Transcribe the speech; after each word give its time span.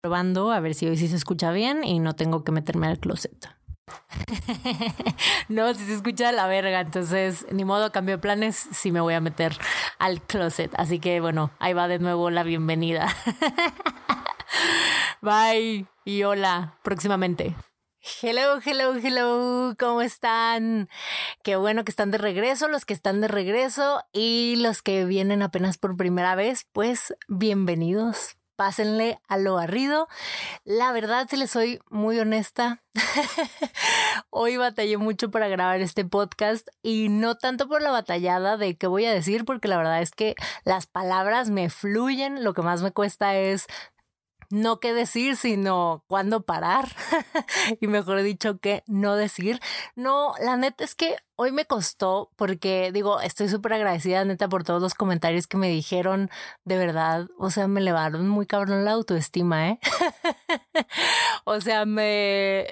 probando 0.00 0.50
a 0.50 0.60
ver 0.60 0.74
si 0.74 0.86
hoy 0.86 0.96
sí 0.96 1.08
se 1.08 1.16
escucha 1.16 1.52
bien 1.52 1.84
y 1.84 1.98
no 1.98 2.14
tengo 2.14 2.42
que 2.42 2.52
meterme 2.52 2.86
al 2.86 2.98
closet. 2.98 3.48
no, 5.48 5.74
si 5.74 5.84
se 5.84 5.94
escucha 5.94 6.32
la 6.32 6.46
verga, 6.46 6.80
entonces 6.80 7.46
ni 7.50 7.64
modo 7.64 7.92
cambio 7.92 8.16
de 8.16 8.22
planes 8.22 8.56
si 8.56 8.92
me 8.92 9.00
voy 9.00 9.14
a 9.14 9.20
meter 9.20 9.56
al 9.98 10.22
closet. 10.22 10.72
Así 10.76 11.00
que 11.00 11.20
bueno, 11.20 11.50
ahí 11.58 11.74
va 11.74 11.88
de 11.88 11.98
nuevo 11.98 12.30
la 12.30 12.42
bienvenida. 12.42 13.08
Bye 15.20 15.86
y 16.04 16.22
hola 16.22 16.78
próximamente. 16.82 17.54
Hello, 18.22 18.58
hello, 18.64 18.94
hello, 18.94 19.74
¿cómo 19.78 20.00
están? 20.00 20.88
Qué 21.42 21.56
bueno 21.56 21.84
que 21.84 21.90
están 21.90 22.10
de 22.10 22.16
regreso, 22.16 22.68
los 22.68 22.86
que 22.86 22.94
están 22.94 23.20
de 23.20 23.28
regreso 23.28 24.02
y 24.14 24.56
los 24.56 24.80
que 24.80 25.04
vienen 25.04 25.42
apenas 25.42 25.76
por 25.76 25.98
primera 25.98 26.34
vez, 26.34 26.66
pues 26.72 27.14
bienvenidos, 27.28 28.38
pásenle 28.60 29.18
a 29.26 29.38
lo 29.38 29.54
barrido. 29.54 30.06
La 30.64 30.92
verdad, 30.92 31.26
si 31.30 31.38
les 31.38 31.50
soy 31.50 31.80
muy 31.88 32.18
honesta, 32.18 32.82
hoy 34.28 34.58
batallé 34.58 34.98
mucho 34.98 35.30
para 35.30 35.48
grabar 35.48 35.80
este 35.80 36.04
podcast 36.04 36.68
y 36.82 37.08
no 37.08 37.38
tanto 37.38 37.68
por 37.68 37.80
la 37.80 37.90
batallada 37.90 38.58
de 38.58 38.76
qué 38.76 38.86
voy 38.86 39.06
a 39.06 39.14
decir, 39.14 39.46
porque 39.46 39.66
la 39.66 39.78
verdad 39.78 40.02
es 40.02 40.10
que 40.10 40.34
las 40.62 40.86
palabras 40.86 41.48
me 41.48 41.70
fluyen, 41.70 42.44
lo 42.44 42.52
que 42.52 42.60
más 42.60 42.82
me 42.82 42.92
cuesta 42.92 43.34
es 43.34 43.66
no 44.50 44.78
qué 44.78 44.92
decir, 44.92 45.36
sino 45.36 46.04
cuándo 46.06 46.42
parar. 46.42 46.86
y 47.80 47.86
mejor 47.86 48.20
dicho, 48.20 48.58
que 48.58 48.82
no 48.86 49.16
decir. 49.16 49.58
No, 49.94 50.34
la 50.38 50.58
neta 50.58 50.84
es 50.84 50.94
que 50.94 51.16
hoy 51.40 51.52
me 51.52 51.64
costó 51.64 52.30
porque 52.36 52.90
digo, 52.92 53.18
estoy 53.22 53.48
súper 53.48 53.72
agradecida 53.72 54.22
neta 54.26 54.46
por 54.46 54.62
todos 54.62 54.82
los 54.82 54.92
comentarios 54.92 55.46
que 55.46 55.56
me 55.56 55.70
dijeron, 55.70 56.28
de 56.66 56.76
verdad, 56.76 57.28
o 57.38 57.48
sea, 57.48 57.66
me 57.66 57.80
elevaron 57.80 58.28
muy 58.28 58.44
cabrón 58.44 58.84
la 58.84 58.90
autoestima, 58.90 59.70
¿eh? 59.70 59.80
o 61.44 61.58
sea, 61.62 61.86
me, 61.86 62.66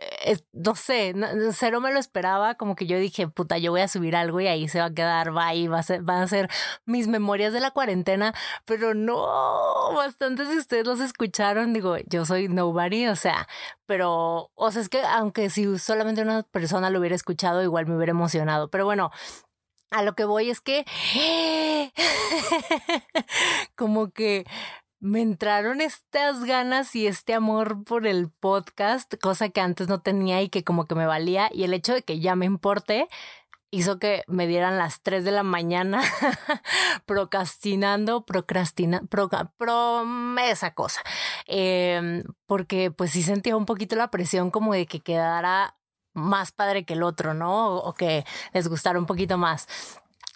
no 0.53 0.75
sé, 0.75 1.15
cero 1.53 1.81
me 1.81 1.95
lo 1.95 1.99
esperaba, 1.99 2.57
como 2.57 2.77
que 2.77 2.87
yo 2.87 2.99
dije, 2.99 3.27
puta, 3.27 3.57
yo 3.57 3.71
voy 3.71 3.81
a 3.81 3.89
subir 3.89 4.15
algo 4.15 4.39
y 4.39 4.49
ahí 4.49 4.69
se 4.69 4.81
va 4.81 4.87
a 4.87 4.95
quedar, 4.95 5.35
va 5.35 5.55
y 5.55 5.67
va 5.67 5.83
ser, 5.83 6.03
van 6.03 6.21
a 6.21 6.29
ser 6.29 6.51
mis 6.85 7.09
memorias 7.09 7.55
de 7.55 7.61
la 7.61 7.71
cuarentena, 7.71 8.35
pero 8.67 8.93
no, 8.93 9.27
bastantes 9.95 10.51
de 10.51 10.59
ustedes 10.59 10.87
los 10.87 11.01
escucharon, 11.01 11.73
digo, 11.73 11.97
yo 12.07 12.27
soy 12.27 12.49
nobody, 12.49 13.07
o 13.07 13.17
sea, 13.17 13.49
pero, 13.89 14.51
o 14.55 14.71
sea, 14.71 14.83
es 14.83 14.91
que 14.91 15.01
aunque 15.01 15.49
si 15.49 15.79
solamente 15.79 16.21
una 16.21 16.43
persona 16.43 16.91
lo 16.91 16.99
hubiera 16.99 17.17
escuchado, 17.17 17.63
igual 17.63 17.87
me 17.87 17.97
hubiera 17.97 18.11
emocionado. 18.11 18.58
Pero 18.67 18.85
bueno, 18.85 19.13
a 19.91 20.03
lo 20.03 20.15
que 20.15 20.25
voy 20.25 20.51
es 20.51 20.61
que 20.61 20.85
como 23.77 24.11
que 24.11 24.45
me 25.01 25.23
entraron 25.23 25.81
estas 25.81 26.45
ganas 26.45 26.97
y 26.97 27.07
este 27.07 27.35
amor 27.35 27.85
por 27.85 28.07
el 28.07 28.31
podcast, 28.31 29.15
cosa 29.23 29.49
que 29.49 29.61
antes 29.61 29.89
no 29.89 30.01
tenía 30.01 30.43
y 30.43 30.49
que 30.49 30.65
como 30.65 30.87
que 30.87 30.97
me 30.97 31.07
valía. 31.07 31.49
Y 31.53 31.63
el 31.65 31.73
hecho 31.73 31.95
de 31.95 32.03
que 32.03 32.19
ya 32.19 32.35
me 32.35 32.47
importe 32.47 33.09
hizo 33.71 33.99
que 33.99 34.23
me 34.27 34.47
dieran 34.47 34.79
las 34.79 35.03
3 35.03 35.25
de 35.25 35.31
la 35.31 35.43
mañana 35.43 36.01
procrastinando, 37.07 38.25
procrastinando, 38.25 39.09
pro, 39.09 40.05
esa 40.43 40.75
cosa. 40.75 41.01
Em, 41.47 42.25
porque 42.47 42.91
pues 42.91 43.13
sí 43.13 43.23
sentía 43.23 43.57
un 43.57 43.67
poquito 43.67 43.97
la 43.97 44.11
presión 44.11 44.51
como 44.51 44.73
de 44.75 44.87
que 44.87 45.01
quedara 45.01 45.78
más 46.19 46.53
padre 46.53 46.85
que 46.85 46.95
el 46.95 47.03
otro, 47.03 47.35
¿no? 47.35 47.77
O, 47.77 47.95
que 47.95 48.25
les 48.53 48.69
gustara 48.69 48.99
un 48.99 49.07
poquito 49.07 49.39
más. 49.39 49.67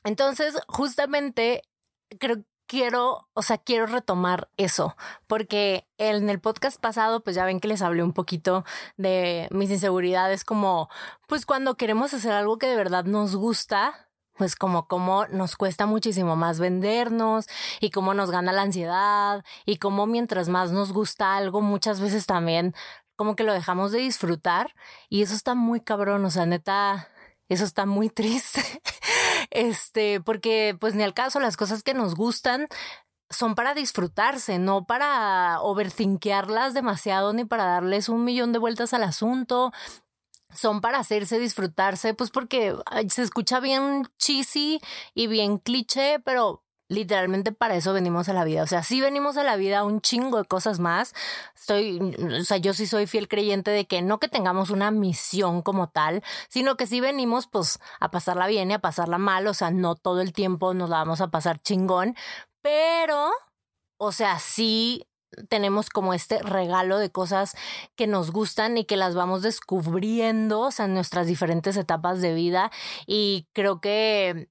Entonces, 0.04 0.56
justamente 0.68 1.62
creo 2.18 2.44
quiero, 2.72 3.28
o 3.34 3.42
sea, 3.42 3.58
quiero 3.58 3.86
retomar 3.86 4.48
eso, 4.56 4.96
porque 5.26 5.86
en 5.98 6.30
el 6.30 6.40
podcast 6.40 6.80
pasado, 6.80 7.22
pues 7.22 7.36
ya 7.36 7.44
ven 7.44 7.60
que 7.60 7.68
les 7.68 7.82
hablé 7.82 8.02
un 8.02 8.14
poquito 8.14 8.64
de 8.96 9.46
mis 9.50 9.70
inseguridades, 9.70 10.42
como, 10.42 10.88
pues 11.28 11.44
cuando 11.44 11.76
queremos 11.76 12.14
hacer 12.14 12.32
algo 12.32 12.56
que 12.56 12.68
de 12.68 12.76
verdad 12.76 13.04
nos 13.04 13.36
gusta, 13.36 14.08
pues 14.38 14.56
como 14.56 14.88
cómo 14.88 15.26
nos 15.26 15.56
cuesta 15.56 15.84
muchísimo 15.84 16.36
más 16.36 16.58
vendernos 16.58 17.46
y 17.80 17.90
cómo 17.90 18.14
nos 18.14 18.30
gana 18.30 18.52
la 18.52 18.62
ansiedad 18.62 19.44
y 19.66 19.76
cómo 19.76 20.06
mientras 20.06 20.48
más 20.48 20.70
nos 20.72 20.92
gusta 20.92 21.36
algo, 21.36 21.60
muchas 21.60 22.00
veces 22.00 22.24
también 22.24 22.74
como 23.22 23.36
que 23.36 23.44
lo 23.44 23.52
dejamos 23.52 23.92
de 23.92 24.00
disfrutar 24.00 24.74
y 25.08 25.22
eso 25.22 25.32
está 25.36 25.54
muy 25.54 25.80
cabrón, 25.80 26.24
o 26.24 26.30
sea, 26.32 26.44
neta, 26.44 27.08
eso 27.48 27.62
está 27.62 27.86
muy 27.86 28.08
triste. 28.10 28.60
este, 29.50 30.20
porque 30.20 30.76
pues 30.80 30.96
ni 30.96 31.04
al 31.04 31.14
caso 31.14 31.38
las 31.38 31.56
cosas 31.56 31.84
que 31.84 31.94
nos 31.94 32.16
gustan 32.16 32.66
son 33.30 33.54
para 33.54 33.74
disfrutarse, 33.74 34.58
no 34.58 34.86
para 34.86 35.60
overthinkearlas 35.60 36.74
demasiado 36.74 37.32
ni 37.32 37.44
para 37.44 37.64
darles 37.64 38.08
un 38.08 38.24
millón 38.24 38.52
de 38.52 38.58
vueltas 38.58 38.92
al 38.92 39.04
asunto. 39.04 39.70
Son 40.52 40.80
para 40.80 40.98
hacerse 40.98 41.38
disfrutarse, 41.38 42.14
pues 42.14 42.30
porque 42.30 42.74
se 43.08 43.22
escucha 43.22 43.60
bien 43.60 44.08
cheesy 44.18 44.80
y 45.14 45.28
bien 45.28 45.58
cliché, 45.58 46.18
pero 46.24 46.61
literalmente 46.92 47.52
para 47.52 47.74
eso 47.74 47.92
venimos 47.92 48.28
a 48.28 48.32
la 48.32 48.44
vida. 48.44 48.62
O 48.62 48.66
sea, 48.66 48.82
sí 48.82 49.00
venimos 49.00 49.36
a 49.36 49.44
la 49.44 49.56
vida 49.56 49.84
un 49.84 50.00
chingo 50.00 50.38
de 50.38 50.44
cosas 50.44 50.78
más. 50.78 51.14
Estoy, 51.56 52.16
o 52.40 52.44
sea, 52.44 52.58
yo 52.58 52.74
sí 52.74 52.86
soy 52.86 53.06
fiel 53.06 53.28
creyente 53.28 53.70
de 53.70 53.86
que 53.86 54.02
no 54.02 54.20
que 54.20 54.28
tengamos 54.28 54.70
una 54.70 54.90
misión 54.90 55.62
como 55.62 55.88
tal, 55.88 56.22
sino 56.48 56.76
que 56.76 56.86
sí 56.86 57.00
venimos 57.00 57.46
pues 57.46 57.78
a 58.00 58.10
pasarla 58.10 58.46
bien 58.46 58.70
y 58.70 58.74
a 58.74 58.78
pasarla 58.78 59.18
mal. 59.18 59.46
O 59.46 59.54
sea, 59.54 59.70
no 59.70 59.94
todo 59.94 60.20
el 60.20 60.32
tiempo 60.32 60.74
nos 60.74 60.90
la 60.90 60.98
vamos 60.98 61.20
a 61.20 61.30
pasar 61.30 61.60
chingón, 61.60 62.14
pero, 62.60 63.30
o 63.98 64.12
sea, 64.12 64.38
sí 64.38 65.06
tenemos 65.48 65.88
como 65.88 66.14
este 66.14 66.40
regalo 66.42 66.98
de 66.98 67.10
cosas 67.10 67.56
que 67.96 68.06
nos 68.06 68.30
gustan 68.32 68.76
y 68.76 68.84
que 68.84 68.96
las 68.96 69.14
vamos 69.14 69.42
descubriendo, 69.42 70.68
en 70.78 70.94
nuestras 70.94 71.26
diferentes 71.26 71.76
etapas 71.76 72.20
de 72.20 72.34
vida. 72.34 72.70
Y 73.06 73.48
creo 73.54 73.80
que 73.80 74.50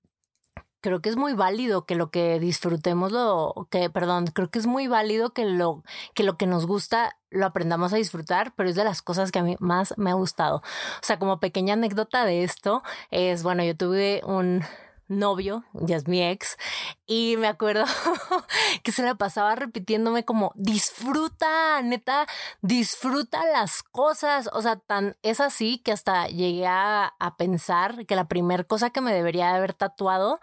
creo 0.81 1.01
que 1.01 1.09
es 1.09 1.15
muy 1.15 1.33
válido 1.33 1.85
que 1.85 1.95
lo 1.95 2.11
que 2.11 2.39
disfrutemos 2.39 3.11
lo 3.11 3.67
que 3.69 3.89
perdón, 3.89 4.27
creo 4.27 4.49
que 4.49 4.59
es 4.59 4.67
muy 4.67 4.87
válido 4.87 5.33
que 5.33 5.45
lo 5.45 5.83
que 6.13 6.23
lo 6.23 6.37
que 6.37 6.47
nos 6.47 6.65
gusta 6.65 7.17
lo 7.29 7.45
aprendamos 7.45 7.93
a 7.93 7.97
disfrutar, 7.97 8.53
pero 8.55 8.69
es 8.69 8.75
de 8.75 8.83
las 8.83 9.01
cosas 9.01 9.31
que 9.31 9.39
a 9.39 9.43
mí 9.43 9.55
más 9.59 9.93
me 9.97 10.11
ha 10.11 10.15
gustado. 10.15 10.57
O 10.57 11.03
sea, 11.03 11.17
como 11.17 11.39
pequeña 11.39 11.73
anécdota 11.75 12.25
de 12.25 12.43
esto 12.43 12.83
es, 13.09 13.41
bueno, 13.43 13.63
yo 13.63 13.75
tuve 13.77 14.21
un 14.25 14.63
novio, 15.11 15.63
ya 15.73 15.97
es 15.97 16.07
mi 16.07 16.23
ex, 16.23 16.57
y 17.05 17.35
me 17.37 17.47
acuerdo 17.47 17.85
que 18.83 18.91
se 18.91 19.03
la 19.03 19.15
pasaba 19.15 19.55
repitiéndome 19.55 20.25
como 20.25 20.51
disfruta, 20.55 21.81
neta, 21.83 22.25
disfruta 22.61 23.45
las 23.45 23.83
cosas. 23.83 24.49
O 24.53 24.61
sea, 24.61 24.77
tan 24.77 25.17
es 25.21 25.39
así 25.39 25.79
que 25.79 25.91
hasta 25.91 26.27
llegué 26.27 26.65
a, 26.67 27.13
a 27.19 27.37
pensar 27.37 28.05
que 28.05 28.15
la 28.15 28.27
primera 28.27 28.63
cosa 28.63 28.89
que 28.89 29.01
me 29.01 29.13
debería 29.13 29.47
de 29.47 29.57
haber 29.57 29.73
tatuado 29.73 30.39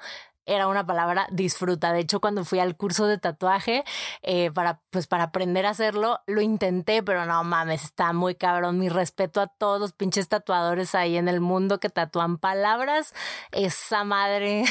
era 0.48 0.66
una 0.66 0.86
palabra 0.86 1.28
disfruta. 1.30 1.92
De 1.92 2.00
hecho, 2.00 2.20
cuando 2.20 2.44
fui 2.44 2.58
al 2.58 2.76
curso 2.76 3.06
de 3.06 3.18
tatuaje 3.18 3.84
eh, 4.22 4.50
para, 4.50 4.80
pues, 4.90 5.06
para 5.06 5.24
aprender 5.24 5.66
a 5.66 5.70
hacerlo, 5.70 6.20
lo 6.26 6.40
intenté, 6.40 7.02
pero 7.02 7.26
no 7.26 7.44
mames, 7.44 7.84
está 7.84 8.12
muy 8.12 8.34
cabrón. 8.34 8.78
Mi 8.78 8.88
respeto 8.88 9.40
a 9.40 9.46
todos 9.46 9.78
los 9.78 9.92
pinches 9.92 10.28
tatuadores 10.28 10.94
ahí 10.94 11.16
en 11.16 11.28
el 11.28 11.40
mundo 11.40 11.78
que 11.80 11.90
tatúan 11.90 12.38
palabras. 12.38 13.14
Esa 13.52 14.04
madre 14.04 14.64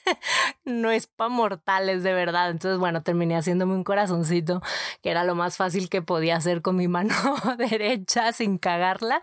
no 0.64 0.90
es 0.90 1.06
pa' 1.06 1.28
mortales, 1.28 2.02
de 2.02 2.12
verdad. 2.12 2.50
Entonces, 2.50 2.78
bueno, 2.78 3.02
terminé 3.02 3.36
haciéndome 3.36 3.74
un 3.74 3.84
corazoncito, 3.84 4.60
que 5.02 5.10
era 5.10 5.24
lo 5.24 5.34
más 5.34 5.56
fácil 5.56 5.88
que 5.88 6.02
podía 6.02 6.36
hacer 6.36 6.62
con 6.62 6.76
mi 6.76 6.88
mano 6.88 7.14
derecha 7.58 8.32
sin 8.32 8.58
cagarla 8.58 9.22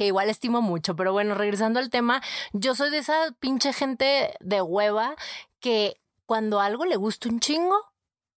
que 0.00 0.06
igual 0.06 0.30
estimo 0.30 0.62
mucho, 0.62 0.96
pero 0.96 1.12
bueno, 1.12 1.34
regresando 1.34 1.78
al 1.78 1.90
tema, 1.90 2.22
yo 2.54 2.74
soy 2.74 2.88
de 2.88 2.96
esa 2.96 3.32
pinche 3.38 3.74
gente 3.74 4.34
de 4.40 4.62
hueva 4.62 5.14
que 5.60 6.00
cuando 6.24 6.58
algo 6.62 6.86
le 6.86 6.96
gusta 6.96 7.28
un 7.28 7.38
chingo, 7.38 7.76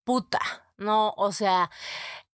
puta, 0.04 0.42
no, 0.76 1.14
o 1.16 1.32
sea, 1.32 1.72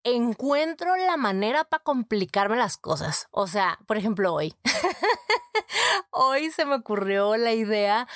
encuentro 0.03 0.95
la 0.95 1.15
manera 1.15 1.63
para 1.63 1.83
complicarme 1.83 2.57
las 2.57 2.77
cosas. 2.77 3.27
O 3.29 3.45
sea, 3.45 3.77
por 3.85 3.97
ejemplo, 3.97 4.33
hoy. 4.33 4.55
hoy 6.09 6.49
se 6.49 6.65
me 6.65 6.73
ocurrió 6.73 7.37
la 7.37 7.53
idea 7.53 8.07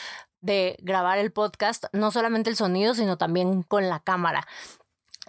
de 0.42 0.78
grabar 0.82 1.20
el 1.20 1.32
podcast, 1.32 1.86
no 1.94 2.10
solamente 2.10 2.50
el 2.50 2.56
sonido, 2.56 2.96
sino 2.96 3.20
también 3.20 3.62
con 3.62 3.88
la 3.88 4.00
cámara. 4.00 4.48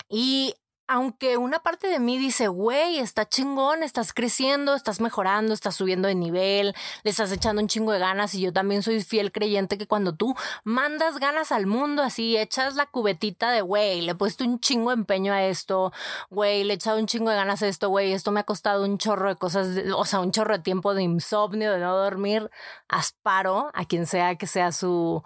Y 0.08 0.54
aunque 0.86 1.38
una 1.38 1.60
parte 1.60 1.88
de 1.88 1.98
mí 1.98 2.18
dice, 2.18 2.48
güey, 2.48 2.98
está 2.98 3.26
chingón, 3.26 3.82
estás 3.82 4.12
creciendo, 4.12 4.74
estás 4.74 5.00
mejorando, 5.00 5.54
estás 5.54 5.76
subiendo 5.76 6.08
de 6.08 6.14
nivel, 6.14 6.74
le 7.02 7.10
estás 7.10 7.32
echando 7.32 7.62
un 7.62 7.68
chingo 7.68 7.92
de 7.92 7.98
ganas 7.98 8.34
y 8.34 8.40
yo 8.40 8.52
también 8.52 8.82
soy 8.82 9.02
fiel 9.02 9.32
creyente 9.32 9.78
que 9.78 9.86
cuando 9.86 10.14
tú 10.14 10.34
mandas 10.62 11.18
ganas 11.18 11.52
al 11.52 11.66
mundo 11.66 12.02
así, 12.02 12.36
echas 12.36 12.74
la 12.74 12.86
cubetita 12.86 13.50
de, 13.50 13.62
güey, 13.62 14.02
le 14.02 14.12
he 14.12 14.14
puesto 14.14 14.44
un 14.44 14.60
chingo 14.60 14.90
de 14.90 14.96
empeño 14.96 15.32
a 15.32 15.44
esto, 15.44 15.92
güey, 16.28 16.64
le 16.64 16.74
he 16.74 16.76
echado 16.76 16.98
un 16.98 17.06
chingo 17.06 17.30
de 17.30 17.36
ganas 17.36 17.62
a 17.62 17.68
esto, 17.68 17.88
güey, 17.88 18.12
esto 18.12 18.30
me 18.30 18.40
ha 18.40 18.44
costado 18.44 18.84
un 18.84 18.98
chorro 18.98 19.30
de 19.30 19.36
cosas, 19.36 19.68
o 19.96 20.04
sea, 20.04 20.20
un 20.20 20.32
chorro 20.32 20.56
de 20.56 20.62
tiempo 20.62 20.94
de 20.94 21.02
insomnio, 21.02 21.72
de 21.72 21.78
no 21.78 21.96
dormir, 21.96 22.50
asparo 22.88 23.70
a 23.72 23.86
quien 23.86 24.06
sea 24.06 24.36
que 24.36 24.46
sea 24.46 24.70
su, 24.70 25.22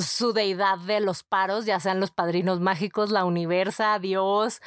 su 0.00 0.32
deidad 0.32 0.78
de 0.78 1.00
los 1.00 1.24
paros, 1.24 1.66
ya 1.66 1.80
sean 1.80 1.98
los 1.98 2.12
padrinos 2.12 2.60
mágicos, 2.60 3.10
la 3.10 3.24
universa, 3.24 3.98
Dios, 3.98 4.60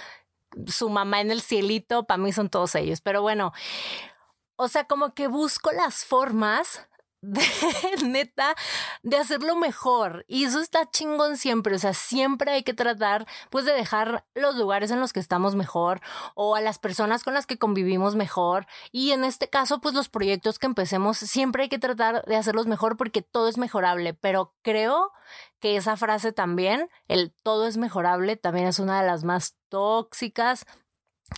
su 0.67 0.89
mamá 0.89 1.21
en 1.21 1.31
el 1.31 1.41
cielito, 1.41 2.03
para 2.05 2.17
mí 2.17 2.31
son 2.31 2.49
todos 2.49 2.75
ellos. 2.75 3.01
Pero 3.01 3.21
bueno, 3.21 3.53
o 4.55 4.67
sea, 4.67 4.85
como 4.85 5.13
que 5.13 5.27
busco 5.27 5.71
las 5.71 6.05
formas 6.05 6.88
de 7.21 7.41
neta 8.05 8.55
de 9.03 9.17
hacerlo 9.17 9.55
mejor 9.55 10.25
y 10.27 10.45
eso 10.45 10.59
está 10.59 10.89
chingón 10.89 11.37
siempre, 11.37 11.75
o 11.75 11.79
sea, 11.79 11.93
siempre 11.93 12.51
hay 12.51 12.63
que 12.63 12.73
tratar 12.73 13.27
pues 13.49 13.65
de 13.65 13.73
dejar 13.73 14.25
los 14.35 14.55
lugares 14.55 14.91
en 14.91 14.99
los 14.99 15.11
que 15.11 15.19
estamos 15.19 15.55
mejor 15.55 16.01
o 16.35 16.55
a 16.55 16.61
las 16.61 16.79
personas 16.79 17.23
con 17.23 17.33
las 17.33 17.45
que 17.45 17.57
convivimos 17.57 18.15
mejor 18.15 18.67
y 18.91 19.11
en 19.11 19.23
este 19.23 19.49
caso 19.49 19.81
pues 19.81 19.93
los 19.93 20.09
proyectos 20.09 20.59
que 20.59 20.67
empecemos 20.67 21.17
siempre 21.17 21.63
hay 21.63 21.69
que 21.69 21.79
tratar 21.79 22.23
de 22.25 22.35
hacerlos 22.35 22.67
mejor 22.67 22.97
porque 22.97 23.21
todo 23.21 23.49
es 23.49 23.57
mejorable, 23.57 24.13
pero 24.13 24.53
creo 24.61 25.11
que 25.59 25.75
esa 25.75 25.97
frase 25.97 26.31
también, 26.31 26.89
el 27.07 27.31
todo 27.43 27.67
es 27.67 27.77
mejorable, 27.77 28.37
también 28.37 28.67
es 28.67 28.79
una 28.79 29.01
de 29.01 29.07
las 29.07 29.23
más 29.23 29.55
tóxicas 29.67 30.65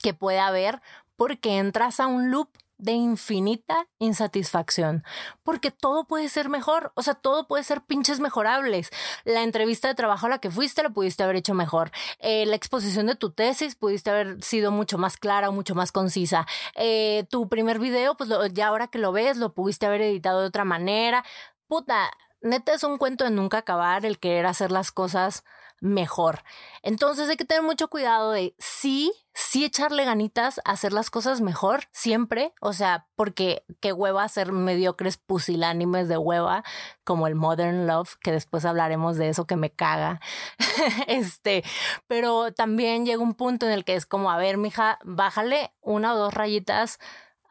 que 0.01 0.13
puede 0.13 0.39
haber 0.39 0.81
porque 1.15 1.57
entras 1.57 1.99
a 1.99 2.07
un 2.07 2.31
loop 2.31 2.49
de 2.81 2.93
infinita 2.93 3.87
insatisfacción, 3.99 5.03
porque 5.43 5.69
todo 5.71 6.05
puede 6.05 6.29
ser 6.29 6.49
mejor, 6.49 6.91
o 6.95 7.03
sea, 7.03 7.13
todo 7.13 7.47
puede 7.47 7.63
ser 7.63 7.81
pinches 7.81 8.19
mejorables. 8.19 8.89
La 9.23 9.43
entrevista 9.43 9.87
de 9.87 9.95
trabajo 9.95 10.25
a 10.25 10.29
la 10.29 10.39
que 10.39 10.49
fuiste 10.49 10.81
la 10.81 10.89
pudiste 10.89 11.23
haber 11.23 11.35
hecho 11.35 11.53
mejor. 11.53 11.91
Eh, 12.19 12.45
la 12.47 12.55
exposición 12.55 13.05
de 13.05 13.15
tu 13.15 13.31
tesis 13.31 13.75
pudiste 13.75 14.09
haber 14.09 14.43
sido 14.43 14.71
mucho 14.71 14.97
más 14.97 15.17
clara 15.17 15.49
o 15.49 15.51
mucho 15.51 15.75
más 15.75 15.91
concisa. 15.91 16.47
Eh, 16.75 17.25
tu 17.29 17.47
primer 17.47 17.79
video, 17.79 18.17
pues 18.17 18.29
ya 18.53 18.67
ahora 18.67 18.87
que 18.87 18.97
lo 18.97 19.11
ves, 19.11 19.37
lo 19.37 19.53
pudiste 19.53 19.85
haber 19.85 20.01
editado 20.01 20.41
de 20.41 20.47
otra 20.47 20.65
manera. 20.65 21.23
Puta, 21.67 22.09
neta 22.41 22.73
es 22.73 22.83
un 22.83 22.97
cuento 22.97 23.23
de 23.23 23.31
nunca 23.31 23.59
acabar 23.59 24.05
el 24.05 24.19
querer 24.19 24.45
hacer 24.45 24.71
las 24.71 24.91
cosas 24.91 25.43
mejor. 25.81 26.43
Entonces 26.83 27.27
hay 27.27 27.38
que 27.38 27.45
tener 27.45 27.63
mucho 27.63 27.89
cuidado 27.89 28.31
de 28.31 28.55
sí, 28.59 29.11
sí 29.33 29.65
echarle 29.65 30.05
ganitas 30.05 30.61
a 30.63 30.71
hacer 30.71 30.93
las 30.93 31.09
cosas 31.09 31.41
mejor 31.41 31.85
siempre, 31.91 32.53
o 32.61 32.71
sea, 32.71 33.07
porque 33.15 33.65
qué 33.81 33.91
hueva 33.91 34.23
hacer 34.23 34.51
mediocres 34.51 35.17
pusilánimes 35.17 36.07
de 36.07 36.17
hueva 36.17 36.63
como 37.03 37.27
el 37.27 37.35
Modern 37.35 37.88
Love, 37.88 38.15
que 38.21 38.31
después 38.31 38.63
hablaremos 38.63 39.17
de 39.17 39.29
eso 39.29 39.47
que 39.47 39.55
me 39.55 39.71
caga. 39.71 40.21
este, 41.07 41.63
pero 42.07 42.53
también 42.53 43.05
llega 43.05 43.21
un 43.21 43.33
punto 43.33 43.65
en 43.65 43.71
el 43.71 43.83
que 43.83 43.95
es 43.95 44.05
como, 44.05 44.31
a 44.31 44.38
ver, 44.38 44.57
mija, 44.57 44.99
bájale 45.03 45.73
una 45.81 46.13
o 46.13 46.17
dos 46.17 46.33
rayitas 46.33 46.99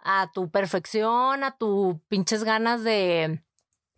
a 0.03 0.31
tu 0.33 0.51
perfección, 0.51 1.43
a 1.45 1.57
tu 1.59 2.01
pinches 2.09 2.45
ganas 2.45 2.85
de 2.85 3.43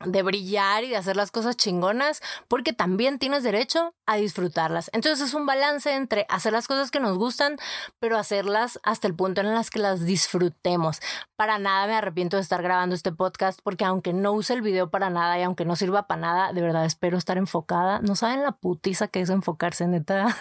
de 0.05 0.23
brillar 0.23 0.85
y 0.85 0.91
de 0.91 0.97
hacer 0.97 1.17
las 1.17 1.31
cosas 1.31 1.57
chingonas, 1.57 2.21
porque 2.49 2.73
también 2.73 3.19
tienes 3.19 3.43
derecho 3.43 3.95
a 4.07 4.17
disfrutarlas. 4.17 4.91
Entonces 4.93 5.29
es 5.29 5.35
un 5.35 5.47
balance 5.47 5.95
entre 5.95 6.27
hacer 6.29 6.53
las 6.53 6.69
cosas 6.69 6.91
que 6.91 7.01
nos 7.01 7.19
gustan, 7.19 7.57
pero 7.99 8.19
hacerlas 8.19 8.81
hasta 8.83 9.07
el 9.07 9.15
punto 9.15 9.41
en 9.41 9.55
las 9.55 9.71
que 9.71 9.79
las 9.79 10.05
disfrutemos. 10.05 11.01
Para 11.37 11.59
nada 11.59 11.87
me 11.87 11.95
arrepiento 11.95 12.37
de 12.37 12.43
estar 12.43 12.63
grabando 12.63 12.95
este 12.95 13.13
podcast, 13.13 13.61
porque 13.63 13.85
aunque 13.85 14.13
no 14.13 14.33
use 14.33 14.55
el 14.55 14.63
video 14.63 14.91
para 14.91 15.11
nada 15.11 15.39
y 15.39 15.43
aunque 15.43 15.65
no 15.65 15.77
sirva 15.77 16.07
para 16.07 16.21
nada, 16.21 16.53
de 16.53 16.61
verdad 16.61 16.85
espero 16.85 17.19
estar 17.19 17.39
enfocada. 17.39 18.01
No 18.01 18.17
saben 18.17 18.43
la 18.43 18.53
putiza 18.53 19.09
que 19.09 19.21
es 19.21 19.31
enfocarse, 19.31 19.87
neta. 19.87 20.37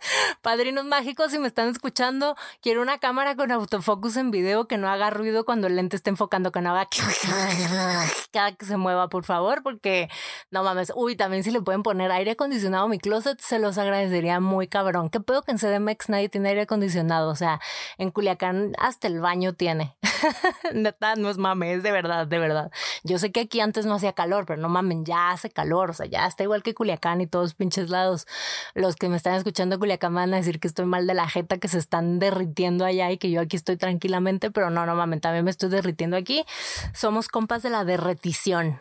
Padrinos 0.42 0.84
mágicos, 0.84 1.30
si 1.32 1.38
me 1.38 1.46
están 1.46 1.68
escuchando, 1.68 2.36
quiero 2.62 2.80
una 2.80 2.98
cámara 2.98 3.36
con 3.36 3.52
autofocus 3.52 4.16
en 4.16 4.30
video 4.30 4.66
que 4.66 4.78
no 4.78 4.88
haga 4.88 5.10
ruido 5.10 5.44
cuando 5.44 5.66
el 5.66 5.76
lente 5.76 5.96
esté 5.96 6.10
enfocando, 6.10 6.52
que 6.52 6.60
no 6.60 6.70
haga 6.70 6.88
cada 8.32 8.52
que 8.52 8.64
se 8.64 8.76
mueva 8.76 8.89
por 9.10 9.24
favor, 9.24 9.62
porque 9.62 10.08
no 10.50 10.62
mames. 10.62 10.92
Uy, 10.94 11.16
también 11.16 11.42
si 11.44 11.50
le 11.50 11.60
pueden 11.60 11.82
poner 11.82 12.10
aire 12.12 12.32
acondicionado 12.32 12.84
a 12.84 12.88
mi 12.88 12.98
closet, 12.98 13.40
se 13.40 13.58
los 13.58 13.78
agradecería 13.78 14.40
muy 14.40 14.68
cabrón. 14.68 15.10
¿Qué 15.10 15.20
pedo 15.20 15.42
que 15.42 15.52
en 15.52 15.58
CDMX 15.58 16.08
nadie 16.08 16.28
tiene 16.28 16.50
aire 16.50 16.62
acondicionado? 16.62 17.30
O 17.30 17.36
sea, 17.36 17.60
en 17.98 18.10
Culiacán 18.10 18.72
hasta 18.78 19.08
el 19.08 19.20
baño 19.20 19.54
tiene. 19.54 19.96
Neta, 20.74 21.16
no 21.16 21.30
es 21.30 21.38
mames, 21.38 21.78
es 21.78 21.82
de 21.82 21.92
verdad, 21.92 22.26
de 22.26 22.38
verdad. 22.38 22.70
Yo 23.04 23.18
sé 23.18 23.32
que 23.32 23.40
aquí 23.40 23.60
antes 23.60 23.86
no 23.86 23.94
hacía 23.94 24.12
calor, 24.12 24.46
pero 24.46 24.60
no 24.60 24.68
mamen, 24.68 25.04
ya 25.04 25.30
hace 25.30 25.50
calor. 25.50 25.90
O 25.90 25.92
sea, 25.92 26.06
ya 26.06 26.26
está 26.26 26.42
igual 26.42 26.62
que 26.62 26.74
Culiacán 26.74 27.20
y 27.20 27.26
todos 27.26 27.54
pinches 27.54 27.90
lados. 27.90 28.26
Los 28.74 28.96
que 28.96 29.08
me 29.08 29.16
están 29.16 29.34
escuchando 29.34 29.78
Culiacán 29.78 30.14
van 30.14 30.34
a 30.34 30.36
decir 30.36 30.60
que 30.60 30.68
estoy 30.68 30.86
mal 30.86 31.06
de 31.06 31.14
la 31.14 31.28
jeta, 31.28 31.58
que 31.58 31.68
se 31.68 31.78
están 31.78 32.18
derritiendo 32.18 32.84
allá 32.84 33.10
y 33.10 33.18
que 33.18 33.30
yo 33.30 33.40
aquí 33.40 33.56
estoy 33.56 33.76
tranquilamente, 33.76 34.50
pero 34.50 34.70
no, 34.70 34.86
no 34.86 34.94
mamen, 34.94 35.20
también 35.20 35.44
me 35.44 35.50
estoy 35.50 35.70
derritiendo 35.70 36.16
aquí. 36.16 36.44
Somos 36.94 37.28
compas 37.28 37.62
de 37.62 37.70
la 37.70 37.84
derretición. 37.84 38.80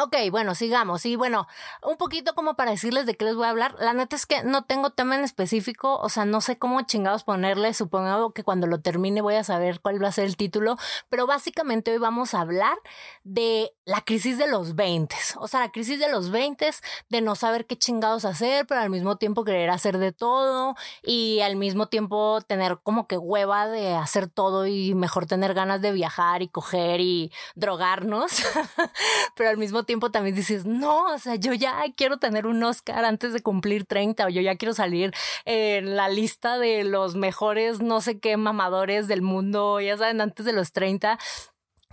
Ok, 0.00 0.14
bueno, 0.30 0.54
sigamos. 0.54 1.04
Y 1.06 1.16
bueno, 1.16 1.48
un 1.82 1.96
poquito 1.96 2.36
como 2.36 2.54
para 2.54 2.70
decirles 2.70 3.04
de 3.04 3.16
qué 3.16 3.24
les 3.24 3.34
voy 3.34 3.46
a 3.46 3.50
hablar. 3.50 3.74
La 3.80 3.94
neta 3.94 4.14
es 4.14 4.26
que 4.26 4.44
no 4.44 4.62
tengo 4.62 4.90
tema 4.90 5.16
en 5.16 5.24
específico, 5.24 5.98
o 5.98 6.08
sea, 6.08 6.24
no 6.24 6.40
sé 6.40 6.56
cómo 6.56 6.80
chingados 6.82 7.24
ponerle. 7.24 7.74
Supongo 7.74 8.32
que 8.32 8.44
cuando 8.44 8.68
lo 8.68 8.80
termine 8.80 9.22
voy 9.22 9.34
a 9.34 9.42
saber 9.42 9.80
cuál 9.80 10.00
va 10.00 10.06
a 10.06 10.12
ser 10.12 10.26
el 10.26 10.36
título. 10.36 10.76
Pero 11.08 11.26
básicamente 11.26 11.90
hoy 11.90 11.98
vamos 11.98 12.32
a 12.34 12.42
hablar 12.42 12.78
de 13.24 13.72
la 13.84 14.02
crisis 14.02 14.38
de 14.38 14.46
los 14.46 14.76
20. 14.76 15.16
O 15.38 15.48
sea, 15.48 15.58
la 15.58 15.72
crisis 15.72 15.98
de 15.98 16.08
los 16.08 16.30
20, 16.30 16.70
de 17.08 17.20
no 17.20 17.34
saber 17.34 17.66
qué 17.66 17.76
chingados 17.76 18.24
hacer, 18.24 18.68
pero 18.68 18.80
al 18.80 18.90
mismo 18.90 19.16
tiempo 19.16 19.42
querer 19.42 19.70
hacer 19.70 19.98
de 19.98 20.12
todo 20.12 20.76
y 21.02 21.40
al 21.40 21.56
mismo 21.56 21.88
tiempo 21.88 22.40
tener 22.46 22.78
como 22.84 23.08
que 23.08 23.18
hueva 23.18 23.66
de 23.66 23.96
hacer 23.96 24.28
todo 24.28 24.68
y 24.68 24.94
mejor 24.94 25.26
tener 25.26 25.54
ganas 25.54 25.80
de 25.80 25.90
viajar 25.90 26.42
y 26.42 26.48
coger 26.48 27.00
y 27.00 27.32
drogarnos. 27.56 28.30
pero 29.34 29.50
al 29.50 29.56
mismo 29.56 29.82
tiempo 29.82 29.87
también 30.12 30.34
dices, 30.34 30.66
no, 30.66 31.14
o 31.14 31.18
sea, 31.18 31.36
yo 31.36 31.54
ya 31.54 31.82
quiero 31.96 32.18
tener 32.18 32.46
un 32.46 32.62
Oscar 32.62 33.04
antes 33.04 33.32
de 33.32 33.40
cumplir 33.40 33.86
30 33.86 34.26
o 34.26 34.28
yo 34.28 34.40
ya 34.42 34.56
quiero 34.56 34.74
salir 34.74 35.12
en 35.44 35.96
la 35.96 36.08
lista 36.08 36.58
de 36.58 36.84
los 36.84 37.14
mejores 37.14 37.80
no 37.80 38.00
sé 38.00 38.18
qué 38.20 38.36
mamadores 38.36 39.08
del 39.08 39.22
mundo, 39.22 39.80
ya 39.80 39.96
saben, 39.96 40.20
antes 40.20 40.44
de 40.44 40.52
los 40.52 40.72
30 40.72 41.18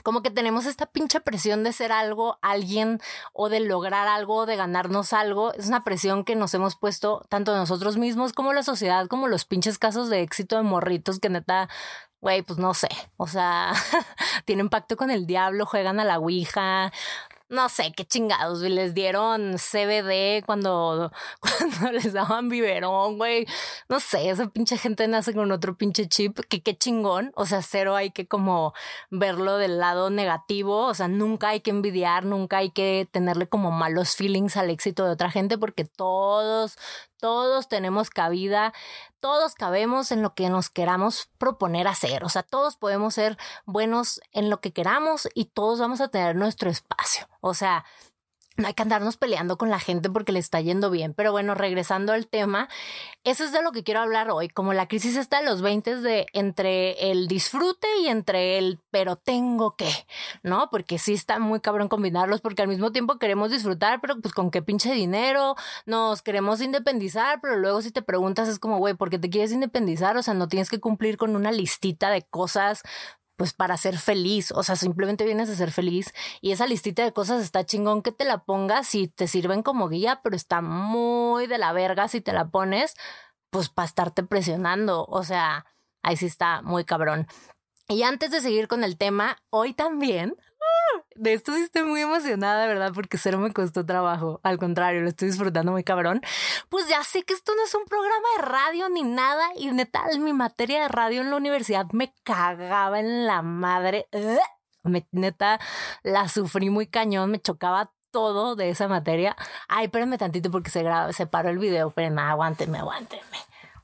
como 0.04 0.22
que 0.22 0.30
tenemos 0.30 0.68
esta 0.68 0.86
pinche 0.86 1.20
presión 1.20 1.64
de 1.64 1.74
ser 1.74 1.92
algo, 1.92 2.38
alguien 2.44 3.00
o 3.34 3.50
de 3.50 3.60
lograr 3.60 4.08
algo, 4.08 4.46
de 4.46 4.56
ganarnos 4.56 5.14
algo. 5.14 5.52
Es 5.56 5.66
una 5.66 5.84
presión 5.84 6.24
que 6.24 6.36
nos 6.36 6.54
hemos 6.54 6.76
puesto 6.76 7.26
tanto 7.28 7.56
nosotros 7.56 7.98
mismos 7.98 8.32
como 8.32 8.54
la 8.54 8.62
sociedad, 8.62 9.08
como 9.08 9.28
los 9.28 9.46
pinches 9.46 9.80
casos 9.80 10.12
de 10.12 10.22
éxito 10.22 10.58
de 10.58 10.62
morritos 10.62 11.20
que 11.20 11.30
neta 11.30 11.70
güey, 12.22 12.42
pues 12.42 12.58
no 12.58 12.74
sé, 12.74 12.88
o 13.18 13.28
sea, 13.28 13.72
tienen 14.46 14.70
pacto 14.70 14.98
con 14.98 15.12
el 15.12 15.28
diablo, 15.28 15.68
juegan 15.68 16.00
a 16.00 16.04
la 16.04 16.18
Ouija, 16.18 16.92
no 17.50 17.70
sé 17.70 17.94
qué 17.96 18.06
chingados, 18.06 18.62
les 18.62 18.94
dieron 18.94 19.58
CBD 19.58 20.44
cuando, 20.46 21.12
cuando 21.40 21.92
les 21.92 22.14
daban 22.14 22.50
biberón, 22.50 23.18
güey. 23.18 23.46
No 23.88 24.00
sé, 24.00 24.30
esa 24.30 24.48
pinche 24.50 24.78
gente 24.78 25.08
nace 25.08 25.34
con 25.34 25.52
otro 25.52 25.78
pinche 25.78 26.08
chip, 26.08 26.40
que 26.50 26.62
qué 26.62 26.76
chingón. 26.78 27.32
O 27.36 27.46
sea, 27.46 27.62
cero 27.62 27.96
hay 27.96 28.12
que 28.12 28.28
como 28.28 28.74
verlo 29.12 29.58
del 29.58 29.80
lado 29.80 30.10
negativo. 30.10 30.88
O 30.88 30.94
sea, 30.94 31.08
nunca 31.08 31.50
hay 31.50 31.62
que 31.62 31.72
envidiar, 31.72 32.26
nunca 32.26 32.58
hay 32.58 32.72
que 32.72 33.08
tenerle 33.12 33.48
como 33.48 33.72
malos 33.72 34.16
feelings 34.16 34.58
al 34.58 34.70
éxito 34.70 35.06
de 35.06 35.12
otra 35.12 35.30
gente, 35.30 35.58
porque 35.58 35.86
todos, 35.86 36.78
todos 37.20 37.68
tenemos 37.68 38.10
cabida, 38.10 38.74
todos 39.20 39.56
cabemos 39.56 40.12
en 40.12 40.22
lo 40.22 40.34
que 40.34 40.50
nos 40.50 40.70
queramos 40.70 41.30
proponer 41.38 41.88
hacer, 41.88 42.24
o 42.24 42.30
sea, 42.30 42.44
todos 42.44 42.78
podemos 42.78 43.14
ser 43.14 43.38
buenos 43.66 44.22
en 44.32 44.50
lo 44.50 44.62
que 44.62 44.72
queramos 44.72 45.28
y 45.34 45.46
todos 45.46 45.80
vamos 45.80 46.02
a 46.02 46.10
tener 46.10 46.36
nuestro 46.36 46.70
espacio, 46.70 47.28
o 47.42 47.54
sea, 47.54 47.86
no 48.58 48.68
hay 48.68 48.74
que 48.74 48.84
andarnos 48.84 49.18
peleando 49.18 49.58
con 49.58 49.70
la 49.70 49.80
gente 49.80 50.10
porque 50.10 50.32
le 50.32 50.40
está 50.40 50.62
yendo 50.62 50.90
bien. 50.90 51.14
Pero 51.14 51.32
bueno, 51.32 51.56
regresando 51.56 52.14
al 52.14 52.28
tema, 52.28 52.70
eso 53.24 53.44
es 53.44 53.52
de 53.52 53.62
lo 53.62 53.72
que 53.72 53.84
quiero 53.84 54.00
hablar 54.00 54.30
hoy, 54.32 54.50
como 54.50 54.74
la 54.74 54.88
crisis 54.88 55.18
está 55.18 55.40
en 55.40 55.46
los 55.46 55.62
20 55.62 55.98
de 55.98 56.26
entre 56.34 57.12
el 57.12 57.28
disfrute 57.28 57.88
y 58.02 58.08
entre 58.08 58.58
el 58.58 58.80
pero 58.92 59.18
tengo 59.18 59.76
que, 59.76 59.90
¿no? 60.44 60.70
Porque 60.70 61.00
sí 61.00 61.14
está 61.14 61.40
muy 61.40 61.60
cabrón 61.60 61.90
combinarlos 61.90 62.42
porque 62.42 62.62
al 62.62 62.68
mismo 62.68 62.92
tiempo 62.92 63.20
queremos 63.20 63.52
disfrutar, 63.52 64.00
pero 64.02 64.20
pues 64.22 64.34
con 64.34 64.52
qué 64.52 64.62
pinche 64.62 64.94
dinero, 64.94 65.56
nos 65.86 66.22
queremos 66.22 66.62
independizar, 66.62 67.40
pero 67.42 67.58
luego 67.58 67.82
si 67.82 67.92
te 67.92 68.02
preguntas 68.02 68.48
es 68.48 68.60
como, 68.60 68.78
güey, 68.78 68.94
¿por 68.94 69.10
qué 69.10 69.20
te 69.20 69.30
quieres 69.30 69.52
independizar? 69.52 70.18
O 70.18 70.24
sea, 70.24 70.34
no 70.34 70.48
tienes 70.48 70.70
que 70.70 70.80
cumplir 70.80 71.18
con 71.18 71.36
una 71.36 71.52
listita 71.52 72.10
de 72.10 72.22
cosas 72.24 72.84
pues 73.36 73.54
para 73.54 73.78
ser 73.78 73.98
feliz, 73.98 74.52
o 74.52 74.64
sea, 74.64 74.76
simplemente 74.76 75.26
vienes 75.26 75.50
a 75.50 75.56
ser 75.56 75.72
feliz 75.72 76.14
y 76.42 76.52
esa 76.52 76.68
listita 76.68 77.04
de 77.04 77.12
cosas 77.12 77.44
está 77.44 77.66
chingón 77.66 78.02
que 78.02 78.12
te 78.12 78.26
la 78.26 78.44
pongas 78.46 78.96
y 78.96 79.08
te 79.08 79.28
sirven 79.28 79.62
como 79.64 79.90
guía, 79.90 80.22
pero 80.24 80.36
está 80.36 80.62
muy 80.62 81.48
de 81.48 81.58
la 81.58 81.74
verga 81.74 82.08
si 82.08 82.22
te 82.22 82.34
la 82.34 82.50
pones, 82.50 82.96
pues 83.50 83.70
para 83.70 83.88
estarte 83.88 84.24
presionando, 84.24 85.06
o 85.10 85.24
sea, 85.24 85.66
ahí 86.02 86.16
sí 86.18 86.26
está 86.26 86.62
muy 86.62 86.86
cabrón. 86.86 87.28
Y 87.88 88.04
antes 88.04 88.32
de 88.32 88.42
seguir 88.42 88.68
con 88.68 88.84
el 88.84 88.98
tema, 88.98 89.38
hoy 89.50 89.74
también 89.74 90.36
de 91.16 91.34
esto 91.34 91.54
sí 91.54 91.62
estoy 91.62 91.84
muy 91.84 92.02
emocionada, 92.02 92.68
¿verdad? 92.68 92.92
Porque 92.94 93.18
cero 93.18 93.40
me 93.40 93.52
costó 93.52 93.86
trabajo. 93.86 94.40
Al 94.44 94.58
contrario, 94.60 95.02
lo 95.02 95.08
estoy 95.08 95.30
disfrutando 95.30 95.72
muy 95.72 95.84
cabrón. 95.84 96.22
Pues 96.70 96.88
ya 96.88 97.04
sé 97.04 97.24
que 97.24 97.34
esto 97.34 97.54
no 97.56 97.64
es 97.64 97.74
un 97.74 97.86
programa 97.86 98.28
de 98.38 98.44
radio 98.44 98.90
ni 98.90 99.04
nada. 99.04 99.48
Y 99.56 99.72
neta, 99.72 100.04
mi 100.20 100.34
materia 100.34 100.82
de 100.84 100.88
radio 100.90 101.22
en 101.22 101.30
la 101.30 101.38
universidad 101.38 101.88
me 101.92 102.14
cagaba 102.24 103.00
en 103.00 103.26
la 103.26 103.42
madre. 103.42 104.08
Neta, 105.12 105.60
la 106.04 106.28
sufrí 106.28 106.70
muy 106.70 106.86
cañón, 106.86 107.32
me 107.32 107.40
chocaba 107.40 107.92
todo 108.12 108.56
de 108.56 108.70
esa 108.70 108.88
materia. 108.88 109.36
Ay, 109.68 109.86
espérenme 109.86 110.18
tantito 110.18 110.52
porque 110.52 110.70
se, 110.70 110.84
graba, 110.84 111.12
se 111.14 111.26
paró 111.26 111.50
el 111.50 111.60
video. 111.60 111.92
Pero 111.92 112.20
aguántenme, 112.20 112.78
aguántenme. 112.78 113.38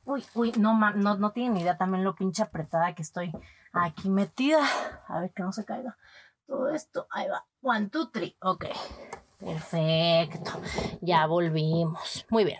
Uy, 0.04 0.26
uy, 0.34 0.52
no, 0.58 0.78
no, 0.78 1.16
no 1.16 1.32
tienen 1.32 1.58
idea 1.58 1.78
también 1.78 2.04
lo 2.04 2.16
pinche 2.16 2.44
apretada 2.44 2.94
que 2.94 3.02
estoy 3.02 3.32
aquí 3.72 4.10
metida. 4.10 4.60
A 5.08 5.22
ver 5.22 5.32
que 5.32 5.44
no 5.44 5.54
se 5.54 5.64
caiga 5.64 5.98
todo 6.51 6.70
esto. 6.70 7.08
Ahí 7.10 7.27
va. 7.29 7.46
One, 7.62 7.89
two, 7.89 8.10
three. 8.10 8.36
Ok. 8.41 8.65
Perfecto. 9.39 10.62
Ya 11.00 11.25
volvimos. 11.25 12.25
Muy 12.29 12.43
bien. 12.43 12.60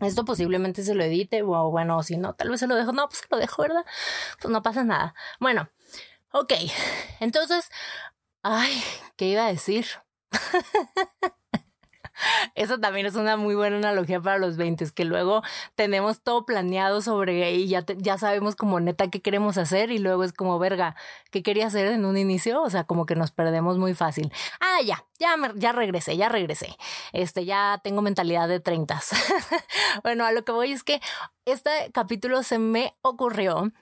Esto 0.00 0.24
posiblemente 0.24 0.82
se 0.82 0.94
lo 0.94 1.04
edite, 1.04 1.42
o 1.42 1.70
bueno, 1.70 2.02
si 2.02 2.16
no, 2.16 2.34
tal 2.34 2.50
vez 2.50 2.60
se 2.60 2.66
lo 2.66 2.74
dejo. 2.74 2.92
No, 2.92 3.08
pues 3.08 3.20
se 3.20 3.26
lo 3.30 3.38
dejo, 3.38 3.62
¿verdad? 3.62 3.86
Pues 4.40 4.50
no 4.50 4.62
pasa 4.62 4.82
nada. 4.82 5.14
Bueno, 5.40 5.70
ok. 6.32 6.52
Entonces, 7.20 7.70
ay, 8.42 8.82
¿qué 9.16 9.26
iba 9.26 9.46
a 9.46 9.52
decir? 9.52 9.86
Eso 12.54 12.78
también 12.78 13.06
es 13.06 13.14
una 13.14 13.36
muy 13.36 13.54
buena 13.54 13.76
analogía 13.76 14.20
para 14.20 14.38
los 14.38 14.56
20, 14.56 14.92
que 14.92 15.04
luego 15.04 15.42
tenemos 15.74 16.20
todo 16.20 16.44
planeado 16.46 17.02
sobre 17.02 17.52
y 17.52 17.68
ya, 17.68 17.84
ya 17.98 18.18
sabemos 18.18 18.56
como 18.56 18.80
neta 18.80 19.08
qué 19.10 19.20
queremos 19.20 19.58
hacer 19.58 19.90
y 19.90 19.98
luego 19.98 20.24
es 20.24 20.32
como, 20.32 20.58
verga, 20.58 20.96
¿qué 21.30 21.42
quería 21.42 21.66
hacer 21.66 21.86
en 21.88 22.04
un 22.04 22.16
inicio? 22.16 22.62
O 22.62 22.70
sea, 22.70 22.84
como 22.84 23.06
que 23.06 23.16
nos 23.16 23.30
perdemos 23.30 23.78
muy 23.78 23.94
fácil. 23.94 24.32
Ah, 24.60 24.82
ya, 24.84 25.04
ya, 25.18 25.36
ya 25.54 25.72
regresé, 25.72 26.16
ya 26.16 26.28
regresé. 26.28 26.76
Este, 27.12 27.44
ya 27.44 27.80
tengo 27.82 28.02
mentalidad 28.02 28.48
de 28.48 28.60
30. 28.60 29.00
bueno, 30.02 30.24
a 30.24 30.32
lo 30.32 30.44
que 30.44 30.52
voy 30.52 30.72
es 30.72 30.82
que 30.82 31.00
este 31.44 31.70
capítulo 31.92 32.42
se 32.42 32.58
me 32.58 32.94
ocurrió 33.02 33.72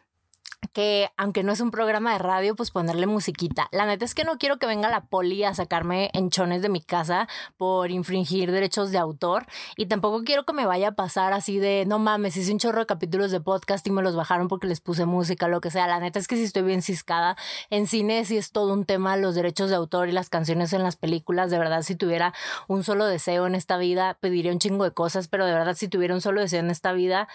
que 0.73 1.11
aunque 1.17 1.43
no 1.43 1.53
es 1.53 1.61
un 1.61 1.71
programa 1.71 2.13
de 2.13 2.19
radio, 2.19 2.57
pues 2.57 2.71
ponerle 2.71 3.07
musiquita. 3.07 3.69
La 3.73 3.87
neta 3.87 4.05
es 4.05 4.15
que 4.15 4.25
no 4.25 4.39
quiero 4.39 4.59
que 4.59 4.67
venga 4.67 4.89
la 4.89 5.07
poli 5.07 5.45
a 5.45 5.55
sacarme 5.55 6.11
enchones 6.15 6.63
de 6.63 6.69
mi 6.69 6.81
casa 6.81 7.29
por 7.57 7.91
infringir 7.91 8.51
derechos 8.51 8.91
de 8.91 8.99
autor 8.99 9.47
y 9.77 9.87
tampoco 9.87 10.25
quiero 10.25 10.45
que 10.45 10.53
me 10.53 10.67
vaya 10.67 10.89
a 10.89 10.93
pasar 10.93 11.33
así 11.33 11.59
de, 11.59 11.85
no 11.87 11.99
mames, 11.99 12.37
hice 12.37 12.53
un 12.53 12.59
chorro 12.59 12.81
de 12.81 12.87
capítulos 12.87 13.31
de 13.31 13.41
podcast 13.41 13.87
y 13.87 13.91
me 13.91 14.03
los 14.03 14.17
bajaron 14.17 14.49
porque 14.49 14.67
les 14.67 14.81
puse 14.81 15.07
música, 15.07 15.49
lo 15.49 15.61
que 15.61 15.71
sea. 15.71 15.87
La 15.87 16.01
neta 16.01 16.19
es 16.19 16.29
que 16.29 16.37
si 16.37 16.45
estoy 16.45 16.63
bien 16.63 16.83
ciscada 16.83 17.37
en 17.71 17.87
cine, 17.87 18.25
sí 18.25 18.37
es 18.37 18.53
todo 18.53 18.73
un 18.73 18.85
tema 18.85 19.17
los 19.17 19.35
derechos 19.35 19.71
de 19.71 19.77
autor 19.77 20.09
y 20.09 20.13
las 20.13 20.31
canciones 20.31 20.73
en 20.73 20.83
las 20.83 20.97
películas. 20.97 21.51
De 21.51 21.59
verdad, 21.59 21.83
si 21.83 21.97
tuviera 21.97 22.33
un 22.69 22.85
solo 22.85 23.07
deseo 23.07 23.47
en 23.47 23.55
esta 23.55 23.77
vida, 23.77 24.17
pediría 24.21 24.53
un 24.53 24.59
chingo 24.59 24.85
de 24.85 24.93
cosas, 24.93 25.29
pero 25.29 25.47
de 25.47 25.53
verdad, 25.53 25.75
si 25.75 25.89
tuviera 25.89 26.15
un 26.15 26.21
solo 26.21 26.41
deseo 26.41 26.61
en 26.61 26.71
esta 26.71 26.93
vida, 26.93 27.29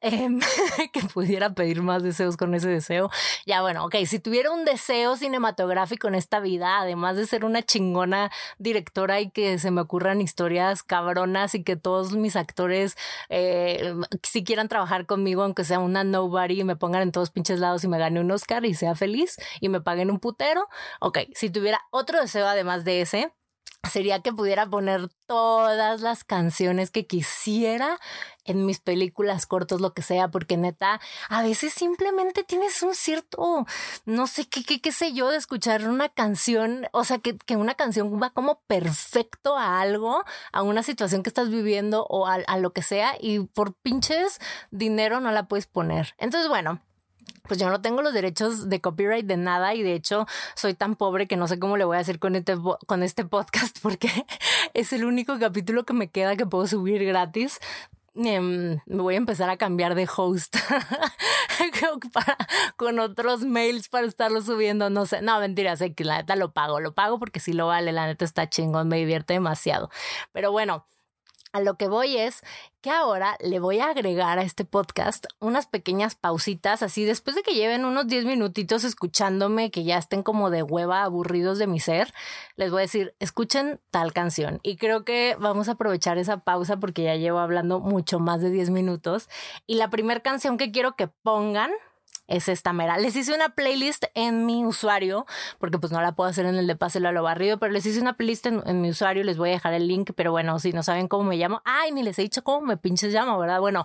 em, 0.00 0.40
que 0.92 1.00
pudiera 1.02 1.54
pedir 1.54 1.82
más 1.82 2.02
deseos 2.02 2.36
con 2.36 2.54
ese 2.54 2.68
deseo. 2.72 3.10
Ya 3.46 3.62
bueno, 3.62 3.84
ok, 3.84 3.96
si 4.06 4.18
tuviera 4.18 4.50
un 4.50 4.64
deseo 4.64 5.16
cinematográfico 5.16 6.08
en 6.08 6.14
esta 6.14 6.40
vida, 6.40 6.80
además 6.80 7.16
de 7.16 7.26
ser 7.26 7.44
una 7.44 7.62
chingona 7.62 8.30
directora 8.58 9.20
y 9.20 9.30
que 9.30 9.58
se 9.58 9.70
me 9.70 9.80
ocurran 9.80 10.20
historias 10.20 10.82
cabronas 10.82 11.54
y 11.54 11.62
que 11.62 11.76
todos 11.76 12.12
mis 12.12 12.36
actores 12.36 12.96
eh, 13.28 13.94
si 14.22 14.44
quieran 14.44 14.68
trabajar 14.68 15.06
conmigo, 15.06 15.42
aunque 15.42 15.64
sea 15.64 15.78
una 15.78 16.04
nobody, 16.04 16.60
y 16.60 16.64
me 16.64 16.76
pongan 16.76 17.02
en 17.02 17.12
todos 17.12 17.30
pinches 17.30 17.60
lados 17.60 17.84
y 17.84 17.88
me 17.88 17.98
gane 17.98 18.20
un 18.20 18.30
Oscar 18.30 18.64
y 18.64 18.74
sea 18.74 18.94
feliz 18.94 19.36
y 19.60 19.68
me 19.68 19.80
paguen 19.80 20.10
un 20.10 20.18
putero. 20.18 20.68
Ok, 21.00 21.18
si 21.34 21.50
tuviera 21.50 21.80
otro 21.90 22.20
deseo 22.20 22.46
además 22.46 22.84
de 22.84 23.02
ese, 23.02 23.32
sería 23.90 24.20
que 24.20 24.32
pudiera 24.32 24.66
poner 24.68 25.08
todas 25.26 26.00
las 26.00 26.24
canciones 26.24 26.90
que 26.90 27.06
quisiera 27.06 27.98
en 28.44 28.64
mis 28.66 28.80
películas 28.80 29.46
cortos, 29.46 29.80
lo 29.80 29.92
que 29.92 30.02
sea, 30.02 30.28
porque 30.28 30.56
neta, 30.56 31.00
a 31.28 31.42
veces 31.42 31.72
simplemente 31.72 32.44
tienes 32.44 32.82
un 32.82 32.94
cierto, 32.94 33.66
no 34.04 34.26
sé 34.26 34.48
qué, 34.48 34.64
qué, 34.64 34.80
qué 34.80 34.92
sé 34.92 35.12
yo, 35.12 35.30
de 35.30 35.36
escuchar 35.36 35.88
una 35.88 36.08
canción, 36.08 36.86
o 36.92 37.04
sea, 37.04 37.18
que, 37.18 37.36
que 37.36 37.56
una 37.56 37.74
canción 37.74 38.20
va 38.20 38.30
como 38.30 38.60
perfecto 38.66 39.56
a 39.56 39.80
algo, 39.80 40.24
a 40.52 40.62
una 40.62 40.82
situación 40.82 41.22
que 41.22 41.30
estás 41.30 41.50
viviendo 41.50 42.06
o 42.08 42.26
a, 42.26 42.34
a 42.34 42.58
lo 42.58 42.72
que 42.72 42.82
sea, 42.82 43.14
y 43.20 43.40
por 43.40 43.74
pinches 43.74 44.38
dinero 44.70 45.20
no 45.20 45.32
la 45.32 45.44
puedes 45.48 45.66
poner. 45.66 46.14
Entonces, 46.18 46.48
bueno, 46.48 46.80
pues 47.42 47.58
yo 47.58 47.70
no 47.70 47.80
tengo 47.80 48.02
los 48.02 48.12
derechos 48.12 48.68
de 48.68 48.80
copyright 48.80 49.26
de 49.26 49.36
nada 49.36 49.74
y 49.74 49.82
de 49.82 49.94
hecho 49.94 50.26
soy 50.54 50.74
tan 50.74 50.96
pobre 50.96 51.26
que 51.26 51.36
no 51.36 51.48
sé 51.48 51.58
cómo 51.58 51.76
le 51.76 51.84
voy 51.84 51.96
a 51.96 52.00
hacer 52.00 52.18
con 52.18 52.36
este, 52.36 52.56
con 52.86 53.02
este 53.02 53.24
podcast 53.24 53.78
porque 53.82 54.10
es 54.74 54.92
el 54.92 55.04
único 55.04 55.38
capítulo 55.38 55.84
que 55.84 55.92
me 55.92 56.10
queda 56.10 56.36
que 56.36 56.46
puedo 56.46 56.66
subir 56.66 57.04
gratis. 57.04 57.58
Em, 58.14 58.78
me 58.84 59.02
voy 59.02 59.14
a 59.14 59.16
empezar 59.16 59.48
a 59.48 59.56
cambiar 59.56 59.94
de 59.94 60.06
host 60.14 60.54
con 62.76 62.98
otros 62.98 63.42
mails 63.42 63.88
para 63.88 64.06
estarlo 64.06 64.42
subiendo. 64.42 64.90
No 64.90 65.06
sé, 65.06 65.22
no, 65.22 65.40
mentira, 65.40 65.76
sé 65.76 65.94
que 65.94 66.04
la 66.04 66.18
neta 66.18 66.36
lo 66.36 66.52
pago, 66.52 66.78
lo 66.80 66.94
pago 66.94 67.18
porque 67.18 67.40
sí 67.40 67.54
lo 67.54 67.68
vale, 67.68 67.90
la 67.92 68.06
neta 68.06 68.26
está 68.26 68.50
chingón, 68.50 68.88
me 68.88 68.98
divierte 68.98 69.32
demasiado. 69.32 69.88
Pero 70.32 70.52
bueno, 70.52 70.86
a 71.52 71.60
lo 71.60 71.74
que 71.76 71.88
voy 71.88 72.16
es 72.16 72.42
que 72.80 72.90
ahora 72.90 73.36
le 73.40 73.60
voy 73.60 73.78
a 73.78 73.90
agregar 73.90 74.38
a 74.38 74.42
este 74.42 74.64
podcast 74.64 75.26
unas 75.38 75.66
pequeñas 75.66 76.14
pausitas, 76.14 76.82
así 76.82 77.04
después 77.04 77.36
de 77.36 77.42
que 77.42 77.54
lleven 77.54 77.84
unos 77.84 78.06
10 78.06 78.24
minutitos 78.24 78.84
escuchándome, 78.84 79.70
que 79.70 79.84
ya 79.84 79.98
estén 79.98 80.22
como 80.22 80.50
de 80.50 80.62
hueva, 80.62 81.04
aburridos 81.04 81.58
de 81.58 81.66
mi 81.66 81.78
ser, 81.78 82.12
les 82.56 82.70
voy 82.70 82.80
a 82.80 82.82
decir, 82.82 83.14
escuchen 83.20 83.80
tal 83.90 84.12
canción. 84.12 84.58
Y 84.62 84.76
creo 84.76 85.04
que 85.04 85.36
vamos 85.38 85.68
a 85.68 85.72
aprovechar 85.72 86.18
esa 86.18 86.38
pausa 86.38 86.78
porque 86.78 87.04
ya 87.04 87.16
llevo 87.16 87.38
hablando 87.38 87.80
mucho 87.80 88.18
más 88.18 88.40
de 88.40 88.50
10 88.50 88.70
minutos. 88.70 89.28
Y 89.66 89.76
la 89.76 89.90
primera 89.90 90.20
canción 90.20 90.56
que 90.56 90.72
quiero 90.72 90.96
que 90.96 91.06
pongan 91.06 91.70
es 92.26 92.48
esta 92.48 92.72
mera. 92.72 92.98
Les 92.98 93.14
hice 93.16 93.34
una 93.34 93.50
playlist 93.50 94.04
en 94.14 94.46
mi 94.46 94.64
usuario, 94.64 95.26
porque 95.58 95.78
pues 95.78 95.92
no 95.92 96.00
la 96.00 96.12
puedo 96.12 96.30
hacer 96.30 96.46
en 96.46 96.56
el 96.56 96.66
de 96.66 96.76
Páselo 96.76 97.08
a 97.08 97.12
lo 97.12 97.22
barrido, 97.22 97.58
pero 97.58 97.72
les 97.72 97.84
hice 97.86 98.00
una 98.00 98.16
playlist 98.16 98.46
en, 98.46 98.80
mi 98.80 98.90
usuario, 98.90 99.24
les 99.24 99.36
voy 99.36 99.50
a 99.50 99.52
dejar 99.52 99.74
el 99.74 99.88
link, 99.88 100.12
pero 100.16 100.30
bueno, 100.30 100.58
si 100.58 100.72
no 100.72 100.82
saben 100.82 101.08
cómo 101.08 101.24
me 101.24 101.36
llamo, 101.36 101.62
ay, 101.64 101.92
ni 101.92 102.02
les 102.02 102.18
he 102.18 102.22
dicho 102.22 102.42
cómo 102.42 102.66
me 102.66 102.76
pinches 102.76 103.12
llamo, 103.12 103.38
¿verdad? 103.38 103.60
Bueno, 103.60 103.84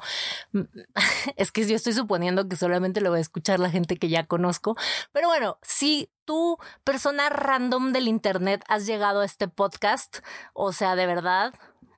es 1.35 1.51
que 1.51 1.67
yo 1.67 1.75
estoy 1.75 1.93
suponiendo 1.93 2.47
que 2.47 2.55
solamente 2.55 3.01
lo 3.01 3.09
voy 3.09 3.19
a 3.19 3.21
escuchar 3.21 3.59
la 3.59 3.69
gente 3.69 3.97
que 3.97 4.09
ya 4.09 4.25
conozco, 4.25 4.75
pero 5.11 5.27
bueno, 5.27 5.57
si 5.61 6.09
tú, 6.25 6.57
persona 6.83 7.29
random 7.29 7.93
del 7.93 8.07
internet, 8.07 8.63
has 8.67 8.85
llegado 8.85 9.21
a 9.21 9.25
este 9.25 9.47
podcast, 9.47 10.19
o 10.53 10.73
sea, 10.73 10.95
de 10.95 11.05
verdad, 11.05 11.53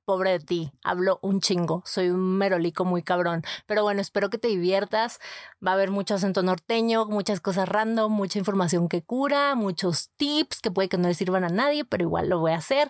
pobre 0.10 0.32
de 0.32 0.40
ti, 0.40 0.72
hablo 0.84 1.20
un 1.22 1.40
chingo, 1.40 1.84
soy 1.86 2.10
un 2.10 2.40
merolico 2.40 2.84
muy 2.84 3.04
cabrón. 3.04 3.44
Pero 3.68 3.84
bueno, 3.84 4.02
espero 4.02 4.32
que 4.32 4.40
te 4.40 4.48
diviertas. 4.48 5.20
Va 5.64 5.70
a 5.70 5.74
haber 5.76 5.92
mucho 5.92 6.16
acento 6.16 6.42
norteño, 6.42 7.06
muchas 7.06 7.40
cosas 7.40 7.70
random, 7.70 8.12
mucha 8.12 8.40
información 8.40 8.90
que 8.90 9.04
cura, 9.04 9.54
muchos 9.54 10.10
tips 10.18 10.62
que 10.62 10.72
puede 10.72 10.90
que 10.90 10.98
no 10.98 11.08
le 11.08 11.14
sirvan 11.14 11.44
a 11.44 11.50
nadie, 11.50 11.86
pero 11.86 12.06
igual 12.06 12.28
lo 12.28 12.40
voy 12.40 12.54
a 12.54 12.56
hacer. 12.56 12.90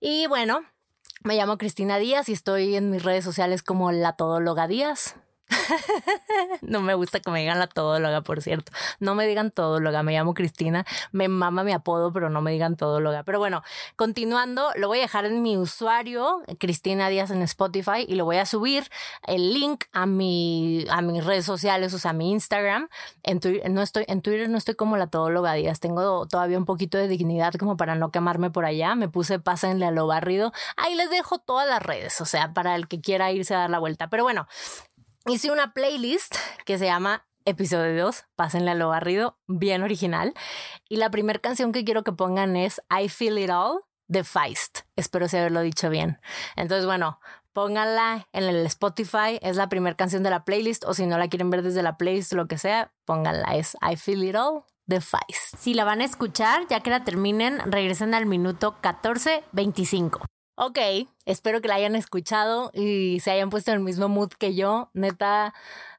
Y 0.00 0.26
bueno, 0.26 0.62
me 1.22 1.36
llamo 1.36 1.58
Cristina 1.58 1.98
Díaz 1.98 2.28
y 2.28 2.32
estoy 2.32 2.74
en 2.74 2.90
mis 2.90 3.04
redes 3.04 3.24
sociales 3.24 3.62
como 3.62 3.92
la 3.92 4.14
Todóloga 4.16 4.66
Díaz. 4.66 5.14
no 6.62 6.80
me 6.80 6.94
gusta 6.94 7.20
que 7.20 7.30
me 7.30 7.40
digan 7.40 7.58
la 7.58 7.66
todóloga, 7.66 8.22
por 8.22 8.42
cierto. 8.42 8.72
No 9.00 9.14
me 9.14 9.26
digan 9.26 9.50
todóloga, 9.50 10.02
me 10.02 10.12
llamo 10.12 10.34
Cristina, 10.34 10.84
me 11.12 11.28
mama 11.28 11.64
mi 11.64 11.72
apodo, 11.72 12.12
pero 12.12 12.30
no 12.30 12.40
me 12.40 12.52
digan 12.52 12.76
todóloga. 12.76 13.22
Pero 13.22 13.38
bueno, 13.38 13.62
continuando, 13.96 14.70
lo 14.76 14.88
voy 14.88 14.98
a 14.98 15.02
dejar 15.02 15.24
en 15.26 15.42
mi 15.42 15.56
usuario, 15.56 16.42
Cristina 16.58 17.08
Díaz 17.08 17.30
en 17.30 17.42
Spotify, 17.42 18.04
y 18.06 18.14
lo 18.14 18.24
voy 18.24 18.36
a 18.36 18.46
subir 18.46 18.88
el 19.26 19.52
link 19.52 19.84
a 19.92 20.06
mi, 20.06 20.84
a 20.90 21.02
mis 21.02 21.24
redes 21.24 21.44
sociales, 21.44 21.94
o 21.94 21.98
sea, 21.98 22.10
a 22.12 22.14
mi 22.14 22.30
Instagram. 22.30 22.88
En 23.22 23.40
Twitter, 23.40 23.70
no 23.70 23.82
estoy, 23.82 24.04
en 24.08 24.22
Twitter 24.22 24.48
no 24.48 24.58
estoy 24.58 24.74
como 24.74 24.96
la 24.96 25.06
todóloga 25.06 25.54
Díaz, 25.54 25.80
tengo 25.80 26.26
todavía 26.26 26.58
un 26.58 26.64
poquito 26.64 26.98
de 26.98 27.08
dignidad 27.08 27.54
como 27.54 27.76
para 27.76 27.94
no 27.94 28.10
quemarme 28.10 28.50
por 28.50 28.64
allá. 28.64 28.94
Me 28.94 29.08
puse 29.08 29.38
pásenle 29.38 29.86
a 29.86 29.90
lo 29.90 30.06
barrido. 30.06 30.52
Ahí 30.76 30.94
les 30.94 31.10
dejo 31.10 31.38
todas 31.38 31.68
las 31.68 31.82
redes, 31.82 32.20
o 32.20 32.24
sea, 32.24 32.52
para 32.52 32.76
el 32.76 32.88
que 32.88 33.00
quiera 33.00 33.32
irse 33.32 33.54
a 33.54 33.58
dar 33.58 33.70
la 33.70 33.78
vuelta. 33.78 34.08
Pero 34.08 34.24
bueno, 34.24 34.46
hice 35.26 35.50
una 35.50 35.72
playlist 35.72 36.34
que 36.64 36.78
se 36.78 36.86
llama 36.86 37.26
Episodio 37.44 38.04
2, 38.04 38.24
pásenle 38.36 38.70
a 38.70 38.74
lo 38.74 38.88
barrido, 38.88 39.38
bien 39.46 39.82
original. 39.82 40.34
Y 40.88 40.96
la 40.96 41.10
primera 41.10 41.38
canción 41.38 41.72
que 41.72 41.84
quiero 41.84 42.04
que 42.04 42.12
pongan 42.12 42.56
es 42.56 42.80
I 42.90 43.08
Feel 43.08 43.38
It 43.38 43.50
All 43.50 43.80
de 44.08 44.24
Feist. 44.24 44.80
Espero 44.96 45.26
haberlo 45.26 45.60
dicho 45.62 45.90
bien. 45.90 46.18
Entonces, 46.56 46.86
bueno, 46.86 47.18
pónganla 47.52 48.28
en 48.32 48.44
el 48.44 48.66
Spotify, 48.66 49.38
es 49.42 49.56
la 49.56 49.68
primera 49.68 49.96
canción 49.96 50.22
de 50.22 50.30
la 50.30 50.44
playlist, 50.44 50.84
o 50.84 50.94
si 50.94 51.06
no 51.06 51.18
la 51.18 51.28
quieren 51.28 51.50
ver 51.50 51.62
desde 51.62 51.82
la 51.82 51.96
playlist, 51.96 52.32
lo 52.32 52.46
que 52.46 52.58
sea, 52.58 52.92
pónganla, 53.04 53.56
es 53.56 53.76
I 53.80 53.96
Feel 53.96 54.24
It 54.24 54.36
All 54.36 54.64
de 54.86 55.00
Feist. 55.00 55.56
Si 55.58 55.74
la 55.74 55.84
van 55.84 56.00
a 56.00 56.04
escuchar, 56.04 56.66
ya 56.68 56.80
que 56.80 56.90
la 56.90 57.04
terminen, 57.04 57.60
regresen 57.70 58.14
al 58.14 58.26
minuto 58.26 58.76
14.25. 58.82 60.20
Ok, 60.54 60.78
espero 61.24 61.62
que 61.62 61.68
la 61.68 61.76
hayan 61.76 61.96
escuchado 61.96 62.70
y 62.74 63.20
se 63.20 63.30
hayan 63.30 63.48
puesto 63.48 63.70
en 63.70 63.78
el 63.78 63.82
mismo 63.82 64.08
mood 64.08 64.28
que 64.32 64.54
yo. 64.54 64.90
Neta, 64.92 65.54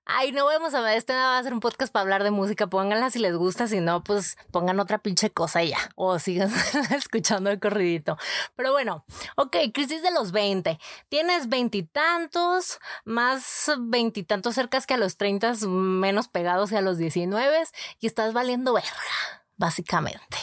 ay, 0.05 0.31
no 0.31 0.45
vamos 0.45 0.75
a 0.75 0.81
ver, 0.81 0.95
este 0.95 1.11
va 1.13 1.39
a 1.39 1.43
ser 1.43 1.53
un 1.53 1.59
podcast 1.59 1.91
para 1.91 2.01
hablar 2.01 2.23
de 2.23 2.29
música. 2.29 2.67
Pónganla 2.67 3.09
si 3.09 3.17
les 3.17 3.35
gusta, 3.35 3.67
si 3.67 3.79
no, 3.79 4.03
pues 4.03 4.37
pongan 4.51 4.79
otra 4.79 4.99
pinche 4.99 5.31
cosa 5.31 5.63
ya. 5.63 5.79
O 5.95 6.19
sigan 6.19 6.51
escuchando 6.95 7.49
el 7.49 7.59
corridito. 7.59 8.15
Pero 8.55 8.71
bueno, 8.71 9.05
ok, 9.37 9.57
crisis 9.73 10.03
de 10.03 10.11
los 10.11 10.31
20. 10.31 10.77
Tienes 11.09 11.49
veintitantos, 11.49 12.79
más 13.05 13.71
veintitantos 13.79 14.53
cercas 14.53 14.85
que 14.85 14.93
a 14.93 14.97
los 14.97 15.17
30, 15.17 15.53
menos 15.67 16.27
pegados 16.27 16.69
que 16.69 16.77
a 16.77 16.81
los 16.81 16.99
19 16.99 17.63
y 17.99 18.05
estás 18.05 18.33
valiendo 18.33 18.73
verga 18.73 19.42
básicamente. 19.63 20.37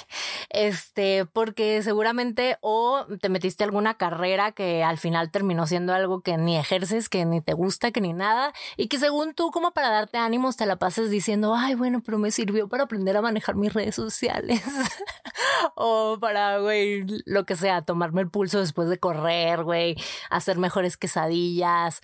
Este, 0.48 1.26
porque 1.26 1.82
seguramente 1.82 2.56
o 2.62 3.04
te 3.20 3.28
metiste 3.28 3.64
alguna 3.64 3.98
carrera 3.98 4.52
que 4.52 4.82
al 4.82 4.96
final 4.96 5.30
terminó 5.30 5.66
siendo 5.66 5.92
algo 5.92 6.22
que 6.22 6.38
ni 6.38 6.56
ejerces, 6.56 7.10
que 7.10 7.26
ni 7.26 7.42
te 7.42 7.52
gusta, 7.52 7.90
que 7.90 8.00
ni 8.00 8.14
nada, 8.14 8.54
y 8.78 8.88
que 8.88 8.98
según 8.98 9.34
tú, 9.34 9.50
como 9.50 9.72
para 9.72 9.90
darte 9.90 10.16
ánimos, 10.16 10.56
te 10.56 10.64
la 10.64 10.76
pases 10.76 11.10
diciendo, 11.10 11.54
ay, 11.54 11.74
bueno, 11.74 12.00
pero 12.02 12.16
me 12.16 12.30
sirvió 12.30 12.66
para 12.66 12.84
aprender 12.84 13.14
a 13.18 13.20
manejar 13.20 13.56
mis 13.56 13.74
redes 13.74 13.94
sociales. 13.94 14.62
o 15.74 16.16
para, 16.18 16.58
güey, 16.60 17.04
lo 17.26 17.44
que 17.44 17.56
sea, 17.56 17.82
tomarme 17.82 18.22
el 18.22 18.30
pulso 18.30 18.58
después 18.58 18.88
de 18.88 18.98
correr, 18.98 19.64
güey, 19.64 19.96
hacer 20.30 20.56
mejores 20.56 20.96
quesadillas, 20.96 22.00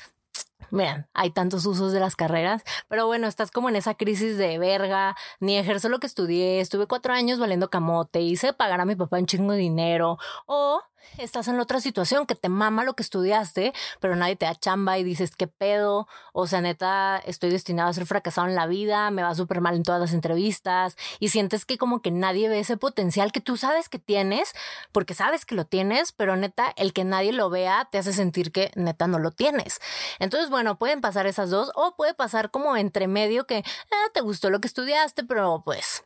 Vean, 0.71 1.09
hay 1.15 1.31
tantos 1.31 1.65
usos 1.67 1.93
de 1.93 2.01
las 2.01 2.17
carreras, 2.17 2.63
pero 2.89 3.07
bueno, 3.07 3.29
estás 3.29 3.51
como 3.51 3.69
en 3.69 3.77
esa 3.77 3.95
crisis 3.95 4.37
de 4.37 4.59
verga, 4.59 5.15
ni 5.39 5.57
ejerzo 5.57 5.89
lo 5.89 6.01
que 6.01 6.07
estudié, 6.07 6.61
estuve 6.61 6.87
cuatro 6.87 7.13
años 7.13 7.39
valiendo 7.39 7.71
camote, 7.71 8.21
hice 8.21 8.53
pagar 8.53 8.81
a 8.81 8.85
mi 8.85 8.97
papá 8.97 9.19
un 9.19 9.27
chingo 9.27 9.53
de 9.53 9.59
dinero, 9.59 10.19
o 10.47 10.83
estás 11.19 11.49
en 11.49 11.59
otra 11.61 11.81
situación 11.81 12.27
que 12.27 12.35
te 12.35 12.49
mama 12.49 12.85
lo 12.85 12.95
que 12.95 13.03
estudiaste, 13.03 13.73
pero 14.01 14.17
nadie 14.17 14.37
te 14.37 14.47
da 14.47 14.55
chamba 14.55 14.99
y 14.99 15.05
dices, 15.05 15.37
¿qué 15.37 15.47
pedo? 15.47 16.09
O 16.33 16.47
sea, 16.47 16.61
neta, 16.61 17.19
estoy 17.25 17.51
destinado 17.51 17.89
a 17.89 17.93
ser 17.93 18.07
fracasado 18.07 18.47
en 18.47 18.55
la 18.55 18.67
vida, 18.67 19.11
me 19.11 19.23
va 19.23 19.35
súper 19.35 19.61
mal 19.61 19.77
en 19.77 19.83
todas 19.83 20.01
las 20.01 20.13
entrevistas 20.13 20.97
y 21.19 21.29
sientes 21.29 21.65
que 21.65 21.79
como 21.79 22.03
que 22.03 22.11
nadie 22.11 22.49
ve 22.49 22.61
ese 22.61 22.77
potencial 22.77 23.33
que 23.33 23.41
tú 23.41 23.57
sabes 23.57 23.89
que 23.89 23.99
tienes, 23.99 24.53
porque 24.93 25.15
sabes 25.15 25.47
que 25.47 25.55
lo 25.55 25.65
tienes, 25.65 26.13
pero 26.13 26.37
neta, 26.37 26.73
el 26.77 26.93
que 26.93 27.05
nadie 27.05 27.33
lo 27.33 27.51
vea 27.51 27.89
te 27.91 27.99
hace 27.99 28.13
sentir 28.13 28.53
que 28.53 28.71
neta 28.75 29.07
no 29.07 29.19
lo 29.19 29.31
tienes. 29.31 29.81
Entonces, 30.19 30.51
bueno, 30.51 30.79
pueden 30.79 31.01
pasar 31.01 31.27
esas 31.27 31.51
dos 31.51 31.71
o 31.75 31.97
puede 31.97 32.15
pasar 32.15 32.51
como 32.51 32.77
entre 32.77 33.09
medio 33.09 33.47
que 33.47 33.65
ah, 33.93 34.11
te 34.13 34.21
gustó 34.21 34.51
lo 34.51 34.61
que 34.61 34.69
estudiaste, 34.69 35.25
pero 35.25 35.63
pues 35.65 36.05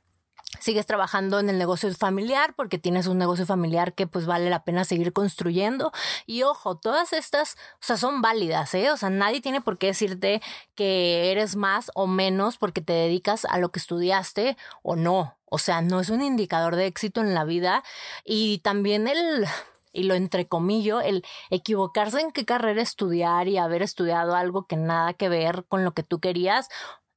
sigues 0.58 0.86
trabajando 0.86 1.38
en 1.38 1.48
el 1.48 1.58
negocio 1.58 1.92
familiar 1.94 2.54
porque 2.56 2.78
tienes 2.78 3.06
un 3.06 3.18
negocio 3.18 3.46
familiar 3.46 3.94
que 3.94 4.06
pues 4.06 4.26
vale 4.26 4.50
la 4.50 4.64
pena 4.64 4.84
seguir 4.84 5.12
construyendo. 5.12 5.92
Y 6.26 6.42
ojo, 6.42 6.76
todas 6.76 7.12
estas, 7.12 7.54
o 7.74 7.82
sea, 7.84 7.96
son 7.96 8.20
válidas, 8.20 8.74
¿eh? 8.74 8.90
O 8.90 8.96
sea, 8.96 9.10
nadie 9.10 9.40
tiene 9.40 9.60
por 9.60 9.78
qué 9.78 9.88
decirte 9.88 10.42
que 10.74 11.30
eres 11.30 11.56
más 11.56 11.90
o 11.94 12.06
menos 12.06 12.58
porque 12.58 12.80
te 12.80 12.92
dedicas 12.92 13.44
a 13.44 13.58
lo 13.58 13.70
que 13.70 13.78
estudiaste 13.78 14.56
o 14.82 14.96
no. 14.96 15.36
O 15.44 15.58
sea, 15.58 15.82
no 15.82 16.00
es 16.00 16.10
un 16.10 16.22
indicador 16.22 16.76
de 16.76 16.86
éxito 16.86 17.20
en 17.20 17.34
la 17.34 17.44
vida. 17.44 17.82
Y 18.24 18.58
también 18.58 19.08
el, 19.08 19.46
y 19.92 20.04
lo 20.04 20.14
entrecomillo, 20.14 21.00
el 21.00 21.24
equivocarse 21.50 22.20
en 22.20 22.30
qué 22.30 22.44
carrera 22.44 22.82
estudiar 22.82 23.48
y 23.48 23.58
haber 23.58 23.82
estudiado 23.82 24.34
algo 24.36 24.66
que 24.66 24.76
nada 24.76 25.14
que 25.14 25.28
ver 25.28 25.64
con 25.68 25.84
lo 25.84 25.92
que 25.92 26.02
tú 26.02 26.20
querías, 26.20 26.68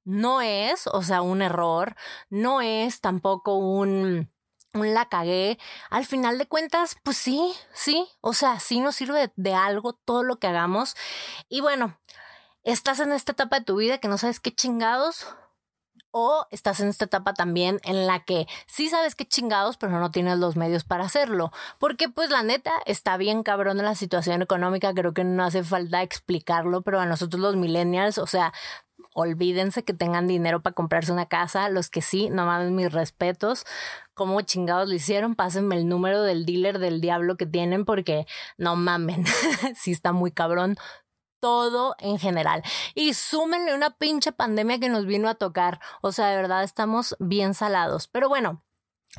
no 0.05 0.41
es, 0.41 0.88
o 0.88 1.03
sea, 1.03 1.22
un 1.22 1.41
error, 1.41 1.95
no 2.29 2.62
es 2.62 3.01
tampoco 3.01 3.55
un, 3.55 4.29
un 4.74 4.93
la 4.93 5.07
cagué. 5.10 5.57
Al 5.89 6.05
final 6.05 6.38
de 6.38 6.48
cuentas, 6.48 6.98
pues 7.03 7.17
sí, 7.17 7.53
sí, 7.74 8.07
o 8.22 8.33
sea, 8.33 8.60
sí 8.60 8.79
nos 8.79 8.95
sirve 8.95 9.31
de, 9.36 9.53
algo 9.53 9.93
todo 9.93 10.24
lo 10.24 10.38
que 10.38 10.48
hagamos. 10.48 10.95
Y 11.50 11.62
bueno, 11.62 11.98
estás 12.63 13.00
en 13.00 13.12
esta 13.12 13.33
etapa 13.33 13.60
de 13.60 13.65
tu 13.65 13.75
vida 13.77 14.00
que 14.00 14.07
no 14.07 14.17
sabes 14.17 14.39
qué 14.39 14.53
chingados, 14.53 15.27
o 16.15 16.45
estás 16.51 16.79
en 16.79 16.89
esta 16.89 17.05
etapa 17.05 17.33
también 17.33 17.79
en 17.83 18.05
la 18.05 18.24
que 18.24 18.45
sí 18.67 18.88
sabes 18.88 19.15
qué 19.15 19.25
chingados, 19.25 19.77
pero 19.77 20.00
no 20.00 20.12
tienes 20.12 20.38
los 20.38 20.55
medios 20.55 20.83
para 20.83 21.05
hacerlo. 21.05 21.51
Porque 21.79 22.07
pues 22.07 22.29
la 22.29 22.43
neta 22.43 22.72
está 22.86 23.17
bien 23.17 23.41
cabrón 23.41 23.79
en 23.79 23.86
la 23.86 23.95
situación 23.95 24.43
económica, 24.43 24.93
creo 24.93 25.13
que 25.15 25.24
no 25.24 25.43
hace 25.43 25.63
falta 25.63 26.03
explicarlo, 26.03 26.83
pero 26.83 27.00
a 27.00 27.07
nosotros 27.07 27.41
los 27.41 27.55
millennials, 27.55 28.19
o 28.19 28.27
sea, 28.27 28.53
olvídense 29.13 29.84
que 29.84 29.93
tengan 29.93 30.27
dinero 30.27 30.62
para 30.62 30.74
comprarse 30.74 31.12
una 31.12 31.27
casa. 31.27 31.70
Los 31.70 31.89
que 31.89 32.01
sí, 32.01 32.29
no 32.29 32.46
mames 32.46 32.72
mis 32.72 32.91
respetos. 32.91 33.65
¿Cómo 34.13 34.41
chingados 34.41 34.89
lo 34.89 34.96
hicieron? 34.96 35.36
Pásenme 35.36 35.75
el 35.75 35.88
número 35.88 36.24
del 36.24 36.46
dealer 36.46 36.79
del 36.79 37.01
diablo 37.01 37.38
que 37.38 37.46
tienen 37.46 37.86
porque 37.86 38.25
no 38.58 38.75
mamen. 38.75 39.25
sí 39.75 39.91
está 39.91 40.12
muy 40.12 40.32
cabrón 40.32 40.77
todo 41.39 41.96
en 42.00 42.20
general. 42.20 42.63
Y 42.96 43.15
súmenle 43.15 43.75
una 43.75 43.89
pinche 43.98 44.32
pandemia 44.32 44.79
que 44.79 44.88
nos 44.88 45.05
vino 45.05 45.27
a 45.27 45.36
tocar. 45.36 45.82
O 46.01 46.13
sea, 46.13 46.27
de 46.27 46.38
verdad 46.38 46.63
estamos 46.63 47.17
bien 47.20 47.53
salados. 47.53 48.08
Pero 48.08 48.29
bueno, 48.29 48.63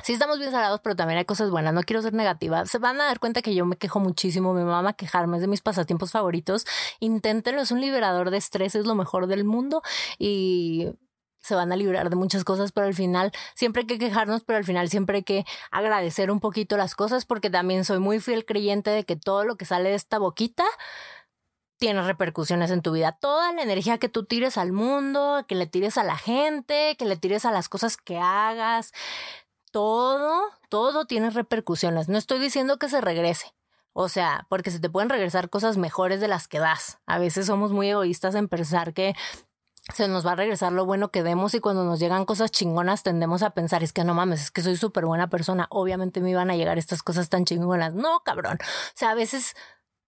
Sí 0.03 0.13
estamos 0.13 0.39
bien 0.39 0.51
salados, 0.51 0.81
pero 0.83 0.95
también 0.95 1.17
hay 1.17 1.25
cosas 1.25 1.49
buenas. 1.49 1.73
No 1.73 1.81
quiero 1.81 2.01
ser 2.01 2.13
negativa. 2.13 2.65
Se 2.65 2.79
van 2.79 2.99
a 2.99 3.05
dar 3.05 3.19
cuenta 3.19 3.41
que 3.41 3.55
yo 3.55 3.65
me 3.65 3.77
quejo 3.77 3.99
muchísimo. 3.99 4.53
Mi 4.53 4.63
mamá 4.63 4.93
quejarme 4.93 5.37
es 5.37 5.41
de 5.41 5.47
mis 5.47 5.61
pasatiempos 5.61 6.11
favoritos. 6.11 6.65
Inténtenlo, 6.99 7.61
es 7.61 7.71
un 7.71 7.81
liberador 7.81 8.29
de 8.29 8.37
estrés, 8.37 8.75
es 8.75 8.85
lo 8.85 8.95
mejor 8.95 9.27
del 9.27 9.45
mundo 9.45 9.81
y 10.19 10.89
se 11.41 11.55
van 11.55 11.71
a 11.71 11.75
librar 11.75 12.09
de 12.09 12.15
muchas 12.15 12.43
cosas, 12.43 12.71
pero 12.71 12.87
al 12.87 12.95
final 12.95 13.31
siempre 13.53 13.81
hay 13.81 13.87
que 13.87 13.99
quejarnos, 13.99 14.43
pero 14.43 14.57
al 14.57 14.65
final 14.65 14.89
siempre 14.89 15.17
hay 15.17 15.23
que 15.23 15.45
agradecer 15.71 16.31
un 16.31 16.39
poquito 16.39 16.75
las 16.75 16.95
cosas 16.95 17.25
porque 17.25 17.51
también 17.51 17.85
soy 17.85 17.99
muy 17.99 18.19
fiel 18.19 18.45
creyente 18.45 18.89
de 18.89 19.05
que 19.05 19.15
todo 19.15 19.45
lo 19.45 19.55
que 19.55 19.65
sale 19.65 19.89
de 19.89 19.95
esta 19.95 20.17
boquita 20.17 20.65
tiene 21.77 22.01
repercusiones 22.01 22.71
en 22.71 22.81
tu 22.81 22.93
vida. 22.93 23.17
Toda 23.19 23.51
la 23.53 23.61
energía 23.61 23.97
que 23.97 24.09
tú 24.09 24.25
tires 24.25 24.57
al 24.57 24.71
mundo, 24.71 25.45
que 25.47 25.55
le 25.55 25.67
tires 25.67 25.97
a 25.97 26.03
la 26.03 26.17
gente, 26.17 26.95
que 26.97 27.05
le 27.05 27.17
tires 27.17 27.45
a 27.45 27.51
las 27.51 27.69
cosas 27.69 27.97
que 27.97 28.17
hagas, 28.17 28.91
todo, 29.75 30.53
todo 30.69 31.03
tiene 31.03 31.31
repercusiones. 31.31 32.07
No 32.07 32.17
estoy 32.17 32.39
diciendo 32.39 32.79
que 32.79 32.87
se 32.87 33.01
regrese. 33.01 33.53
O 33.91 34.07
sea, 34.07 34.47
porque 34.47 34.71
se 34.71 34.79
te 34.79 34.89
pueden 34.89 35.09
regresar 35.09 35.49
cosas 35.49 35.75
mejores 35.75 36.21
de 36.21 36.29
las 36.29 36.47
que 36.47 36.59
das. 36.59 36.99
A 37.05 37.19
veces 37.19 37.47
somos 37.47 37.73
muy 37.73 37.89
egoístas 37.89 38.35
en 38.35 38.47
pensar 38.47 38.93
que 38.93 39.15
se 39.93 40.07
nos 40.07 40.25
va 40.25 40.31
a 40.31 40.35
regresar 40.35 40.71
lo 40.71 40.85
bueno 40.85 41.11
que 41.11 41.23
demos 41.23 41.55
y 41.55 41.59
cuando 41.59 41.83
nos 41.83 41.99
llegan 41.99 42.23
cosas 42.23 42.51
chingonas 42.51 43.03
tendemos 43.03 43.43
a 43.43 43.49
pensar, 43.49 43.83
es 43.83 43.91
que 43.91 44.05
no 44.05 44.13
mames, 44.13 44.43
es 44.43 44.51
que 44.51 44.61
soy 44.61 44.77
súper 44.77 45.05
buena 45.05 45.29
persona, 45.29 45.67
obviamente 45.69 46.21
me 46.21 46.29
iban 46.29 46.49
a 46.49 46.55
llegar 46.55 46.77
estas 46.77 47.03
cosas 47.03 47.27
tan 47.27 47.43
chingonas. 47.43 47.93
No, 47.95 48.21
cabrón. 48.21 48.57
O 48.61 48.93
sea, 48.93 49.11
a 49.11 49.15
veces 49.15 49.55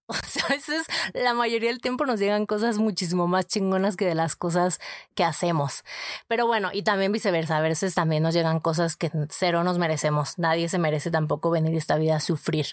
O 0.18 0.26
sea, 0.26 0.44
a 0.46 0.48
veces 0.48 0.86
la 1.12 1.34
mayoría 1.34 1.68
del 1.68 1.80
tiempo 1.80 2.06
nos 2.06 2.18
llegan 2.18 2.46
cosas 2.46 2.78
muchísimo 2.78 3.26
más 3.26 3.46
chingonas 3.46 3.94
que 3.94 4.06
de 4.06 4.14
las 4.14 4.36
cosas 4.36 4.80
que 5.14 5.22
hacemos. 5.22 5.84
Pero 6.28 6.46
bueno, 6.46 6.70
y 6.72 6.82
también 6.82 7.12
viceversa, 7.12 7.58
a 7.58 7.60
veces 7.60 7.94
también 7.94 8.22
nos 8.22 8.34
llegan 8.34 8.60
cosas 8.60 8.96
que 8.96 9.10
cero 9.28 9.64
nos 9.64 9.78
merecemos. 9.78 10.38
Nadie 10.38 10.68
se 10.70 10.78
merece 10.78 11.10
tampoco 11.10 11.50
venir 11.50 11.76
esta 11.76 11.96
vida 11.96 12.16
a 12.16 12.20
sufrir. 12.20 12.68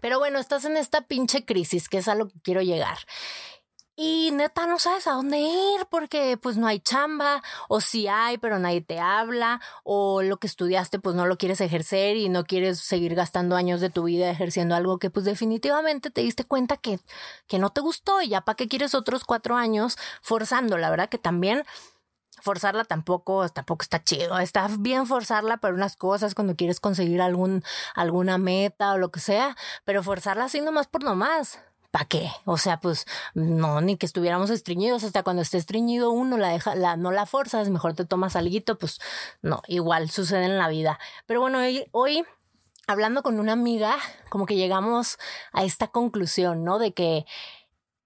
Pero 0.00 0.18
bueno, 0.18 0.38
estás 0.38 0.64
en 0.64 0.76
esta 0.76 1.02
pinche 1.02 1.44
crisis, 1.44 1.88
que 1.88 1.98
es 1.98 2.08
a 2.08 2.14
lo 2.14 2.28
que 2.28 2.40
quiero 2.42 2.62
llegar 2.62 2.98
y 4.00 4.30
neta 4.30 4.68
no 4.68 4.78
sabes 4.78 5.08
a 5.08 5.14
dónde 5.14 5.40
ir 5.40 5.86
porque 5.90 6.36
pues 6.40 6.56
no 6.56 6.68
hay 6.68 6.78
chamba 6.78 7.42
o 7.68 7.80
si 7.80 8.06
hay 8.06 8.38
pero 8.38 8.60
nadie 8.60 8.80
te 8.80 9.00
habla 9.00 9.60
o 9.82 10.22
lo 10.22 10.36
que 10.36 10.46
estudiaste 10.46 11.00
pues 11.00 11.16
no 11.16 11.26
lo 11.26 11.36
quieres 11.36 11.60
ejercer 11.60 12.16
y 12.16 12.28
no 12.28 12.44
quieres 12.44 12.78
seguir 12.78 13.16
gastando 13.16 13.56
años 13.56 13.80
de 13.80 13.90
tu 13.90 14.04
vida 14.04 14.30
ejerciendo 14.30 14.76
algo 14.76 15.00
que 15.00 15.10
pues 15.10 15.24
definitivamente 15.24 16.12
te 16.12 16.20
diste 16.20 16.44
cuenta 16.44 16.76
que, 16.76 17.00
que 17.48 17.58
no 17.58 17.70
te 17.70 17.80
gustó 17.80 18.22
y 18.22 18.28
ya 18.28 18.42
para 18.42 18.54
qué 18.54 18.68
quieres 18.68 18.94
otros 18.94 19.24
cuatro 19.24 19.56
años 19.56 19.98
forzando, 20.22 20.78
la 20.78 20.90
verdad 20.90 21.08
que 21.08 21.18
también 21.18 21.64
forzarla 22.40 22.84
tampoco, 22.84 23.48
tampoco 23.48 23.82
está 23.82 24.04
chido. 24.04 24.38
Está 24.38 24.68
bien 24.78 25.06
forzarla 25.08 25.56
para 25.56 25.74
unas 25.74 25.96
cosas 25.96 26.36
cuando 26.36 26.54
quieres 26.54 26.78
conseguir 26.78 27.20
algún, 27.20 27.64
alguna 27.96 28.38
meta 28.38 28.92
o 28.92 28.98
lo 28.98 29.10
que 29.10 29.18
sea, 29.18 29.56
pero 29.84 30.04
forzarla 30.04 30.44
así 30.44 30.60
nomás 30.60 30.86
por 30.86 31.02
nomás. 31.02 31.58
¿Para 31.90 32.06
qué? 32.06 32.30
O 32.44 32.58
sea, 32.58 32.80
pues 32.80 33.06
no, 33.34 33.80
ni 33.80 33.96
que 33.96 34.06
estuviéramos 34.06 34.50
estreñidos, 34.50 35.04
hasta 35.04 35.22
cuando 35.22 35.42
esté 35.42 35.58
estreñido 35.58 36.10
uno 36.10 36.36
la 36.36 36.48
deja, 36.50 36.74
la, 36.74 36.96
no 36.96 37.10
la 37.12 37.26
forzas, 37.26 37.70
mejor 37.70 37.94
te 37.94 38.04
tomas 38.04 38.36
algo, 38.36 38.48
pues 38.78 39.00
no, 39.42 39.62
igual 39.68 40.10
sucede 40.10 40.44
en 40.44 40.58
la 40.58 40.68
vida. 40.68 40.98
Pero 41.26 41.40
bueno, 41.40 41.58
hoy, 41.58 41.86
hoy 41.92 42.24
hablando 42.86 43.22
con 43.22 43.38
una 43.38 43.52
amiga, 43.52 43.96
como 44.30 44.46
que 44.46 44.56
llegamos 44.56 45.18
a 45.52 45.64
esta 45.64 45.88
conclusión, 45.88 46.64
¿no? 46.64 46.78
De 46.78 46.92
que, 46.92 47.26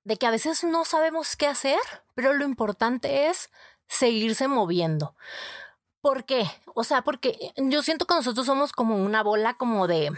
de 0.05 0.16
que 0.16 0.27
a 0.27 0.31
veces 0.31 0.64
no 0.64 0.85
sabemos 0.85 1.37
qué 1.37 1.47
hacer, 1.47 1.79
pero 2.14 2.35
lo 2.35 2.45
importante 2.45 3.29
es 3.29 3.51
seguirse 3.88 4.49
moviendo. 4.49 5.14
¿Por 6.01 6.25
qué? 6.25 6.45
O 6.75 6.83
sea, 6.83 7.03
porque 7.03 7.53
yo 7.57 7.83
siento 7.83 8.07
que 8.07 8.14
nosotros 8.14 8.45
somos 8.47 8.73
como 8.73 8.97
una 8.97 9.23
bola 9.23 9.55
como 9.55 9.87
de, 9.87 10.11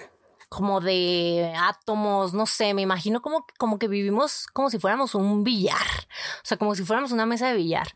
como 0.55 0.81
de 0.81 1.53
átomos, 1.59 2.33
no 2.33 2.47
sé, 2.47 2.75
me 2.75 2.83
imagino 2.83 3.21
como, 3.21 3.45
como 3.59 3.79
que 3.79 3.88
vivimos 3.88 4.47
como 4.53 4.71
si 4.71 4.79
fuéramos 4.79 5.17
un 5.17 5.43
billar, 5.43 5.87
o 6.43 6.47
sea, 6.47 6.57
como 6.57 6.77
si 6.77 6.85
fuéramos 6.85 7.11
una 7.11 7.27
mesa 7.27 7.49
de 7.49 7.55
billar. 7.55 7.88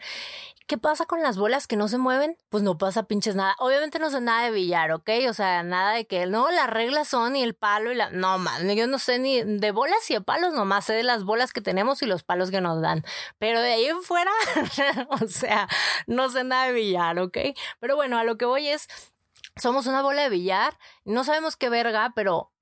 ¿Qué 0.66 0.76
pasa 0.76 1.06
con 1.06 1.22
las 1.22 1.38
bolas 1.38 1.66
que 1.66 1.76
no 1.76 1.88
se 1.88 1.96
mueven? 1.96 2.36
Pues 2.50 2.62
no 2.62 2.76
pasa 2.76 3.04
pinches 3.04 3.34
nada. 3.34 3.56
Obviamente 3.58 3.98
no 3.98 4.10
sé 4.10 4.20
nada 4.20 4.42
de 4.42 4.50
billar, 4.50 4.92
¿ok? 4.92 5.08
O 5.30 5.32
sea, 5.32 5.62
nada 5.62 5.92
de 5.92 6.06
que, 6.06 6.26
no, 6.26 6.50
las 6.50 6.68
reglas 6.68 7.08
son 7.08 7.36
y 7.36 7.42
el 7.42 7.54
palo 7.54 7.90
y 7.90 7.94
la... 7.94 8.10
No, 8.10 8.36
man, 8.36 8.68
yo 8.76 8.86
no 8.86 8.98
sé 8.98 9.18
ni 9.18 9.42
de 9.42 9.70
bolas 9.70 10.10
y 10.10 10.14
de 10.14 10.20
palos, 10.20 10.52
nomás 10.52 10.84
sé 10.84 10.92
de 10.92 11.04
las 11.04 11.24
bolas 11.24 11.54
que 11.54 11.62
tenemos 11.62 12.02
y 12.02 12.06
los 12.06 12.22
palos 12.22 12.50
que 12.50 12.60
nos 12.60 12.82
dan. 12.82 13.02
Pero 13.38 13.62
de 13.62 13.72
ahí 13.72 13.86
en 13.86 14.02
fuera, 14.02 14.30
o 15.08 15.26
sea, 15.28 15.68
no 16.06 16.28
sé 16.28 16.44
nada 16.44 16.66
de 16.66 16.72
billar, 16.74 17.18
¿ok? 17.18 17.38
Pero 17.80 17.96
bueno, 17.96 18.18
a 18.18 18.24
lo 18.24 18.36
que 18.36 18.44
voy 18.44 18.68
es, 18.68 18.88
somos 19.60 19.86
una 19.86 20.02
bola 20.02 20.22
de 20.22 20.28
billar, 20.28 20.78
no 21.04 21.24
sabemos 21.24 21.56
qué 21.56 21.68
verga, 21.68 22.12
pero 22.14 22.52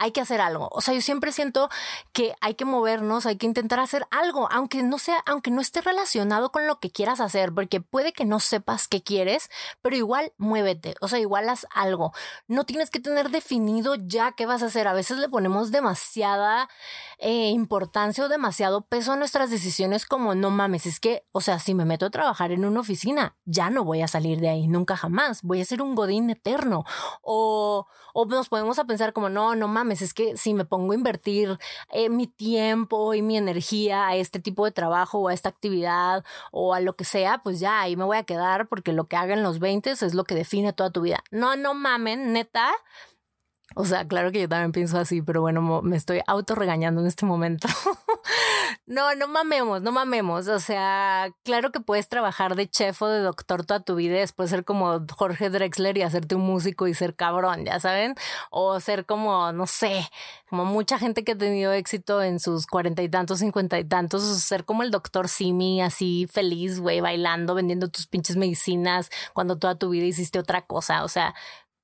hay 0.00 0.12
que 0.12 0.22
hacer 0.22 0.40
algo. 0.40 0.68
O 0.72 0.80
sea, 0.80 0.94
yo 0.94 1.02
siempre 1.02 1.30
siento 1.30 1.68
que 2.12 2.34
hay 2.40 2.54
que 2.54 2.64
movernos, 2.64 3.26
hay 3.26 3.36
que 3.36 3.44
intentar 3.44 3.78
hacer 3.80 4.06
algo, 4.10 4.48
aunque 4.50 4.82
no 4.82 4.98
sea, 4.98 5.22
aunque 5.26 5.50
no 5.50 5.60
esté 5.60 5.82
relacionado 5.82 6.50
con 6.50 6.66
lo 6.66 6.80
que 6.80 6.90
quieras 6.90 7.20
hacer, 7.20 7.52
porque 7.52 7.82
puede 7.82 8.14
que 8.14 8.24
no 8.24 8.40
sepas 8.40 8.88
qué 8.88 9.02
quieres, 9.02 9.50
pero 9.82 9.96
igual 9.96 10.32
muévete, 10.38 10.94
o 11.02 11.08
sea, 11.08 11.18
igual 11.18 11.50
haz 11.50 11.66
algo. 11.74 12.12
No 12.48 12.64
tienes 12.64 12.90
que 12.90 12.98
tener 12.98 13.28
definido 13.28 13.94
ya 13.94 14.32
qué 14.32 14.46
vas 14.46 14.62
a 14.62 14.66
hacer. 14.66 14.88
A 14.88 14.94
veces 14.94 15.18
le 15.18 15.28
ponemos 15.28 15.70
demasiada 15.70 16.70
eh, 17.18 17.50
importancia 17.50 18.24
o 18.24 18.28
demasiado 18.28 18.86
peso 18.86 19.12
a 19.12 19.16
nuestras 19.16 19.50
decisiones 19.50 20.06
como 20.06 20.34
no 20.34 20.48
mames, 20.48 20.86
es 20.86 20.98
que, 20.98 21.26
o 21.30 21.42
sea, 21.42 21.58
si 21.58 21.74
me 21.74 21.84
meto 21.84 22.06
a 22.06 22.10
trabajar 22.10 22.52
en 22.52 22.64
una 22.64 22.80
oficina, 22.80 23.36
ya 23.44 23.68
no 23.68 23.84
voy 23.84 24.00
a 24.00 24.08
salir 24.08 24.40
de 24.40 24.48
ahí, 24.48 24.66
nunca 24.66 24.96
jamás, 24.96 25.42
voy 25.42 25.60
a 25.60 25.64
ser 25.66 25.82
un 25.82 25.94
godín 25.94 26.30
eterno. 26.30 26.84
O, 27.20 27.86
o 28.14 28.24
nos 28.24 28.48
podemos 28.48 28.78
a 28.78 28.86
pensar 28.86 29.12
como, 29.12 29.28
no, 29.28 29.54
no 29.54 29.68
mames 29.68 29.89
es 29.90 30.14
que 30.14 30.36
si 30.36 30.54
me 30.54 30.64
pongo 30.64 30.92
a 30.92 30.94
invertir 30.94 31.58
eh, 31.90 32.08
mi 32.08 32.26
tiempo 32.26 33.14
y 33.14 33.22
mi 33.22 33.36
energía 33.36 34.06
a 34.06 34.16
este 34.16 34.40
tipo 34.40 34.64
de 34.64 34.70
trabajo 34.70 35.18
o 35.18 35.28
a 35.28 35.34
esta 35.34 35.48
actividad 35.48 36.24
o 36.52 36.74
a 36.74 36.80
lo 36.80 36.94
que 36.96 37.04
sea, 37.04 37.38
pues 37.42 37.60
ya 37.60 37.80
ahí 37.80 37.96
me 37.96 38.04
voy 38.04 38.16
a 38.16 38.22
quedar 38.24 38.68
porque 38.68 38.92
lo 38.92 39.04
que 39.04 39.16
haga 39.16 39.34
en 39.34 39.42
los 39.42 39.58
20 39.58 39.90
es 39.90 40.14
lo 40.14 40.24
que 40.24 40.34
define 40.34 40.72
toda 40.72 40.90
tu 40.90 41.02
vida. 41.02 41.22
No, 41.30 41.56
no 41.56 41.74
mamen, 41.74 42.32
neta, 42.32 42.70
o 43.76 43.84
sea, 43.84 44.06
claro 44.06 44.32
que 44.32 44.40
yo 44.40 44.48
también 44.48 44.72
pienso 44.72 44.98
así, 44.98 45.22
pero 45.22 45.40
bueno, 45.42 45.80
me 45.82 45.96
estoy 45.96 46.20
auto 46.26 46.56
regañando 46.56 47.00
en 47.00 47.06
este 47.06 47.24
momento. 47.24 47.68
no, 48.86 49.14
no 49.14 49.28
mamemos, 49.28 49.80
no 49.82 49.92
mamemos. 49.92 50.48
O 50.48 50.58
sea, 50.58 51.30
claro 51.44 51.70
que 51.70 51.78
puedes 51.78 52.08
trabajar 52.08 52.56
de 52.56 52.68
chef 52.68 53.00
o 53.00 53.06
de 53.06 53.20
doctor 53.20 53.64
toda 53.64 53.80
tu 53.80 53.94
vida 53.94 54.16
y 54.16 54.20
después 54.20 54.50
ser 54.50 54.64
como 54.64 55.00
Jorge 55.16 55.50
Drexler 55.50 55.96
y 55.98 56.02
hacerte 56.02 56.34
un 56.34 56.42
músico 56.42 56.88
y 56.88 56.94
ser 56.94 57.14
cabrón, 57.14 57.64
ya 57.64 57.78
saben. 57.78 58.16
O 58.50 58.80
ser 58.80 59.06
como, 59.06 59.52
no 59.52 59.68
sé, 59.68 60.10
como 60.48 60.64
mucha 60.64 60.98
gente 60.98 61.22
que 61.22 61.32
ha 61.32 61.38
tenido 61.38 61.72
éxito 61.72 62.22
en 62.22 62.40
sus 62.40 62.66
cuarenta 62.66 63.02
y 63.02 63.08
tantos, 63.08 63.38
cincuenta 63.38 63.78
y 63.78 63.84
tantos, 63.84 64.24
ser 64.42 64.64
como 64.64 64.82
el 64.82 64.90
doctor 64.90 65.28
Simi, 65.28 65.80
así 65.80 66.26
feliz, 66.28 66.80
güey, 66.80 67.00
bailando, 67.00 67.54
vendiendo 67.54 67.88
tus 67.88 68.08
pinches 68.08 68.36
medicinas 68.36 69.10
cuando 69.32 69.58
toda 69.58 69.76
tu 69.76 69.90
vida 69.90 70.06
hiciste 70.06 70.40
otra 70.40 70.62
cosa. 70.62 71.04
O 71.04 71.08
sea, 71.08 71.34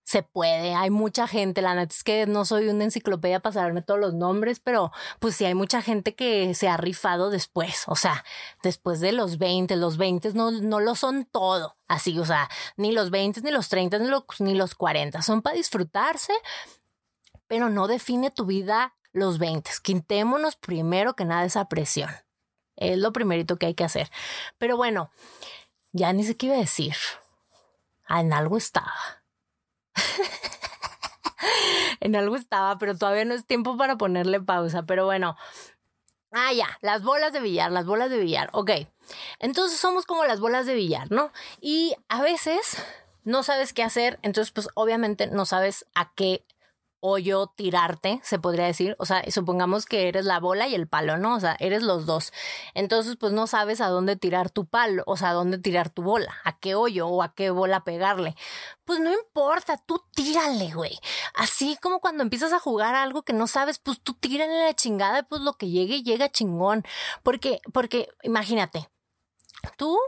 se 0.06 0.22
puede. 0.22 0.72
Hay 0.76 0.88
mucha 0.90 1.26
gente, 1.26 1.62
la 1.62 1.74
neta 1.74 1.92
es 1.92 2.04
que 2.04 2.26
no 2.26 2.44
soy 2.44 2.68
una 2.68 2.84
enciclopedia 2.84 3.40
para 3.40 3.54
saberme 3.54 3.82
todos 3.82 3.98
los 3.98 4.14
nombres, 4.14 4.60
pero 4.60 4.92
pues 5.18 5.34
sí 5.34 5.44
hay 5.44 5.54
mucha 5.54 5.82
gente 5.82 6.14
que 6.14 6.54
se 6.54 6.68
ha 6.68 6.76
rifado 6.76 7.28
después, 7.28 7.82
o 7.88 7.96
sea, 7.96 8.24
después 8.62 9.00
de 9.00 9.10
los 9.10 9.36
20, 9.38 9.74
los 9.74 9.96
20 9.96 10.32
no, 10.34 10.52
no 10.52 10.78
lo 10.78 10.94
son 10.94 11.24
todo, 11.24 11.76
así, 11.88 12.16
o 12.20 12.24
sea, 12.24 12.48
ni 12.76 12.92
los 12.92 13.10
20, 13.10 13.40
ni 13.40 13.50
los 13.50 13.68
30, 13.68 13.98
ni 13.98 14.06
los, 14.06 14.22
ni 14.38 14.54
los 14.54 14.76
40, 14.76 15.22
son 15.22 15.42
para 15.42 15.56
disfrutarse, 15.56 16.32
pero 17.48 17.68
no 17.68 17.88
define 17.88 18.30
tu 18.30 18.46
vida 18.46 18.94
los 19.12 19.38
20. 19.38 19.68
Quintémonos 19.82 20.54
primero 20.54 21.16
que 21.16 21.24
nada 21.24 21.44
esa 21.44 21.68
presión. 21.68 22.10
Es 22.76 22.98
lo 22.98 23.12
primerito 23.12 23.56
que 23.56 23.66
hay 23.66 23.74
que 23.74 23.84
hacer. 23.84 24.10
Pero 24.58 24.76
bueno, 24.76 25.10
ya 25.92 26.12
ni 26.12 26.22
sé 26.22 26.36
qué 26.36 26.46
iba 26.46 26.56
a 26.56 26.58
decir. 26.58 26.94
En 28.08 28.32
algo 28.32 28.56
estaba. 28.56 28.92
en 32.00 32.16
algo 32.16 32.36
estaba, 32.36 32.78
pero 32.78 32.96
todavía 32.96 33.24
no 33.24 33.34
es 33.34 33.46
tiempo 33.46 33.76
para 33.76 33.96
ponerle 33.96 34.40
pausa. 34.40 34.84
Pero 34.84 35.04
bueno. 35.04 35.36
Ah, 36.32 36.52
ya, 36.52 36.68
las 36.82 37.02
bolas 37.02 37.32
de 37.32 37.40
billar, 37.40 37.72
las 37.72 37.86
bolas 37.86 38.10
de 38.10 38.18
billar. 38.18 38.50
Ok. 38.52 38.70
Entonces 39.38 39.78
somos 39.78 40.06
como 40.06 40.24
las 40.24 40.40
bolas 40.40 40.66
de 40.66 40.74
billar, 40.74 41.10
¿no? 41.10 41.32
Y 41.60 41.94
a 42.08 42.20
veces 42.20 42.76
no 43.24 43.42
sabes 43.42 43.72
qué 43.72 43.82
hacer, 43.82 44.18
entonces 44.22 44.52
pues 44.52 44.68
obviamente 44.74 45.26
no 45.26 45.46
sabes 45.46 45.86
a 45.94 46.12
qué 46.14 46.44
yo 47.18 47.52
tirarte, 47.54 48.20
se 48.22 48.38
podría 48.38 48.66
decir. 48.66 48.96
O 48.98 49.06
sea, 49.06 49.22
supongamos 49.30 49.86
que 49.86 50.08
eres 50.08 50.24
la 50.24 50.40
bola 50.40 50.66
y 50.68 50.74
el 50.74 50.88
palo, 50.88 51.16
¿no? 51.16 51.36
O 51.36 51.40
sea, 51.40 51.56
eres 51.60 51.82
los 51.82 52.06
dos. 52.06 52.32
Entonces, 52.74 53.16
pues 53.16 53.32
no 53.32 53.46
sabes 53.46 53.80
a 53.80 53.88
dónde 53.88 54.16
tirar 54.16 54.50
tu 54.50 54.66
palo, 54.66 55.02
o 55.06 55.16
sea, 55.16 55.30
a 55.30 55.32
dónde 55.32 55.58
tirar 55.58 55.90
tu 55.90 56.02
bola, 56.02 56.34
a 56.44 56.58
qué 56.58 56.74
hoyo 56.74 57.06
o 57.08 57.22
a 57.22 57.34
qué 57.34 57.50
bola 57.50 57.84
pegarle. 57.84 58.34
Pues 58.84 59.00
no 59.00 59.12
importa, 59.12 59.76
tú 59.78 60.02
tírale, 60.14 60.72
güey. 60.74 60.98
Así 61.34 61.76
como 61.80 62.00
cuando 62.00 62.22
empiezas 62.22 62.52
a 62.52 62.58
jugar 62.58 62.94
algo 62.94 63.22
que 63.22 63.32
no 63.32 63.46
sabes, 63.46 63.78
pues 63.78 64.00
tú 64.00 64.14
tírale 64.14 64.64
la 64.64 64.74
chingada, 64.74 65.22
pues 65.22 65.40
lo 65.42 65.54
que 65.54 65.70
llegue, 65.70 66.02
llega 66.02 66.30
chingón. 66.30 66.84
Porque, 67.22 67.60
porque, 67.72 68.08
imagínate, 68.22 68.88
tú 69.76 69.98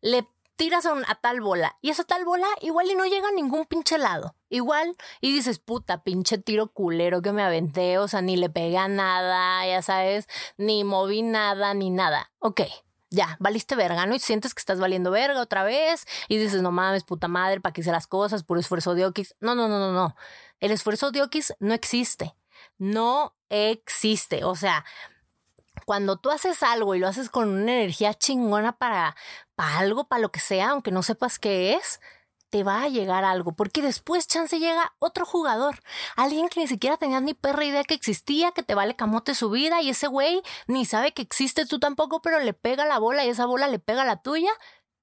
le 0.00 0.26
tiras 0.56 0.86
a, 0.86 1.14
tal 1.16 1.40
bola 1.40 1.76
y 1.80 1.90
esa 1.90 2.04
tal 2.04 2.24
bola 2.24 2.46
igual 2.60 2.90
y 2.90 2.94
no 2.94 3.04
llega 3.04 3.28
a 3.28 3.32
ningún 3.32 3.66
pinche 3.66 3.98
lado. 3.98 4.36
Igual 4.54 4.96
y 5.20 5.32
dices, 5.32 5.58
puta, 5.58 6.04
pinche 6.04 6.38
tiro 6.38 6.68
culero 6.68 7.22
que 7.22 7.32
me 7.32 7.42
aventé, 7.42 7.98
o 7.98 8.06
sea, 8.06 8.22
ni 8.22 8.36
le 8.36 8.50
pega 8.50 8.86
nada, 8.86 9.66
ya 9.66 9.82
sabes, 9.82 10.28
ni 10.56 10.84
moví 10.84 11.22
nada, 11.22 11.74
ni 11.74 11.90
nada. 11.90 12.30
Ok, 12.38 12.60
ya, 13.10 13.36
valiste 13.40 13.74
verga, 13.74 14.06
¿no? 14.06 14.14
Y 14.14 14.20
sientes 14.20 14.54
que 14.54 14.60
estás 14.60 14.78
valiendo 14.78 15.10
verga 15.10 15.40
otra 15.40 15.64
vez 15.64 16.06
y 16.28 16.36
dices, 16.36 16.62
no 16.62 16.70
mames, 16.70 17.02
puta 17.02 17.26
madre, 17.26 17.60
para 17.60 17.72
que 17.72 17.80
hice 17.80 17.90
las 17.90 18.06
cosas, 18.06 18.44
por 18.44 18.56
esfuerzo 18.56 18.94
de 18.94 19.06
Oquis. 19.06 19.34
No, 19.40 19.56
no, 19.56 19.66
no, 19.66 19.80
no, 19.80 19.92
no. 19.92 20.14
El 20.60 20.70
esfuerzo 20.70 21.10
de 21.10 21.22
Oquis 21.22 21.52
no 21.58 21.74
existe. 21.74 22.36
No 22.78 23.34
existe. 23.48 24.44
O 24.44 24.54
sea, 24.54 24.84
cuando 25.84 26.16
tú 26.16 26.30
haces 26.30 26.62
algo 26.62 26.94
y 26.94 27.00
lo 27.00 27.08
haces 27.08 27.28
con 27.28 27.48
una 27.48 27.72
energía 27.72 28.14
chingona 28.14 28.78
para, 28.78 29.16
para 29.56 29.78
algo, 29.78 30.06
para 30.06 30.22
lo 30.22 30.30
que 30.30 30.38
sea, 30.38 30.70
aunque 30.70 30.92
no 30.92 31.02
sepas 31.02 31.40
qué 31.40 31.74
es, 31.74 32.00
te 32.54 32.62
va 32.62 32.82
a 32.82 32.88
llegar 32.88 33.24
algo, 33.24 33.50
porque 33.50 33.82
después 33.82 34.28
chance 34.28 34.60
llega 34.60 34.94
otro 35.00 35.26
jugador, 35.26 35.80
alguien 36.14 36.48
que 36.48 36.60
ni 36.60 36.68
siquiera 36.68 36.96
tenía 36.96 37.18
ni 37.18 37.34
perra 37.34 37.64
idea 37.64 37.82
que 37.82 37.94
existía, 37.94 38.52
que 38.52 38.62
te 38.62 38.76
vale 38.76 38.94
camote 38.94 39.34
su 39.34 39.50
vida 39.50 39.82
y 39.82 39.90
ese 39.90 40.06
güey 40.06 40.40
ni 40.68 40.84
sabe 40.84 41.10
que 41.10 41.22
existe 41.22 41.66
tú 41.66 41.80
tampoco, 41.80 42.22
pero 42.22 42.38
le 42.38 42.54
pega 42.54 42.86
la 42.86 43.00
bola 43.00 43.24
y 43.24 43.30
esa 43.30 43.46
bola 43.46 43.66
le 43.66 43.80
pega 43.80 44.04
la 44.04 44.22
tuya 44.22 44.52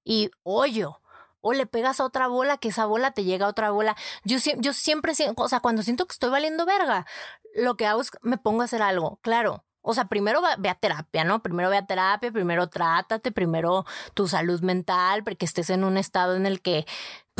y 0.06 0.32
hoyo. 0.44 1.02
O 1.42 1.52
le 1.52 1.66
pegas 1.66 2.00
a 2.00 2.06
otra 2.06 2.28
bola, 2.28 2.58
que 2.58 2.70
esa 2.70 2.86
bola 2.86 3.12
te 3.12 3.26
llega 3.26 3.48
a 3.48 3.50
otra 3.50 3.72
bola. 3.72 3.98
Yo, 4.24 4.38
yo 4.60 4.72
siempre, 4.72 5.12
o 5.36 5.50
sea, 5.50 5.60
cuando 5.60 5.84
siento 5.84 6.06
que 6.06 6.14
estoy 6.14 6.30
valiendo 6.30 6.66
verga, 6.66 7.06
lo 7.54 7.76
que 7.76 7.86
hago 7.86 8.00
es 8.00 8.12
me 8.22 8.38
pongo 8.38 8.62
a 8.62 8.66
hacer 8.66 8.82
algo. 8.82 9.20
Claro, 9.24 9.66
o 9.84 9.94
sea, 9.96 10.06
primero 10.06 10.42
ve 10.60 10.70
a 10.70 10.76
terapia, 10.76 11.24
¿no? 11.24 11.42
Primero 11.42 11.70
ve 11.70 11.78
a 11.78 11.86
terapia, 11.88 12.32
primero 12.32 12.68
trátate, 12.70 13.32
primero 13.32 13.86
tu 14.14 14.28
salud 14.28 14.62
mental, 14.62 15.24
porque 15.24 15.46
estés 15.46 15.72
en 15.72 15.84
un 15.84 15.98
estado 15.98 16.36
en 16.36 16.46
el 16.46 16.62
que 16.62 16.86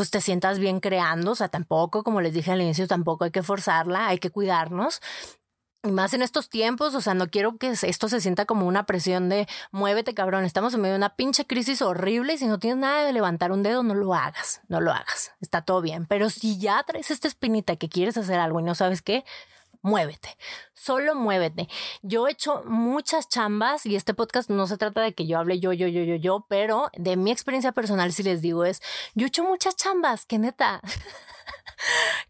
pues 0.02 0.10
te 0.10 0.20
sientas 0.20 0.58
bien 0.58 0.80
creando, 0.80 1.34
o 1.34 1.36
sea, 1.36 1.50
tampoco, 1.50 2.02
como 2.02 2.22
les 2.22 2.34
dije 2.34 2.52
al 2.52 2.60
inicio, 2.60 2.88
tampoco 2.88 3.24
hay 3.24 3.30
que 3.30 3.44
forzarla, 3.44 4.08
hay 4.08 4.18
que 4.18 4.32
cuidarnos. 4.32 5.00
Y 5.84 5.92
más 5.92 6.16
en 6.16 6.24
estos 6.24 6.50
tiempos, 6.50 6.96
o 6.96 7.02
sea, 7.02 7.14
no 7.14 7.28
quiero 7.28 7.58
que 7.60 7.68
esto 7.70 8.10
se 8.10 8.20
sienta 8.20 8.48
como 8.48 8.66
una 8.66 8.88
presión 8.88 9.30
de 9.30 9.48
muévete, 9.72 10.16
cabrón. 10.16 10.44
Estamos 10.44 10.74
en 10.74 10.82
medio 10.82 10.94
de 10.94 10.98
una 10.98 11.16
pinche 11.16 11.46
crisis 11.46 11.84
horrible 11.84 12.34
y 12.34 12.40
si 12.40 12.48
no 12.48 12.58
tienes 12.58 12.80
nada 12.80 13.06
de 13.06 13.14
levantar 13.14 13.52
un 13.52 13.62
dedo, 13.62 13.84
no 13.84 13.94
lo 13.94 14.16
hagas, 14.16 14.62
no 14.70 14.82
lo 14.82 14.92
hagas. 14.92 15.34
Está 15.40 15.62
todo 15.62 15.82
bien. 15.82 16.08
Pero 16.08 16.32
si 16.32 16.58
ya 16.58 16.82
traes 16.82 17.12
esta 17.12 17.28
espinita 17.28 17.76
que 17.76 17.88
quieres 17.88 18.18
hacer 18.18 18.40
algo 18.40 18.60
y 18.60 18.64
no 18.64 18.74
sabes 18.74 19.04
qué, 19.04 19.24
muévete, 19.82 20.38
solo 20.74 21.16
muévete. 21.16 21.68
Yo 22.02 22.28
he 22.28 22.32
hecho 22.32 22.64
muchas 22.66 23.30
chambas 23.30 23.86
y 23.86 23.96
este 23.96 24.14
podcast 24.14 24.50
no 24.50 24.68
se 24.68 24.78
trata 24.78 25.02
de 25.02 25.14
que 25.14 25.28
yo 25.28 25.40
hable 25.40 25.60
yo, 25.60 25.74
yo, 25.74 25.88
yo, 25.88 26.04
yo, 26.04 26.16
yo, 26.16 26.46
pero 26.50 26.90
de 26.94 27.18
mi 27.18 27.32
experiencia 27.32 27.72
personal, 27.72 28.14
si 28.14 28.24
les 28.24 28.42
digo, 28.42 28.66
es, 28.66 28.82
yo 29.16 29.26
he 29.26 29.28
hecho 29.28 29.44
muchas 29.44 29.76
chambas, 29.76 30.26
que 30.26 30.38
neta. 30.40 30.82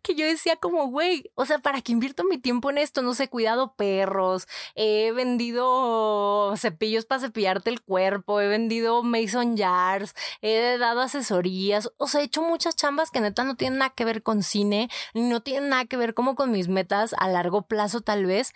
que 0.01 0.15
yo 0.15 0.25
decía 0.25 0.55
como, 0.55 0.87
güey, 0.87 1.31
o 1.35 1.45
sea, 1.45 1.59
¿para 1.59 1.81
qué 1.81 1.91
invierto 1.91 2.23
mi 2.23 2.37
tiempo 2.37 2.69
en 2.69 2.77
esto? 2.77 3.01
No 3.01 3.13
sé, 3.13 3.27
cuidado 3.29 3.75
perros, 3.75 4.47
he 4.75 5.11
vendido 5.11 6.53
cepillos 6.57 7.05
para 7.05 7.21
cepillarte 7.21 7.69
el 7.69 7.81
cuerpo, 7.81 8.41
he 8.41 8.47
vendido 8.47 9.03
mason 9.03 9.57
jars, 9.57 10.13
he 10.41 10.77
dado 10.77 11.01
asesorías, 11.01 11.91
o 11.97 12.07
sea, 12.07 12.21
he 12.21 12.25
hecho 12.25 12.41
muchas 12.41 12.75
chambas 12.75 13.11
que 13.11 13.21
neta 13.21 13.43
no 13.43 13.55
tienen 13.55 13.79
nada 13.79 13.93
que 13.95 14.05
ver 14.05 14.23
con 14.23 14.43
cine, 14.43 14.89
no 15.13 15.41
tienen 15.41 15.69
nada 15.69 15.85
que 15.85 15.97
ver 15.97 16.13
como 16.13 16.35
con 16.35 16.51
mis 16.51 16.67
metas 16.67 17.13
a 17.17 17.27
largo 17.27 17.63
plazo 17.63 18.01
tal 18.01 18.25
vez, 18.25 18.53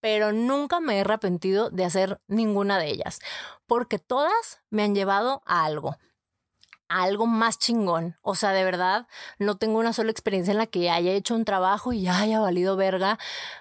pero 0.00 0.32
nunca 0.32 0.80
me 0.80 0.98
he 0.98 1.00
arrepentido 1.00 1.70
de 1.70 1.84
hacer 1.84 2.20
ninguna 2.28 2.78
de 2.78 2.88
ellas, 2.88 3.20
porque 3.66 3.98
todas 3.98 4.60
me 4.70 4.82
han 4.82 4.94
llevado 4.94 5.42
a 5.46 5.64
algo 5.64 5.96
algo 7.02 7.26
más 7.26 7.58
chingón. 7.58 8.16
O 8.22 8.34
sea, 8.34 8.50
de 8.50 8.64
verdad, 8.64 9.06
no 9.38 9.56
tengo 9.56 9.78
una 9.78 9.92
sola 9.92 10.10
experiencia 10.10 10.52
en 10.52 10.58
la 10.58 10.66
que 10.66 10.90
haya 10.90 11.12
hecho 11.12 11.34
un 11.34 11.44
trabajo 11.44 11.92
y 11.92 12.06
haya 12.08 12.40
valido 12.40 12.76
verga, 12.76 13.18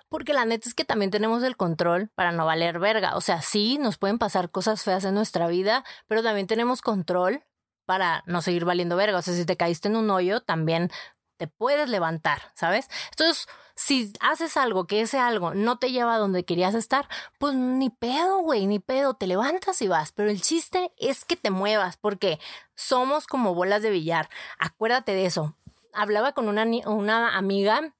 porque 0.10 0.34
la 0.34 0.46
neta 0.46 0.70
es 0.70 0.76
que 0.76 0.86
también 0.86 1.12
tenemos 1.12 1.44
el 1.44 1.58
control 1.58 2.10
para 2.16 2.32
no 2.32 2.46
valer 2.46 2.80
verga. 2.80 3.16
O 3.16 3.22
sea, 3.22 3.42
sí, 3.42 3.78
nos 3.80 3.98
pueden 3.98 4.18
pasar 4.20 4.52
cosas 4.52 4.84
feas 4.84 5.06
en 5.06 5.16
nuestra 5.16 5.48
vida, 5.48 5.84
pero 6.08 6.24
también 6.24 6.48
tenemos 6.48 6.82
control 6.82 7.44
para 7.86 8.24
no 8.28 8.42
seguir 8.42 8.66
valiendo 8.66 8.96
verga. 8.96 9.18
O 9.18 9.22
sea, 9.22 9.34
si 9.34 9.46
te 9.46 9.58
caíste 9.58 9.88
en 9.88 9.96
un 9.96 10.10
hoyo, 10.10 10.42
también 10.42 10.90
te 11.38 11.48
puedes 11.48 11.90
levantar, 11.90 12.52
¿sabes? 12.56 12.88
Entonces, 13.12 13.48
si 13.76 14.14
haces 14.20 14.58
algo 14.58 14.86
que 14.86 15.02
ese 15.02 15.18
algo 15.20 15.54
no 15.54 15.80
te 15.80 15.92
lleva 15.92 16.18
donde 16.18 16.46
querías 16.46 16.76
estar, 16.76 17.08
pues 17.40 17.56
ni 17.56 17.90
pedo, 17.90 18.40
güey, 18.40 18.68
ni 18.68 18.80
pedo, 18.80 19.16
te 19.16 19.28
levantas 19.28 19.82
y 19.82 19.88
vas. 19.88 20.12
Pero 20.12 20.30
el 20.30 20.42
chiste 20.42 20.92
es 20.98 21.26
que 21.26 21.36
te 21.36 21.50
muevas, 21.50 21.98
porque 21.98 22.40
somos 22.76 23.28
como 23.28 23.56
bolas 23.56 23.82
de 23.82 23.90
billar. 23.90 24.30
Acuérdate 24.60 25.14
de 25.14 25.26
eso. 25.26 25.56
Hablaba 25.94 26.34
con 26.34 26.48
una, 26.50 27.38
amiga 27.38 27.94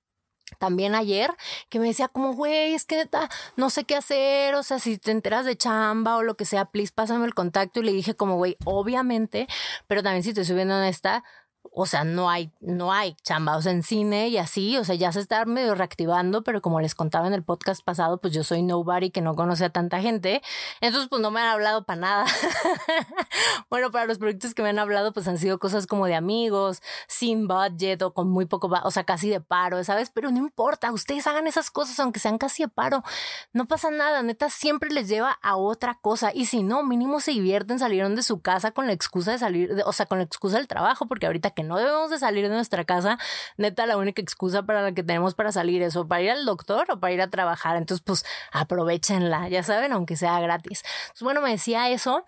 también 0.60 0.94
ayer, 0.94 1.32
que 1.70 1.80
me 1.80 1.88
decía 1.88 2.08
como, 2.08 2.34
güey, 2.34 2.76
es 2.76 2.86
que 2.86 3.10
no 3.56 3.70
sé 3.70 3.86
qué 3.86 3.96
hacer, 3.96 4.54
o 4.56 4.62
sea, 4.62 4.78
si 4.78 4.98
te 4.98 5.12
enteras 5.12 5.46
de 5.46 5.56
chamba 5.56 6.18
o 6.18 6.24
lo 6.24 6.36
que 6.36 6.46
sea, 6.46 6.66
please 6.66 6.92
pásame 6.94 7.26
el 7.26 7.34
contacto 7.34 7.80
y 7.80 7.84
le 7.84 7.92
dije 7.92 8.14
como, 8.14 8.36
güey, 8.36 8.58
obviamente, 8.66 9.48
pero 9.88 10.04
también 10.04 10.24
si 10.24 10.34
te 10.34 10.42
estoy 10.42 10.56
viendo 10.56 10.76
honesta, 10.76 11.24
o 11.72 11.86
sea, 11.86 12.04
no 12.04 12.30
hay, 12.30 12.52
no 12.60 12.92
hay 12.92 13.16
chamba, 13.24 13.58
o 13.58 13.62
sea, 13.62 13.72
en 13.72 13.84
cine 13.84 14.28
y 14.28 14.38
así, 14.38 14.78
o 14.78 14.84
sea, 14.84 14.96
ya 14.96 15.12
se 15.12 15.20
está 15.20 15.44
medio 15.46 15.74
reactivando, 15.76 16.44
pero 16.44 16.62
como 16.62 16.80
les 16.82 16.94
contaba 16.94 17.26
en 17.28 17.34
el 17.34 17.44
podcast 17.44 17.84
pasado, 17.84 18.20
pues 18.20 18.34
yo 18.34 18.44
soy 18.44 18.62
nobody 18.62 19.10
que 19.10 19.22
no 19.22 19.36
conoce 19.36 19.66
a 19.66 19.70
tanta 19.70 20.00
gente, 20.02 20.42
entonces 20.82 21.10
pues 21.10 21.22
no 21.22 21.32
me 21.32 21.42
han 21.42 21.48
hablado 21.48 21.86
para 21.86 22.02
nada. 22.02 22.26
bueno, 23.70 23.92
para 23.92 24.06
los 24.06 24.20
proyectos 24.20 24.54
que 24.54 24.62
me 24.62 24.70
han 24.70 24.80
hablado, 24.80 25.14
pues 25.14 25.28
han 25.28 25.38
sido 25.38 25.58
cosas 25.58 25.88
como 25.88 26.06
de 26.06 26.16
amigos, 26.16 26.82
sin 27.08 27.48
budget 27.48 28.02
o 28.04 28.14
con 28.14 28.30
muy 28.30 28.46
poco, 28.46 28.70
o 28.84 28.92
sea, 28.92 29.04
casi 29.04 29.30
de 29.30 29.42
paro, 29.42 29.84
¿sabes? 29.84 30.12
Pero 30.14 30.32
no 30.32 30.38
importa, 30.38 30.92
ustedes 30.92 31.26
hagan 31.28 31.48
esas 31.48 31.72
cosas 31.72 32.00
aunque 32.00 32.20
sean 32.20 32.38
casi 32.38 32.64
de 32.64 32.70
paro, 32.70 33.04
no 33.52 33.68
pasa 33.68 33.90
nada, 33.90 34.22
neta, 34.22 34.50
siempre 34.50 34.92
les 34.92 35.08
lleva 35.08 35.40
a 35.42 35.56
otra 35.56 35.96
cosa, 35.96 36.32
y 36.34 36.46
si 36.46 36.62
no, 36.62 36.84
mínimo 36.84 37.20
se 37.20 37.32
divierten, 37.32 37.80
salieron 37.80 38.16
de 38.16 38.22
su 38.22 38.42
casa 38.42 38.72
con 38.72 38.86
la 38.86 38.94
excusa 38.94 39.32
de 39.32 39.40
salir, 39.40 39.84
o 39.86 39.94
sea, 39.94 40.06
con 40.06 40.20
la 40.20 40.24
excusa 40.26 40.58
del 40.58 40.68
trabajo, 40.68 41.08
porque 41.08 41.26
ahorita 41.26 41.53
que 41.54 41.64
no 41.64 41.78
debemos 41.78 42.10
de 42.10 42.20
salir 42.20 42.50
de 42.50 42.56
nuestra 42.56 42.86
casa, 42.86 43.18
neta, 43.58 43.86
la 43.86 43.98
única 43.98 44.22
excusa 44.22 44.64
para 44.64 44.82
la 44.82 44.94
que 44.94 45.04
tenemos 45.04 45.36
para 45.36 45.52
salir 45.52 45.82
es 45.82 45.96
o 45.96 46.08
para 46.08 46.22
ir 46.22 46.32
al 46.32 46.46
doctor 46.46 46.90
o 46.92 47.00
para 47.00 47.14
ir 47.14 47.22
a 47.22 47.30
trabajar. 47.30 47.78
Entonces, 47.78 48.04
pues 48.06 48.26
aprovechenla, 48.52 49.50
ya 49.50 49.64
saben, 49.64 49.94
aunque 49.94 50.16
sea 50.16 50.40
gratis. 50.40 50.84
Pues 51.10 51.22
bueno, 51.22 51.42
me 51.42 51.52
decía 51.52 51.90
eso. 51.90 52.26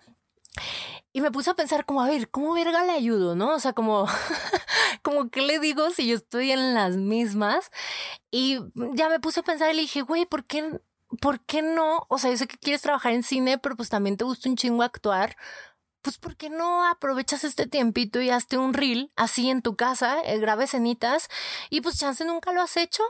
Y 1.12 1.22
me 1.22 1.30
puse 1.30 1.50
a 1.50 1.54
pensar 1.54 1.86
como, 1.86 2.02
a 2.02 2.08
ver, 2.08 2.28
¿cómo 2.30 2.52
verga 2.52 2.84
le 2.84 2.92
ayudo? 2.92 3.34
¿No? 3.34 3.54
O 3.54 3.58
sea, 3.58 3.72
como, 3.72 4.06
como, 5.02 5.30
¿qué 5.30 5.40
le 5.40 5.58
digo 5.58 5.90
si 5.90 6.06
yo 6.06 6.16
estoy 6.16 6.52
en 6.52 6.74
las 6.74 6.96
mismas? 6.96 7.70
Y 8.30 8.60
ya 8.94 9.08
me 9.08 9.18
puse 9.18 9.40
a 9.40 9.42
pensar 9.42 9.70
y 9.72 9.76
le 9.76 9.82
dije, 9.82 10.02
güey, 10.02 10.26
¿por 10.26 10.44
qué, 10.44 10.78
¿por 11.20 11.40
qué 11.40 11.62
no? 11.62 12.06
O 12.08 12.18
sea, 12.18 12.30
yo 12.30 12.36
sé 12.36 12.46
que 12.46 12.58
quieres 12.58 12.82
trabajar 12.82 13.12
en 13.12 13.22
cine, 13.22 13.56
pero 13.58 13.76
pues 13.76 13.88
también 13.88 14.16
te 14.18 14.24
gusta 14.24 14.48
un 14.48 14.56
chingo 14.56 14.82
actuar 14.82 15.36
pues 16.06 16.18
¿por 16.18 16.36
qué 16.36 16.50
no 16.50 16.86
aprovechas 16.88 17.42
este 17.42 17.66
tiempito 17.66 18.20
y 18.20 18.30
hazte 18.30 18.56
un 18.58 18.74
reel 18.74 19.10
así 19.16 19.50
en 19.50 19.60
tu 19.60 19.74
casa, 19.74 20.20
eh, 20.24 20.38
grabes 20.38 20.70
cenitas 20.70 21.28
y 21.68 21.80
pues 21.80 21.98
chance 21.98 22.24
nunca 22.24 22.52
lo 22.52 22.62
has 22.62 22.76
hecho? 22.76 23.02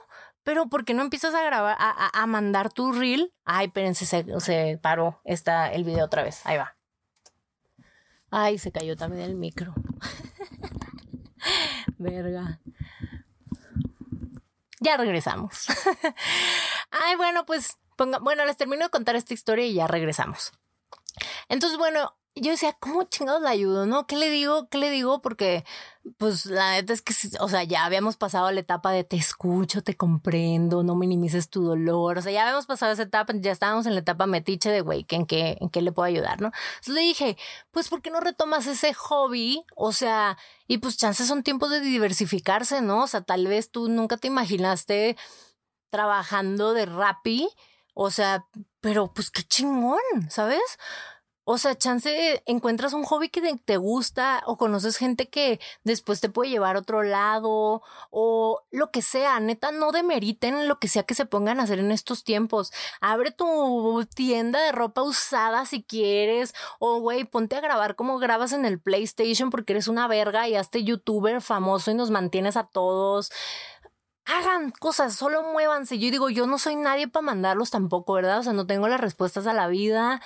Pero 0.45 0.71
¿por 0.71 0.87
qué 0.87 0.95
no 0.95 1.03
empiezas 1.03 1.35
a 1.35 1.43
grabar, 1.43 1.77
a, 1.79 2.27
mandar 2.27 2.73
tu 2.73 2.93
reel? 2.93 3.35
Ay, 3.45 3.67
espérense, 3.67 4.07
se, 4.07 4.25
se 4.41 4.79
paró 4.81 5.21
está 5.25 5.71
el 5.75 5.85
video 5.85 6.07
otra 6.07 6.23
vez. 6.23 6.41
Ahí 6.47 6.57
va. 6.57 6.75
Ay, 8.31 8.57
se 8.57 8.73
cayó 8.73 8.97
también 8.97 9.25
el 9.25 9.35
micro. 9.35 9.75
Verga. 11.99 12.61
Ya 14.81 14.97
regresamos. 14.97 15.67
Ay, 16.91 17.15
bueno, 17.17 17.45
pues 17.45 17.77
ponga, 17.97 18.21
bueno, 18.21 18.47
les 18.47 18.57
termino 18.57 18.85
de 18.85 18.91
contar 18.91 19.17
esta 19.17 19.35
historia 19.35 19.67
y 19.67 19.75
ya 19.75 19.87
regresamos. 19.87 20.53
Entonces, 21.51 21.77
bueno, 21.77 22.17
yo 22.37 22.51
decía, 22.51 22.75
¿cómo 22.79 23.05
chingados 23.05 23.41
la 23.41 23.51
ayudo? 23.51 23.87
¿No? 23.87 24.07
¿Qué 24.07 24.17
le 24.17 24.29
digo? 24.31 24.69
¿Qué 24.69 24.77
le 24.77 24.91
digo? 24.91 25.23
Porque, 25.23 25.65
pues, 26.19 26.45
la 26.47 26.73
neta 26.73 26.93
es 26.93 27.01
que, 27.01 27.15
o 27.41 27.49
sea, 27.49 27.65
ya 27.65 27.87
habíamos 27.87 28.17
pasado 28.19 28.51
la 28.51 28.61
etapa 28.61 28.93
de 28.93 29.05
te 29.05 29.17
escucho, 29.17 29.83
te 29.83 29.97
comprendo, 29.97 30.83
no 30.83 30.95
minimices 30.95 31.49
tu 31.49 31.65
dolor. 31.65 32.19
O 32.19 32.23
sea, 32.23 32.33
ya 32.33 32.43
habíamos 32.43 32.67
pasado 32.67 32.93
esa 32.93 33.05
etapa, 33.05 33.33
ya 33.37 33.53
estábamos 33.53 33.87
en 33.87 33.95
la 33.95 34.01
etapa 34.01 34.27
metiche 34.27 34.71
de, 34.71 34.83
güey, 34.83 35.07
¿en 35.09 35.25
qué, 35.25 35.57
¿en 35.61 35.71
qué 35.71 35.81
le 35.81 35.93
puedo 35.93 36.07
ayudar? 36.07 36.41
¿No? 36.43 36.53
Entonces 36.75 36.95
le 36.95 37.01
dije, 37.01 37.39
pues, 37.71 37.89
¿por 37.89 38.03
qué 38.03 38.11
no 38.11 38.21
retomas 38.21 38.67
ese 38.67 38.93
hobby? 38.93 39.65
O 39.75 39.93
sea, 39.93 40.37
y 40.67 40.79
pues, 40.79 40.99
chances 40.99 41.27
son 41.29 41.43
tiempos 41.43 41.71
de 41.71 41.81
diversificarse, 41.81 42.83
¿no? 42.83 43.05
O 43.05 43.07
sea, 43.07 43.23
tal 43.23 43.47
vez 43.47 43.71
tú 43.71 43.89
nunca 43.89 44.19
te 44.19 44.29
imaginaste 44.29 45.17
trabajando 45.91 46.75
de 46.75 46.87
rapi. 46.87 47.49
O 47.99 48.11
sea, 48.11 48.47
pero 48.83 49.13
pues 49.15 49.31
qué 49.31 49.43
chingón, 49.43 50.03
¿sabes? 50.29 50.61
O 51.49 51.59
sea, 51.59 51.79
chance 51.79 52.43
encuentras 52.45 52.93
un 52.93 53.05
hobby 53.05 53.29
que 53.29 53.57
te 53.65 53.77
gusta 53.77 54.43
o 54.47 54.57
conoces 54.57 54.97
gente 54.97 55.29
que 55.29 55.61
después 55.85 56.21
te 56.21 56.29
puede 56.29 56.51
llevar 56.51 56.75
a 56.75 56.81
otro 56.81 57.05
lado 57.05 57.83
o 58.11 58.65
lo 58.73 58.91
que 58.91 59.01
sea. 59.01 59.39
Neta, 59.39 59.71
no 59.71 59.93
demeriten 59.93 60.67
lo 60.67 60.81
que 60.81 60.89
sea 60.89 61.05
que 61.05 61.15
se 61.15 61.25
pongan 61.25 61.61
a 61.61 61.63
hacer 61.63 61.79
en 61.79 61.93
estos 61.93 62.25
tiempos. 62.25 62.73
Abre 63.01 63.31
tu 63.31 64.05
tienda 64.13 64.61
de 64.61 64.73
ropa 64.73 65.03
usada 65.05 65.67
si 65.67 65.85
quieres 65.85 66.53
o 66.81 66.99
güey, 66.99 67.23
ponte 67.23 67.55
a 67.55 67.61
grabar 67.61 67.95
como 67.95 68.19
grabas 68.19 68.53
en 68.53 68.65
el 68.65 68.81
PlayStation 68.81 69.51
porque 69.51 69.75
eres 69.75 69.87
una 69.87 70.09
verga 70.09 70.49
y 70.49 70.57
hazte 70.57 70.83
youtuber 70.83 71.41
famoso 71.41 71.93
y 71.93 71.95
nos 71.95 72.11
mantienes 72.11 72.57
a 72.57 72.65
todos 72.65 73.31
hagan 74.27 74.73
cosas, 74.73 75.15
solo 75.15 75.43
muévanse. 75.45 75.99
Yo 75.99 76.11
digo, 76.11 76.29
yo 76.31 76.47
no 76.47 76.59
soy 76.59 76.77
nadie 76.77 77.09
para 77.09 77.25
mandarlos 77.25 77.71
tampoco, 77.71 78.15
¿verdad? 78.15 78.41
O 78.41 78.43
sea, 78.43 78.53
no 78.53 78.67
tengo 78.67 78.89
las 78.89 79.01
respuestas 79.01 79.47
a 79.47 79.53
la 79.53 79.69
vida, 79.69 80.21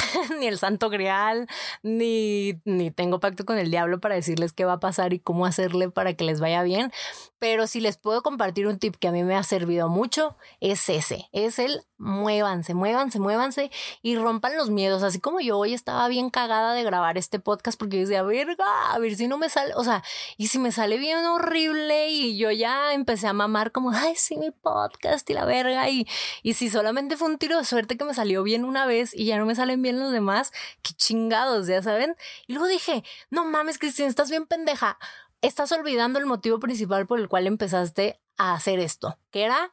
ni 0.40 0.46
el 0.46 0.58
santo 0.58 0.90
grial, 0.90 1.46
ni, 1.82 2.60
ni 2.64 2.90
tengo 2.90 3.20
pacto 3.20 3.44
con 3.44 3.58
el 3.58 3.70
diablo 3.70 4.00
para 4.00 4.14
decirles 4.14 4.52
qué 4.52 4.64
va 4.64 4.74
a 4.74 4.80
pasar 4.80 5.12
y 5.12 5.20
cómo 5.20 5.46
hacerle 5.46 5.90
para 5.90 6.14
que 6.14 6.24
les 6.24 6.40
vaya 6.40 6.62
bien. 6.62 6.92
Pero 7.38 7.66
si 7.66 7.80
les 7.80 7.96
puedo 7.96 8.22
compartir 8.22 8.66
un 8.66 8.78
tip 8.78 8.96
que 8.96 9.08
a 9.08 9.12
mí 9.12 9.24
me 9.24 9.36
ha 9.36 9.42
servido 9.42 9.88
mucho, 9.88 10.36
es 10.60 10.88
ese, 10.88 11.28
es 11.32 11.58
el 11.58 11.82
muévanse, 12.00 12.74
muévanse, 12.74 13.20
muévanse 13.20 13.70
y 14.02 14.16
rompan 14.16 14.56
los 14.56 14.70
miedos. 14.70 15.02
Así 15.02 15.20
como 15.20 15.40
yo 15.40 15.58
hoy 15.58 15.74
estaba 15.74 16.08
bien 16.08 16.30
cagada 16.30 16.72
de 16.74 16.82
grabar 16.82 17.18
este 17.18 17.38
podcast 17.38 17.78
porque 17.78 17.98
yo 17.98 18.02
decía, 18.02 18.22
verga, 18.22 18.64
a 18.92 18.98
ver 18.98 19.14
si 19.14 19.28
no 19.28 19.38
me 19.38 19.48
sale, 19.48 19.74
o 19.76 19.84
sea, 19.84 20.02
y 20.36 20.48
si 20.48 20.58
me 20.58 20.72
sale 20.72 20.98
bien 20.98 21.18
horrible 21.18 22.08
y 22.08 22.36
yo 22.38 22.50
ya 22.50 22.94
empecé 22.94 23.28
a 23.28 23.32
mamar 23.32 23.70
como, 23.70 23.90
ay, 23.90 24.14
sí, 24.16 24.36
mi 24.36 24.50
podcast 24.50 25.28
y 25.30 25.34
la 25.34 25.44
verga. 25.44 25.88
Y, 25.88 26.08
y 26.42 26.54
si 26.54 26.70
solamente 26.70 27.16
fue 27.16 27.28
un 27.28 27.38
tiro 27.38 27.58
de 27.58 27.64
suerte 27.64 27.96
que 27.96 28.04
me 28.04 28.14
salió 28.14 28.42
bien 28.42 28.64
una 28.64 28.86
vez 28.86 29.14
y 29.14 29.26
ya 29.26 29.38
no 29.38 29.46
me 29.46 29.54
salen 29.54 29.82
bien 29.82 30.00
los 30.00 30.12
demás, 30.12 30.52
qué 30.82 30.94
chingados, 30.94 31.66
ya 31.66 31.82
saben. 31.82 32.16
Y 32.46 32.54
luego 32.54 32.66
dije, 32.66 33.04
no 33.30 33.44
mames, 33.44 33.78
Cristina, 33.78 34.08
estás 34.08 34.30
bien 34.30 34.46
pendeja. 34.46 34.98
Estás 35.42 35.72
olvidando 35.72 36.18
el 36.18 36.26
motivo 36.26 36.58
principal 36.58 37.06
por 37.06 37.18
el 37.18 37.28
cual 37.28 37.46
empezaste 37.46 38.20
a 38.36 38.54
hacer 38.54 38.78
esto, 38.78 39.18
que 39.30 39.44
era 39.44 39.72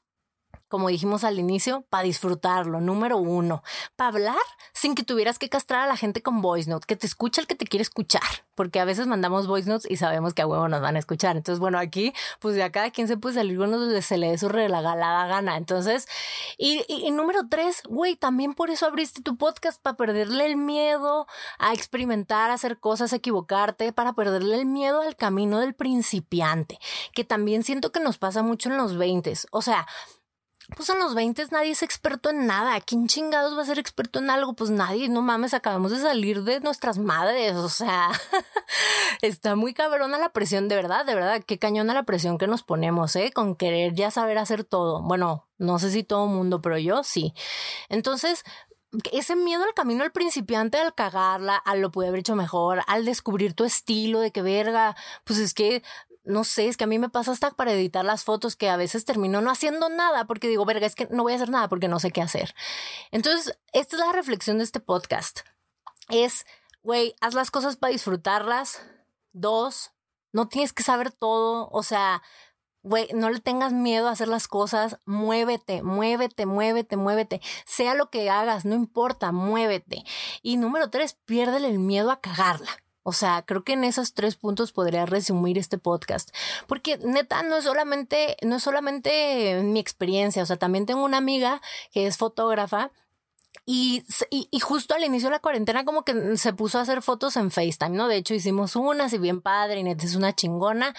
como 0.67 0.89
dijimos 0.89 1.23
al 1.23 1.39
inicio, 1.39 1.86
para 1.89 2.03
disfrutarlo, 2.03 2.82
número 2.82 3.17
uno. 3.17 3.63
Para 3.95 4.10
hablar 4.10 4.36
sin 4.73 4.95
que 4.95 5.03
tuvieras 5.03 5.39
que 5.39 5.49
castrar 5.49 5.82
a 5.82 5.88
la 5.88 5.97
gente 5.97 6.21
con 6.21 6.41
voice 6.41 6.69
note, 6.69 6.86
que 6.88 6.95
te 6.95 7.08
escucha 7.08 7.41
el 7.41 7.47
que 7.47 7.56
te 7.56 7.65
quiere 7.65 7.82
escuchar, 7.82 8.21
porque 8.56 8.80
a 8.80 8.86
veces 8.86 9.08
mandamos 9.08 9.47
voice 9.47 9.69
notes 9.69 9.89
y 9.89 9.97
sabemos 9.97 10.34
que 10.34 10.41
a 10.41 10.47
huevo 10.47 10.67
nos 10.67 10.82
van 10.82 10.95
a 10.95 10.99
escuchar. 10.99 11.38
Entonces, 11.38 11.60
bueno, 11.60 11.80
aquí, 11.80 12.13
pues 12.39 12.56
ya 12.56 12.71
cada 12.71 12.91
quien 12.91 13.08
se 13.08 13.17
puede 13.17 13.36
salir 13.36 13.58
con 13.58 13.71
donde 13.71 14.01
se 14.01 14.17
le 14.17 14.32
dé 14.32 14.38
su 14.38 14.49
regalada 14.49 15.27
gana. 15.27 15.58
Entonces, 15.58 16.08
y, 16.58 16.84
y, 16.88 17.10
número 17.12 17.47
tres, 17.49 17.82
güey, 17.88 18.15
también 18.15 18.53
por 18.53 18.69
eso 18.69 18.86
abriste 18.86 19.21
tu 19.21 19.38
podcast, 19.38 19.82
para 19.82 19.97
perderle 19.97 20.45
el 20.45 20.58
miedo 20.58 21.27
a 21.60 21.73
experimentar, 21.73 22.51
a 22.51 22.56
hacer 22.56 22.80
cosas, 22.80 23.13
a 23.13 23.17
equivocarte, 23.17 23.93
para 23.93 24.13
perderle 24.13 24.56
el 24.60 24.65
miedo 24.65 25.01
al 25.01 25.15
camino 25.15 25.60
del 25.60 25.73
principiante, 25.73 26.80
que 27.13 27.23
también 27.23 27.63
siento 27.63 27.91
que 27.91 27.99
nos 27.99 28.17
pasa 28.17 28.43
mucho 28.43 28.69
en 28.69 28.77
los 28.77 28.97
20. 28.97 29.34
O 29.51 29.62
sea, 29.62 29.88
pues 30.75 30.89
en 30.89 30.99
los 30.99 31.15
20 31.15 31.45
nadie 31.51 31.71
es 31.71 31.82
experto 31.82 32.30
en 32.30 32.45
nada. 32.45 32.80
¿Quién 32.82 33.08
chingados 33.08 33.58
va 33.58 33.62
a 33.62 33.65
ser 33.65 33.80
experto 33.80 34.19
en 34.19 34.30
algo? 34.30 34.53
Pues 34.53 34.69
nadie, 34.69 35.08
no 35.08 35.21
mames, 35.21 35.53
acabamos 35.53 35.91
de 35.91 35.99
salir 35.99 36.43
de 36.43 36.60
nuestras 36.60 36.97
madres. 36.97 37.56
O 37.56 37.69
sea, 37.69 38.10
está 39.21 39.56
muy 39.56 39.73
cabrona 39.73 40.17
la 40.17 40.34
presión, 40.34 40.67
de 40.67 40.75
verdad, 40.75 41.06
de 41.06 41.15
verdad. 41.15 41.41
Qué 41.45 41.58
cañona 41.58 41.93
la 41.93 42.03
presión 42.03 42.38
que 42.38 42.47
nos 42.47 42.63
ponemos, 42.63 43.15
¿eh? 43.15 43.32
Con 43.34 43.56
querer 43.56 43.93
ya 43.93 44.12
saber 44.12 44.38
hacer 44.38 44.65
todo. 44.65 45.01
Bueno, 45.01 45.47
no 45.58 45.80
sé 45.80 45.89
si 45.89 46.03
todo 46.03 46.27
mundo, 46.27 46.62
pero 46.62 46.77
yo 46.77 47.03
sí. 47.03 47.34
Entonces, 47.88 48.43
ese 49.12 49.36
miedo 49.36 49.63
al 49.63 49.73
camino 49.73 50.03
al 50.03 50.12
principiante, 50.12 50.77
al 50.77 50.95
cagarla, 50.95 51.56
al 51.58 51.82
lo 51.82 51.91
pude 51.91 52.08
haber 52.08 52.21
hecho 52.21 52.36
mejor, 52.36 52.82
al 52.88 53.06
descubrir 53.06 53.53
tu 53.53 53.65
estilo, 53.65 54.19
de 54.19 54.32
que 54.32 54.41
verga, 54.41 54.95
pues 55.23 55.39
es 55.39 55.53
que 55.53 55.84
no 56.28 56.44
sé, 56.44 56.68
es 56.68 56.78
que 56.78 56.84
a 56.84 56.88
mí 56.88 57.00
me 57.00 57.10
pasa 57.10 57.32
hasta 57.32 57.52
para 57.52 57.72
editar 57.72 58.04
las 58.04 58.24
fotos 58.24 58.56
que 58.56 58.70
a 58.70 58.78
veces 58.78 59.06
termino 59.06 59.42
no 59.42 59.50
haciendo 59.50 59.90
nada 59.90 60.26
porque 60.26 60.48
digo, 60.48 60.66
verga, 60.66 60.86
es 60.86 60.96
que 60.96 61.08
no 61.10 61.24
voy 61.24 61.34
a 61.34 61.38
hacer 61.38 61.50
nada 61.50 61.70
porque 61.70 61.88
no 61.88 62.00
sé 62.00 62.12
qué 62.12 62.22
hacer. 62.22 62.54
Entonces, 63.12 63.58
esta 63.72 63.96
es 63.96 64.00
la 64.00 64.12
reflexión 64.12 64.58
de 64.58 64.66
este 64.66 64.80
podcast. 64.80 65.40
Es, 66.10 66.46
güey, 66.84 67.16
haz 67.22 67.34
las 67.34 67.50
cosas 67.50 67.78
para 67.78 67.94
disfrutarlas. 67.94 68.82
Dos, 69.32 69.92
no 70.34 70.48
tienes 70.50 70.74
que 70.74 70.84
saber 70.84 71.12
todo. 71.12 71.70
O 71.72 71.82
sea, 71.82 72.22
güey, 72.84 73.08
no 73.13 73.30
le 73.30 73.40
tengas 73.40 73.72
miedo 73.72 74.08
a 74.08 74.12
hacer 74.12 74.28
las 74.28 74.48
cosas. 74.48 75.00
Muévete, 75.06 75.82
muévete, 75.82 76.46
muévete, 76.46 76.98
muévete. 76.98 77.42
Sea 77.66 77.96
lo 77.96 78.10
que 78.10 78.30
hagas, 78.30 78.66
no 78.66 78.76
importa, 78.76 79.32
muévete. 79.32 80.04
Y 80.42 80.58
número 80.58 80.90
tres, 80.90 81.18
piérdele 81.26 81.70
el 81.70 81.80
miedo 81.80 82.12
a 82.12 82.20
cagarla. 82.20 82.72
O 83.08 83.13
sea, 83.13 83.41
creo 83.46 83.63
que 83.63 83.72
en 83.72 83.86
esos 83.86 84.13
tres 84.13 84.36
puntos 84.36 84.74
podría 84.74 85.06
resumir 85.06 85.58
este 85.58 85.78
podcast. 85.78 86.36
Porque 86.67 86.98
neta, 86.98 87.41
no 87.41 87.56
es 87.56 87.63
solamente, 87.63 88.36
no 88.41 88.58
es 88.58 88.63
solamente 88.63 89.62
mi 89.63 89.80
experiencia. 89.80 90.43
O 90.43 90.46
sea, 90.46 90.58
también 90.58 90.86
tengo 90.86 91.06
una 91.06 91.15
amiga 91.15 91.62
que 91.93 92.06
es 92.06 92.17
fotógrafa 92.17 92.91
y, 93.65 94.04
y, 94.30 94.60
justo 94.60 94.93
al 94.93 95.06
inicio 95.06 95.30
de 95.30 95.36
la 95.36 95.39
cuarentena 95.39 95.86
como 95.86 96.04
que 96.04 96.36
se 96.36 96.52
puso 96.52 96.80
a 96.80 96.82
hacer 96.82 97.02
fotos 97.02 97.38
en 97.38 97.50
FaceTime, 97.50 97.96
¿no? 97.96 98.10
De 98.10 98.17
hecho 98.17 98.34
hicimos 98.34 98.76
unas 98.76 99.13
y 99.13 99.20
bien 99.20 99.39
padre 99.39 99.80
y 99.80 99.84
neta 99.84 100.04
es 100.04 100.15
una 100.15 100.36
chingona. 100.36 100.93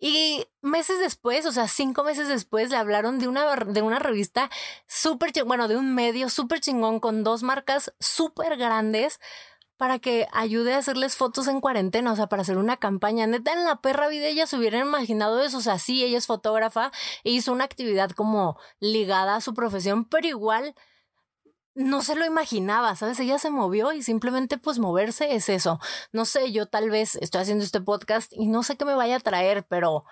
Y 0.00 0.48
meses 0.62 0.98
después, 0.98 1.46
o 1.46 1.52
sea, 1.52 1.68
cinco 1.68 2.02
meses 2.02 2.26
después, 2.26 2.70
le 2.70 2.76
hablaron 2.76 3.20
de 3.20 3.28
una, 3.28 3.54
de 3.54 3.82
una 3.82 4.00
revista 4.00 4.50
súper, 4.88 5.30
bueno, 5.44 5.68
de 5.68 5.76
un 5.76 5.94
medio 5.94 6.28
súper 6.28 6.58
chingón 6.58 6.98
con 6.98 7.22
dos 7.22 7.44
marcas 7.44 7.94
súper 8.00 8.56
grandes 8.56 9.20
para 9.76 9.98
que 9.98 10.26
ayude 10.32 10.74
a 10.74 10.78
hacerles 10.78 11.16
fotos 11.16 11.48
en 11.48 11.60
cuarentena, 11.60 12.12
o 12.12 12.16
sea, 12.16 12.28
para 12.28 12.42
hacer 12.42 12.58
una 12.58 12.76
campaña. 12.76 13.26
Neta, 13.26 13.52
en 13.52 13.64
la 13.64 13.80
perra 13.80 14.08
vida 14.08 14.26
ella 14.26 14.46
se 14.46 14.56
hubieran 14.56 14.86
imaginado 14.86 15.42
eso, 15.42 15.58
o 15.58 15.60
sea, 15.60 15.78
sí, 15.78 16.04
ella 16.04 16.18
es 16.18 16.26
fotógrafa 16.26 16.92
e 17.24 17.30
hizo 17.30 17.52
una 17.52 17.64
actividad 17.64 18.10
como 18.10 18.58
ligada 18.80 19.36
a 19.36 19.40
su 19.40 19.54
profesión, 19.54 20.04
pero 20.06 20.26
igual 20.26 20.74
no 21.74 22.02
se 22.02 22.14
lo 22.16 22.24
imaginaba, 22.24 22.96
¿sabes? 22.96 23.20
Ella 23.20 23.38
se 23.38 23.50
movió 23.50 23.92
y 23.92 24.02
simplemente 24.02 24.56
pues 24.58 24.78
moverse 24.78 25.34
es 25.34 25.48
eso. 25.50 25.78
No 26.10 26.24
sé, 26.24 26.50
yo 26.50 26.66
tal 26.66 26.90
vez 26.90 27.16
estoy 27.16 27.42
haciendo 27.42 27.64
este 27.64 27.82
podcast 27.82 28.32
y 28.32 28.46
no 28.46 28.62
sé 28.62 28.76
qué 28.76 28.86
me 28.86 28.94
vaya 28.94 29.16
a 29.16 29.20
traer, 29.20 29.66
pero 29.68 30.04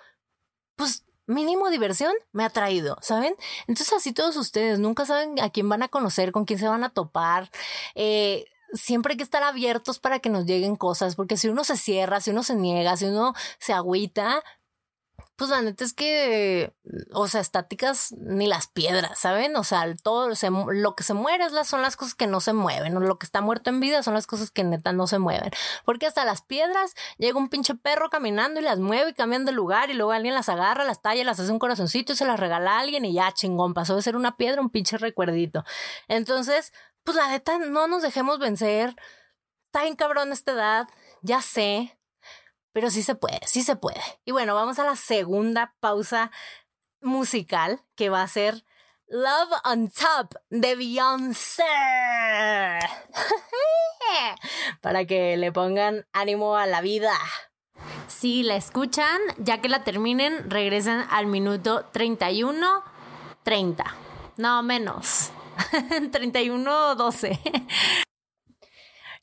pues 0.77 1.05
mínimo 1.27 1.71
diversión 1.71 2.13
me 2.33 2.45
ha 2.45 2.51
traído, 2.51 2.99
¿saben? 3.01 3.35
Entonces 3.67 3.95
así 3.95 4.13
todos 4.13 4.37
ustedes 4.37 4.79
nunca 4.79 5.07
saben 5.07 5.41
a 5.41 5.51
quién 5.51 5.69
van 5.69 5.83
a 5.83 5.89
conocer, 5.89 6.33
con 6.33 6.45
quién 6.45 6.59
se 6.59 6.69
van 6.69 6.85
a 6.85 6.91
topar. 6.91 7.51
Eh, 7.95 8.45
siempre 8.75 9.13
hay 9.13 9.17
que 9.17 9.25
estar 9.25 9.43
abiertos 9.43 9.99
para 9.99 10.19
que 10.19 10.31
nos 10.31 10.47
lleguen 10.47 10.77
cosas, 10.77 11.17
porque 11.17 11.37
si 11.37 11.49
uno 11.49 11.65
se 11.65 11.77
cierra, 11.77 12.21
si 12.21 12.31
uno 12.31 12.43
se 12.43 12.55
niega, 12.55 12.97
si 12.97 13.07
uno 13.07 13.35
se 13.59 13.73
agüita, 13.73 14.43
pues 15.37 15.51
la 15.51 15.63
neta 15.63 15.85
es 15.85 15.95
que, 15.95 16.73
o 17.13 17.27
sea, 17.27 17.41
estáticas 17.41 18.13
ni 18.19 18.47
las 18.47 18.69
piedras, 18.69 19.19
¿saben? 19.19 19.57
O 19.57 19.65
sea, 19.65 19.85
todo 20.01 20.29
lo 20.29 20.95
que 20.95 21.03
se 21.03 21.15
muere 21.15 21.45
son 21.65 21.83
las 21.83 21.97
cosas 21.97 22.15
que 22.15 22.29
no 22.29 22.41
se 22.41 22.53
mueven, 22.53 22.97
o 22.97 23.01
lo 23.01 23.19
que 23.19 23.27
está 23.27 23.41
muerto 23.41 23.71
en 23.71 23.81
vida 23.81 24.05
son 24.05 24.15
las 24.15 24.29
cosas 24.29 24.53
que 24.53 24.63
neta 24.63 24.93
no 24.93 25.09
se 25.09 25.19
mueven. 25.19 25.51
Porque 25.85 26.07
hasta 26.07 26.25
las 26.25 26.43
piedras 26.43 26.95
llega 27.19 27.37
un 27.39 27.49
pinche 27.49 27.75
perro 27.75 28.11
caminando 28.11 28.61
y 28.61 28.63
las 28.63 28.79
mueve 28.79 29.11
y 29.11 29.15
cambian 29.15 29.45
de 29.45 29.51
lugar 29.51 29.91
y 29.91 29.95
luego 29.95 30.13
alguien 30.13 30.35
las 30.35 30.49
agarra, 30.49 30.85
las 30.85 31.03
talla, 31.03 31.25
las 31.25 31.41
hace 31.41 31.51
un 31.51 31.59
corazoncito 31.59 32.13
y 32.13 32.17
se 32.17 32.27
las 32.27 32.39
regala 32.39 32.77
a 32.77 32.81
alguien 32.81 33.05
y 33.05 33.15
ya 33.15 33.33
chingón, 33.33 33.75
pasó 33.75 33.97
de 33.97 34.03
ser 34.03 34.15
una 34.15 34.37
piedra 34.37 34.61
un 34.61 34.71
pinche 34.71 34.99
recuerdito. 34.99 35.65
Entonces, 36.07 36.73
pues 37.05 37.17
la 37.17 37.29
neta, 37.29 37.59
no 37.59 37.87
nos 37.87 38.03
dejemos 38.03 38.39
vencer. 38.39 38.97
Está 39.67 39.83
bien 39.83 39.97
cabrón 39.97 40.33
esta 40.33 40.53
edad, 40.53 40.89
ya 41.23 41.43
sé, 41.43 41.99
pero 42.73 42.91
sí 42.91 43.03
se 43.03 43.15
puede, 43.15 43.41
sí 43.47 43.63
se 43.63 43.77
puede. 43.77 44.01
Y 44.25 44.33
bueno, 44.33 44.55
vamos 44.55 44.79
a 44.79 44.85
la 44.85 44.97
segunda 44.97 45.75
pausa 45.81 46.31
musical 47.01 47.83
que 47.95 48.09
va 48.09 48.23
a 48.23 48.29
ser 48.29 48.65
Love 49.07 49.53
on 49.65 49.91
Top 49.91 50.35
de 50.51 50.77
Beyoncé. 50.77 51.63
Para 54.81 55.05
que 55.05 55.37
le 55.37 55.53
pongan 55.53 56.07
ánimo 56.13 56.57
a 56.57 56.67
la 56.67 56.81
vida. 56.81 57.13
Si 58.09 58.43
la 58.43 58.57
escuchan, 58.57 59.21
ya 59.39 59.61
que 59.61 59.69
la 59.69 59.85
terminen, 59.85 60.51
regresen 60.51 61.05
al 61.11 61.27
minuto 61.27 61.85
31, 61.93 62.83
30. 63.43 63.85
No 64.37 64.63
menos. 64.63 65.31
31, 66.13 66.95
12. 66.95 67.41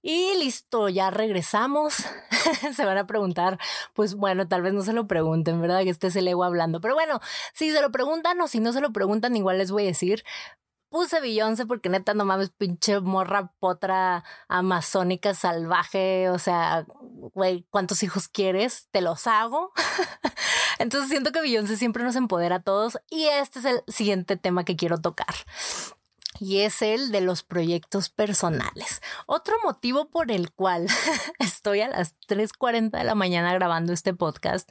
Y 0.04 0.34
listo, 0.40 0.90
ya 0.90 1.12
regresamos. 1.12 1.94
se 2.76 2.86
van 2.86 2.98
a 2.98 3.06
preguntar, 3.06 3.60
pues 3.94 4.16
bueno, 4.16 4.48
tal 4.48 4.64
vez 4.64 4.74
no 4.74 4.82
se 4.82 4.94
lo 4.94 5.08
pregunten, 5.08 5.62
¿verdad? 5.62 5.84
Que 5.84 5.90
este 5.92 6.08
es 6.08 6.16
el 6.16 6.28
ego 6.28 6.44
hablando. 6.44 6.82
Pero 6.82 6.96
bueno, 6.96 7.20
si 7.54 7.72
se 7.72 7.82
lo 7.82 7.92
preguntan 7.92 8.42
o 8.42 8.48
si 8.48 8.60
no 8.60 8.74
se 8.74 8.82
lo 8.82 8.92
preguntan, 8.92 9.36
igual 9.36 9.60
les 9.60 9.72
voy 9.72 9.84
a 9.84 9.88
decir. 9.88 10.24
Puse 10.90 11.22
Beyoncé 11.22 11.66
porque 11.66 11.88
neta 11.88 12.14
no 12.14 12.26
mames, 12.26 12.50
pinche 12.50 13.00
morra 13.00 13.54
potra 13.60 14.26
amazónica 14.50 15.34
salvaje. 15.34 16.30
O 16.30 16.40
sea, 16.40 16.86
güey, 17.34 17.66
¿cuántos 17.70 18.04
hijos 18.04 18.28
quieres? 18.28 18.88
Te 18.92 19.02
los 19.02 19.28
hago. 19.28 19.72
Entonces 20.80 21.10
siento 21.10 21.32
que 21.32 21.42
Beyoncé 21.42 21.78
siempre 21.78 22.04
nos 22.04 22.16
empodera 22.16 22.58
a 22.58 22.64
todos 22.64 23.00
y 23.10 23.26
este 23.26 23.60
es 23.60 23.66
el 23.66 23.84
siguiente 23.88 24.36
tema 24.36 24.66
que 24.66 24.76
quiero 24.76 25.00
tocar 25.00 25.34
y 26.42 26.62
es 26.62 26.82
el 26.82 27.12
de 27.12 27.22
los 27.22 27.44
proyectos 27.44 28.10
personales. 28.10 29.04
Otro 29.28 29.54
motivo 29.64 30.10
por 30.10 30.32
el 30.32 30.52
cual 30.52 30.88
estoy 31.40 31.82
a 31.82 31.88
las 31.88 32.16
3.40 32.28 32.98
de 32.98 33.04
la 33.04 33.14
mañana 33.14 33.54
grabando 33.54 33.94
este 33.94 34.16
podcast 34.16 34.68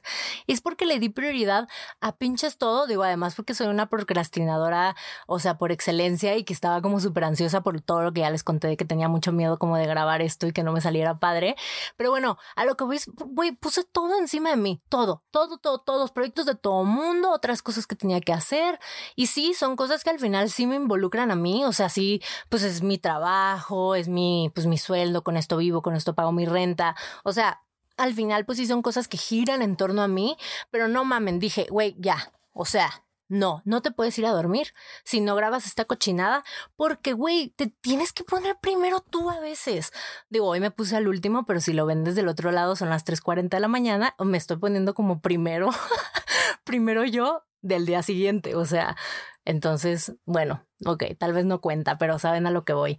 es 0.49 0.61
porque 0.61 0.85
le 0.85 0.99
di 0.99 1.11
prioridad 1.11 1.69
a 2.01 2.17
pinches 2.17 2.59
todo, 2.59 2.89
digo 2.89 3.05
además 3.05 3.37
porque 3.37 3.55
soy 3.55 3.69
una 3.69 3.89
procrastinadora, 3.89 4.97
o 5.29 5.39
sea, 5.39 5.59
por 5.59 5.71
excelencia 5.71 6.37
y 6.37 6.43
que 6.43 6.53
estaba 6.53 6.83
como 6.83 6.99
súper 6.99 7.23
ansiosa 7.23 7.61
por 7.61 7.81
todo 7.81 8.03
lo 8.03 8.13
que 8.13 8.23
ya 8.23 8.31
les 8.31 8.43
conté 8.43 8.67
de 8.67 8.77
que 8.77 8.85
tenía 8.85 9.09
mucho 9.09 9.31
miedo 9.31 9.57
como 9.57 9.77
de 9.77 9.87
grabar 9.87 10.23
esto 10.23 10.49
y 10.49 10.53
que 10.53 10.65
no 10.65 10.73
me 10.73 10.81
saliera 10.81 11.21
padre. 11.21 11.55
Pero 11.97 12.11
bueno, 12.11 12.37
a 12.57 12.65
lo 12.65 12.77
que 12.77 12.83
voy, 12.83 12.99
voy 13.27 13.53
puse 13.53 13.85
todo 13.85 14.19
encima 14.19 14.51
de 14.51 14.57
mí, 14.57 14.83
todo, 14.89 15.23
todo, 15.31 15.59
todo, 15.59 15.79
todos 15.79 16.11
proyectos 16.11 16.47
de 16.47 16.57
todo 16.57 16.83
mundo, 16.83 17.31
otras 17.31 17.63
cosas 17.63 17.87
que 17.87 17.95
tenía 17.95 18.21
que 18.21 18.33
hacer 18.33 18.81
y 19.15 19.29
sí, 19.29 19.55
son 19.55 19.77
cosas 19.77 20.03
que 20.03 20.11
al 20.11 20.19
final 20.19 20.51
sí 20.51 20.67
me 20.67 20.75
involucran 20.75 21.31
a 21.31 21.37
mí 21.37 21.60
o 21.65 21.73
sea, 21.73 21.89
sí, 21.89 22.23
pues 22.49 22.63
es 22.63 22.83
mi 22.83 22.99
trabajo, 22.99 23.95
es 23.95 24.09
mi, 24.09 24.51
pues 24.55 24.67
mi 24.67 24.79
sueldo, 24.79 25.23
con 25.23 25.37
esto 25.37 25.57
vivo, 25.57 25.83
con 25.83 25.95
esto 25.95 26.15
pago 26.15 26.33
mi 26.33 26.47
renta, 26.47 26.97
o 27.25 27.33
sea, 27.33 27.63
al 27.97 28.15
final 28.15 28.45
pues 28.47 28.59
sí 28.59 28.67
son 28.67 28.83
cosas 28.83 29.09
que 29.09 29.19
giran 29.19 29.63
en 29.63 29.77
torno 29.77 30.03
a 30.03 30.09
mí, 30.09 30.37
pero 30.71 30.89
no 30.89 31.05
mamen, 31.05 31.39
dije, 31.39 31.67
güey, 31.71 31.97
ya, 31.99 32.33
o 32.53 32.65
sea, 32.65 33.05
no, 33.31 33.63
no 33.65 33.81
te 33.81 33.93
puedes 33.93 34.19
ir 34.19 34.27
a 34.27 34.33
dormir 34.33 34.75
si 35.05 35.21
no 35.21 35.37
grabas 35.37 35.65
esta 35.65 35.85
cochinada, 35.85 36.43
porque, 36.75 37.13
güey, 37.13 37.51
te 37.51 37.69
tienes 37.69 38.13
que 38.13 38.25
poner 38.25 38.57
primero 38.61 39.01
tú 39.01 39.31
a 39.31 39.39
veces. 39.39 39.93
Digo, 40.29 40.49
hoy 40.49 40.59
me 40.59 40.73
puse 40.73 40.97
al 40.97 41.07
último, 41.07 41.47
pero 41.47 41.61
si 41.61 41.73
lo 41.73 41.87
ven 41.87 42.03
desde 42.03 42.23
el 42.23 42.29
otro 42.29 42.51
lado 42.51 42.75
son 42.75 42.91
las 42.91 43.07
3.40 43.07 43.49
de 43.51 43.61
la 43.61 43.69
mañana, 43.69 44.17
me 44.19 44.37
estoy 44.37 44.57
poniendo 44.57 44.95
como 44.95 45.21
primero, 45.21 45.71
primero 46.65 47.05
yo 47.05 47.45
del 47.63 47.87
día 47.87 48.03
siguiente, 48.03 48.55
o 48.55 48.65
sea, 48.65 48.97
entonces, 49.45 50.15
bueno, 50.25 50.67
ok, 50.85 51.05
tal 51.19 51.33
vez 51.33 51.45
no 51.45 51.61
cuenta, 51.61 51.99
pero 51.99 52.19
saben 52.19 52.47
a 52.47 52.51
lo 52.51 52.65
que 52.65 52.73
voy. 52.73 52.99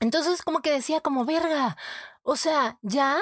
Entonces, 0.00 0.42
como 0.42 0.60
que 0.60 0.72
decía, 0.72 1.00
como 1.00 1.24
verga, 1.24 1.76
o 2.22 2.36
sea, 2.36 2.78
ya 2.82 3.18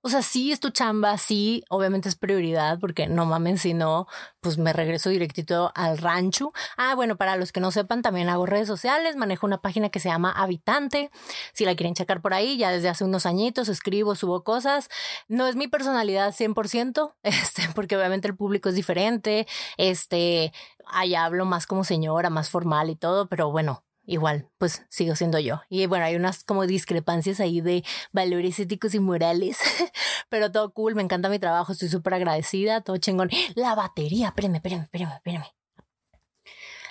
o 0.00 0.08
sea, 0.08 0.22
sí 0.22 0.52
es 0.52 0.60
tu 0.60 0.70
chamba, 0.70 1.18
sí, 1.18 1.64
obviamente 1.68 2.08
es 2.08 2.16
prioridad, 2.16 2.78
porque 2.78 3.08
no 3.08 3.26
mamen, 3.26 3.58
si 3.58 3.74
no, 3.74 4.06
pues 4.40 4.56
me 4.56 4.72
regreso 4.72 5.10
directito 5.10 5.72
al 5.74 5.98
rancho. 5.98 6.52
Ah, 6.76 6.94
bueno, 6.94 7.16
para 7.16 7.36
los 7.36 7.50
que 7.52 7.60
no 7.60 7.72
sepan, 7.72 8.02
también 8.02 8.28
hago 8.28 8.46
redes 8.46 8.68
sociales, 8.68 9.16
manejo 9.16 9.46
una 9.46 9.60
página 9.60 9.88
que 9.90 10.00
se 10.00 10.08
llama 10.08 10.30
Habitante. 10.30 11.10
Si 11.52 11.64
la 11.64 11.74
quieren 11.74 11.94
checar 11.94 12.22
por 12.22 12.32
ahí, 12.32 12.56
ya 12.56 12.70
desde 12.70 12.88
hace 12.88 13.04
unos 13.04 13.26
añitos 13.26 13.68
escribo, 13.68 14.14
subo 14.14 14.44
cosas. 14.44 14.88
No 15.26 15.46
es 15.46 15.56
mi 15.56 15.68
personalidad 15.68 16.32
100%, 16.32 17.14
este, 17.22 17.62
porque 17.74 17.96
obviamente 17.96 18.28
el 18.28 18.36
público 18.36 18.68
es 18.68 18.76
diferente. 18.76 19.46
Este, 19.76 20.52
allá 20.86 21.24
hablo 21.24 21.44
más 21.44 21.66
como 21.66 21.84
señora, 21.84 22.30
más 22.30 22.50
formal 22.50 22.90
y 22.90 22.96
todo, 22.96 23.28
pero 23.28 23.50
bueno, 23.50 23.82
igual, 24.08 24.48
pues 24.58 24.84
sigo 24.88 25.14
siendo 25.14 25.38
yo. 25.38 25.60
Y 25.68 25.86
bueno, 25.86 26.06
hay 26.06 26.16
unas 26.16 26.42
como 26.42 26.66
discrepancias 26.66 27.40
ahí 27.40 27.60
de 27.60 27.84
valores 28.10 28.58
éticos 28.58 28.94
y 28.94 29.00
morales, 29.00 29.58
pero 30.30 30.50
todo 30.50 30.72
cool, 30.72 30.94
me 30.94 31.02
encanta 31.02 31.28
mi 31.28 31.38
trabajo, 31.38 31.72
estoy 31.72 31.88
súper 31.88 32.14
agradecida, 32.14 32.80
todo 32.80 32.96
chingón. 32.96 33.30
La 33.54 33.74
batería, 33.74 34.28
espérenme, 34.28 34.56
espérenme, 34.56 34.84
espérenme, 34.84 35.14
espérenme. 35.14 35.57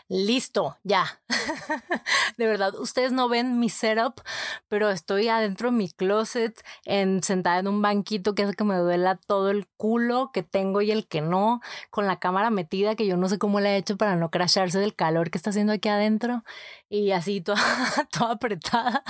Listo, 0.10 0.78
ya. 0.84 1.20
de 2.38 2.48
verdad, 2.48 2.74
ustedes 2.80 3.12
no 3.12 3.28
ven 3.28 3.60
mi 3.60 3.68
setup, 3.68 4.22
pero 4.70 4.90
estoy 4.90 5.28
adentro 5.28 5.70
de 5.70 5.76
mi 5.76 5.90
closet, 5.90 6.64
en, 6.86 7.22
sentada 7.24 7.60
en 7.60 7.68
un 7.68 7.82
banquito 7.82 8.34
que 8.34 8.44
hace 8.44 8.54
que 8.54 8.64
me 8.64 8.78
duela 8.78 9.18
todo 9.18 9.50
el 9.50 9.68
culo 9.76 10.32
que 10.34 10.44
tengo 10.44 10.82
y 10.82 10.92
el 10.92 11.08
que 11.10 11.20
no, 11.20 11.60
con 11.90 12.08
la 12.08 12.20
cámara 12.20 12.50
metida, 12.52 12.96
que 12.96 13.06
yo 13.06 13.18
no 13.18 13.28
sé 13.28 13.38
cómo 13.38 13.60
le 13.60 13.72
he 13.72 13.78
hecho 13.78 13.98
para 13.98 14.16
no 14.16 14.32
crasharse 14.32 14.80
del 14.80 14.96
calor 14.96 15.30
que 15.30 15.38
está 15.38 15.50
haciendo 15.50 15.74
aquí 15.74 15.90
adentro, 15.90 16.46
y 16.88 17.12
así 17.12 17.42
toda, 17.42 17.62
toda 18.10 18.34
apretada. 18.36 19.04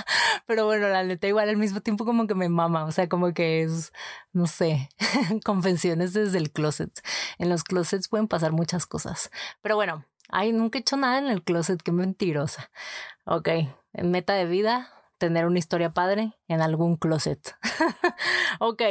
Pero 0.46 0.66
bueno, 0.66 0.88
la 0.88 1.04
neta, 1.04 1.28
igual 1.28 1.48
al 1.48 1.56
mismo 1.58 1.80
tiempo 1.80 2.04
como 2.04 2.26
que 2.26 2.34
me 2.34 2.48
mama, 2.48 2.84
o 2.84 2.90
sea, 2.90 3.08
como 3.08 3.32
que 3.34 3.62
es, 3.62 3.92
no 4.32 4.48
sé, 4.48 4.88
confesiones 5.44 6.12
desde 6.12 6.38
el 6.38 6.50
closet. 6.50 6.90
En 7.38 7.50
los 7.50 7.62
closets 7.62 8.08
pueden 8.08 8.26
pasar 8.26 8.50
muchas 8.50 8.86
cosas. 8.86 9.30
Pero 9.62 9.76
bueno, 9.76 10.04
Ay, 10.28 10.52
nunca 10.52 10.78
he 10.78 10.82
hecho 10.82 10.96
nada 10.96 11.18
en 11.18 11.28
el 11.28 11.42
closet, 11.42 11.82
qué 11.82 11.92
mentirosa. 11.92 12.70
Ok, 13.24 13.48
meta 13.92 14.34
de 14.34 14.46
vida, 14.46 14.90
tener 15.18 15.46
una 15.46 15.58
historia 15.58 15.90
padre 15.92 16.32
en 16.48 16.60
algún 16.60 16.96
closet. 16.96 17.56
ok. 18.60 18.82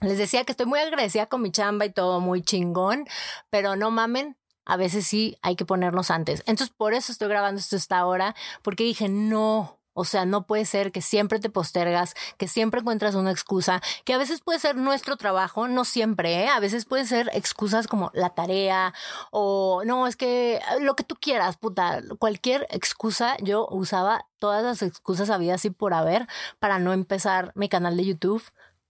Les 0.00 0.16
decía 0.16 0.44
que 0.44 0.52
estoy 0.52 0.66
muy 0.66 0.78
agradecida 0.78 1.26
con 1.26 1.42
mi 1.42 1.50
chamba 1.50 1.84
y 1.84 1.92
todo 1.92 2.20
muy 2.20 2.42
chingón, 2.42 3.06
pero 3.50 3.76
no 3.76 3.90
mamen, 3.90 4.38
a 4.64 4.76
veces 4.76 5.06
sí 5.06 5.36
hay 5.42 5.56
que 5.56 5.66
ponernos 5.66 6.10
antes. 6.10 6.42
Entonces, 6.46 6.74
por 6.74 6.94
eso 6.94 7.12
estoy 7.12 7.28
grabando 7.28 7.58
esto 7.58 7.76
esta 7.76 8.06
hora, 8.06 8.34
porque 8.62 8.84
dije, 8.84 9.08
no, 9.08 9.79
o 10.00 10.04
sea, 10.06 10.24
no 10.24 10.46
puede 10.46 10.64
ser 10.64 10.92
que 10.92 11.02
siempre 11.02 11.40
te 11.40 11.50
postergas, 11.50 12.14
que 12.38 12.48
siempre 12.48 12.80
encuentras 12.80 13.14
una 13.14 13.30
excusa, 13.30 13.82
que 14.06 14.14
a 14.14 14.18
veces 14.18 14.40
puede 14.40 14.58
ser 14.58 14.76
nuestro 14.76 15.18
trabajo, 15.18 15.68
no 15.68 15.84
siempre, 15.84 16.44
¿eh? 16.44 16.48
a 16.48 16.58
veces 16.58 16.86
puede 16.86 17.04
ser 17.04 17.30
excusas 17.34 17.86
como 17.86 18.10
la 18.14 18.30
tarea 18.30 18.94
o 19.30 19.82
no, 19.84 20.06
es 20.06 20.16
que 20.16 20.56
eh, 20.56 20.60
lo 20.80 20.96
que 20.96 21.04
tú 21.04 21.16
quieras, 21.20 21.58
puta, 21.58 22.00
cualquier 22.18 22.66
excusa, 22.70 23.36
yo 23.42 23.68
usaba 23.70 24.26
todas 24.38 24.64
las 24.64 24.80
excusas 24.80 25.28
habidas 25.28 25.66
y 25.66 25.70
por 25.70 25.92
haber 25.92 26.26
para 26.60 26.78
no 26.78 26.94
empezar 26.94 27.52
mi 27.54 27.68
canal 27.68 27.98
de 27.98 28.06
YouTube. 28.06 28.42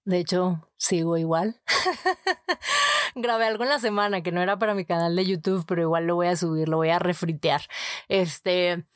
De 0.04 0.18
hecho, 0.18 0.66
sigo 0.76 1.16
igual. 1.18 1.60
grabé 3.16 3.46
algo 3.46 3.64
en 3.64 3.70
la 3.70 3.80
semana 3.80 4.22
que 4.22 4.32
no 4.32 4.40
era 4.40 4.58
para 4.58 4.74
mi 4.74 4.84
canal 4.84 5.16
de 5.16 5.26
YouTube, 5.26 5.64
pero 5.66 5.82
igual 5.82 6.06
lo 6.06 6.14
voy 6.14 6.28
a 6.28 6.36
subir, 6.36 6.68
lo 6.68 6.76
voy 6.76 6.90
a 6.90 7.00
refritear. 7.00 7.62
Este, 8.08 8.86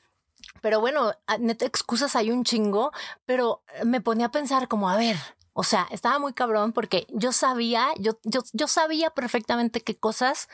pero 0.64 0.80
bueno, 0.80 1.12
neta, 1.40 1.66
excusas 1.66 2.16
hay 2.16 2.30
un 2.30 2.42
chingo, 2.42 2.90
pero 3.26 3.62
me 3.84 4.00
ponía 4.00 4.28
a 4.28 4.30
pensar 4.30 4.66
como, 4.66 4.88
a 4.88 4.96
ver, 4.96 5.18
o 5.52 5.62
sea, 5.62 5.86
estaba 5.90 6.18
muy 6.18 6.32
cabrón 6.32 6.72
porque 6.72 7.06
yo 7.10 7.32
sabía, 7.32 7.88
yo, 7.98 8.18
yo, 8.22 8.40
yo 8.54 8.66
sabía 8.66 9.10
perfectamente 9.10 9.82
qué 9.82 9.94
cosas 9.94 10.48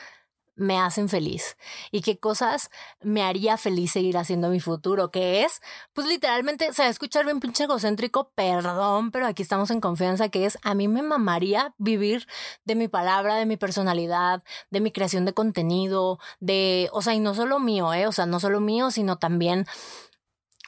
me 0.55 0.79
hacen 0.79 1.09
feliz 1.09 1.57
y 1.91 2.01
qué 2.01 2.19
cosas 2.19 2.69
me 3.01 3.23
haría 3.23 3.57
feliz 3.57 3.91
seguir 3.91 4.17
haciendo 4.17 4.49
mi 4.49 4.59
futuro, 4.59 5.11
que 5.11 5.43
es, 5.43 5.61
pues 5.93 6.07
literalmente, 6.07 6.69
o 6.69 6.73
sea, 6.73 6.87
escuchar 6.87 7.25
bien 7.25 7.39
pinche 7.39 7.63
egocéntrico, 7.63 8.31
perdón, 8.35 9.11
pero 9.11 9.27
aquí 9.27 9.41
estamos 9.41 9.71
en 9.71 9.81
confianza, 9.81 10.29
que 10.29 10.45
es, 10.45 10.57
a 10.63 10.73
mí 10.73 10.87
me 10.87 11.01
mamaría 11.01 11.73
vivir 11.77 12.27
de 12.65 12.75
mi 12.75 12.87
palabra, 12.87 13.35
de 13.35 13.45
mi 13.45 13.57
personalidad, 13.57 14.43
de 14.69 14.81
mi 14.81 14.91
creación 14.91 15.25
de 15.25 15.33
contenido, 15.33 16.19
de, 16.39 16.89
o 16.93 17.01
sea, 17.01 17.13
y 17.13 17.19
no 17.19 17.33
solo 17.33 17.59
mío, 17.59 17.93
eh, 17.93 18.07
o 18.07 18.11
sea, 18.11 18.25
no 18.25 18.39
solo 18.39 18.59
mío, 18.59 18.91
sino 18.91 19.17
también 19.17 19.65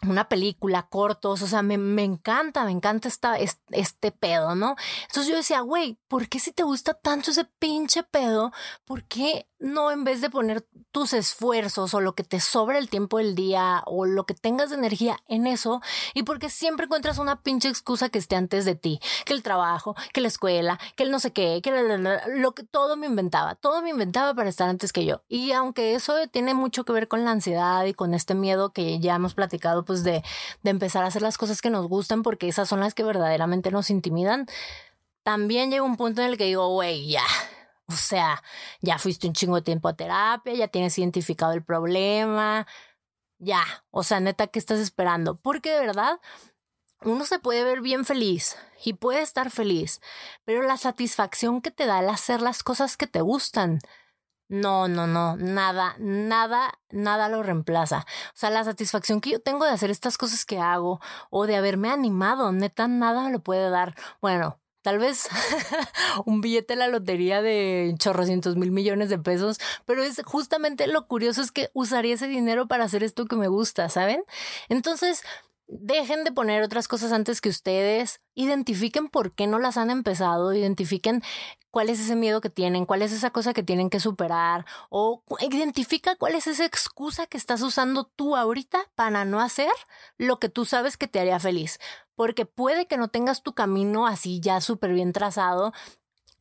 una 0.09 0.27
película, 0.29 0.87
cortos, 0.89 1.41
o 1.41 1.47
sea, 1.47 1.61
me, 1.61 1.77
me 1.77 2.03
encanta, 2.03 2.65
me 2.65 2.71
encanta 2.71 3.07
esta, 3.07 3.37
este, 3.37 3.61
este 3.71 4.11
pedo, 4.11 4.55
¿no? 4.55 4.75
Entonces 5.03 5.27
yo 5.27 5.35
decía, 5.35 5.61
güey, 5.61 5.97
¿por 6.07 6.27
qué 6.29 6.39
si 6.39 6.51
te 6.51 6.63
gusta 6.63 6.93
tanto 6.93 7.31
ese 7.31 7.45
pinche 7.45 8.03
pedo? 8.03 8.51
¿Por 8.85 9.05
qué 9.05 9.47
no 9.63 9.91
en 9.91 10.03
vez 10.03 10.19
de 10.21 10.29
poner 10.29 10.65
tus 10.91 11.13
esfuerzos 11.13 11.93
o 11.93 12.01
lo 12.01 12.13
que 12.13 12.23
te 12.23 12.39
sobra 12.39 12.77
el 12.77 12.89
tiempo 12.89 13.17
del 13.17 13.33
día 13.33 13.81
o 13.85 14.05
lo 14.05 14.25
que 14.25 14.33
tengas 14.33 14.69
de 14.69 14.75
energía 14.75 15.19
en 15.27 15.47
eso? 15.47 15.81
Y 16.13 16.23
porque 16.23 16.49
siempre 16.49 16.85
encuentras 16.85 17.17
una 17.17 17.41
pinche 17.41 17.69
excusa 17.69 18.09
que 18.09 18.19
esté 18.19 18.35
antes 18.35 18.65
de 18.65 18.75
ti, 18.75 18.99
que 19.25 19.33
el 19.33 19.41
trabajo, 19.41 19.95
que 20.11 20.21
la 20.21 20.27
escuela, 20.27 20.79
que 20.95 21.03
el 21.03 21.11
no 21.11 21.19
sé 21.19 21.31
qué, 21.31 21.61
que 21.63 21.71
lo 21.71 22.51
que 22.51 22.63
todo 22.63 22.97
me 22.97 23.07
inventaba, 23.07 23.55
todo 23.55 23.81
me 23.81 23.89
inventaba 23.89 24.33
para 24.33 24.49
estar 24.49 24.69
antes 24.69 24.91
que 24.91 25.05
yo. 25.05 25.21
Y 25.29 25.53
aunque 25.53 25.95
eso 25.95 26.13
tiene 26.29 26.53
mucho 26.53 26.83
que 26.83 26.93
ver 26.93 27.07
con 27.07 27.23
la 27.23 27.31
ansiedad 27.31 27.85
y 27.85 27.93
con 27.93 28.13
este 28.13 28.35
miedo 28.35 28.71
que 28.71 28.99
ya 28.99 29.15
hemos 29.15 29.33
platicado, 29.33 29.85
pues 29.85 30.03
de, 30.03 30.23
de 30.61 30.69
empezar 30.69 31.03
a 31.03 31.07
hacer 31.07 31.21
las 31.21 31.37
cosas 31.37 31.61
que 31.61 31.69
nos 31.69 31.87
gustan 31.87 32.21
porque 32.21 32.49
esas 32.49 32.67
son 32.67 32.81
las 32.81 32.93
que 32.93 33.03
verdaderamente 33.03 33.71
nos 33.71 33.89
intimidan, 33.89 34.47
también 35.23 35.71
llega 35.71 35.83
un 35.83 35.95
punto 35.95 36.21
en 36.21 36.29
el 36.29 36.37
que 36.37 36.45
digo, 36.45 36.67
güey, 36.67 37.07
ya, 37.07 37.23
o 37.93 37.97
sea, 37.97 38.43
ya 38.81 38.97
fuiste 38.97 39.27
un 39.27 39.33
chingo 39.33 39.55
de 39.55 39.61
tiempo 39.61 39.87
a 39.87 39.95
terapia, 39.95 40.53
ya 40.53 40.67
tienes 40.67 40.97
identificado 40.97 41.53
el 41.53 41.63
problema, 41.63 42.67
ya, 43.39 43.63
o 43.91 44.03
sea, 44.03 44.19
neta, 44.19 44.47
¿qué 44.47 44.59
estás 44.59 44.79
esperando? 44.79 45.35
Porque 45.39 45.71
de 45.71 45.79
verdad, 45.79 46.19
uno 47.01 47.25
se 47.25 47.39
puede 47.39 47.63
ver 47.63 47.81
bien 47.81 48.05
feliz 48.05 48.57
y 48.83 48.93
puede 48.93 49.21
estar 49.21 49.51
feliz, 49.51 50.01
pero 50.45 50.63
la 50.63 50.77
satisfacción 50.77 51.61
que 51.61 51.71
te 51.71 51.85
da 51.85 51.99
el 51.99 52.09
hacer 52.09 52.41
las 52.41 52.63
cosas 52.63 52.97
que 52.97 53.07
te 53.07 53.21
gustan, 53.21 53.79
no, 54.49 54.87
no, 54.87 55.07
no, 55.07 55.35
nada, 55.37 55.95
nada, 55.99 56.79
nada 56.91 57.29
lo 57.29 57.43
reemplaza. 57.43 58.05
O 58.29 58.35
sea, 58.35 58.49
la 58.49 58.63
satisfacción 58.63 59.19
que 59.21 59.31
yo 59.31 59.41
tengo 59.41 59.65
de 59.65 59.71
hacer 59.71 59.89
estas 59.89 60.17
cosas 60.17 60.45
que 60.45 60.59
hago 60.59 60.99
o 61.29 61.47
de 61.47 61.55
haberme 61.55 61.89
animado, 61.89 62.51
neta, 62.51 62.87
nada 62.87 63.23
me 63.23 63.31
lo 63.31 63.39
puede 63.41 63.69
dar. 63.69 63.95
Bueno, 64.21 64.59
tal 64.83 64.99
vez 64.99 65.27
un 66.25 66.41
billete 66.41 66.73
de 66.73 66.79
la 66.79 66.87
lotería 66.87 67.41
de 67.41 67.95
chorrocientos 67.97 68.55
mil 68.55 68.71
millones 68.71 69.09
de 69.09 69.17
pesos, 69.17 69.57
pero 69.85 70.03
es 70.03 70.21
justamente 70.23 70.85
lo 70.87 71.07
curioso 71.07 71.41
es 71.41 71.51
que 71.51 71.71
usaría 71.73 72.13
ese 72.13 72.27
dinero 72.27 72.67
para 72.67 72.83
hacer 72.83 73.03
esto 73.03 73.25
que 73.25 73.35
me 73.35 73.47
gusta, 73.47 73.89
¿saben? 73.89 74.23
Entonces, 74.69 75.23
dejen 75.67 76.23
de 76.23 76.31
poner 76.31 76.63
otras 76.63 76.87
cosas 76.87 77.11
antes 77.11 77.41
que 77.41 77.49
ustedes, 77.49 78.21
identifiquen 78.35 79.09
por 79.09 79.33
qué 79.33 79.47
no 79.47 79.59
las 79.59 79.77
han 79.77 79.89
empezado, 79.89 80.53
identifiquen 80.53 81.21
cuál 81.71 81.89
es 81.89 81.99
ese 81.99 82.15
miedo 82.15 82.41
que 82.41 82.49
tienen, 82.49 82.85
cuál 82.85 83.01
es 83.01 83.11
esa 83.11 83.31
cosa 83.31 83.53
que 83.53 83.63
tienen 83.63 83.89
que 83.89 83.99
superar 83.99 84.65
o 84.89 85.23
identifica 85.41 86.15
cuál 86.15 86.35
es 86.35 86.47
esa 86.47 86.65
excusa 86.65 87.25
que 87.25 87.37
estás 87.37 87.61
usando 87.61 88.03
tú 88.03 88.35
ahorita 88.35 88.91
para 88.95 89.25
no 89.25 89.39
hacer 89.39 89.71
lo 90.17 90.39
que 90.39 90.49
tú 90.49 90.65
sabes 90.65 90.97
que 90.97 91.07
te 91.07 91.19
haría 91.19 91.39
feliz. 91.39 91.79
Porque 92.15 92.45
puede 92.45 92.85
que 92.85 92.97
no 92.97 93.07
tengas 93.07 93.41
tu 93.41 93.53
camino 93.53 94.05
así 94.05 94.39
ya 94.39 94.61
súper 94.61 94.93
bien 94.93 95.13
trazado, 95.13 95.73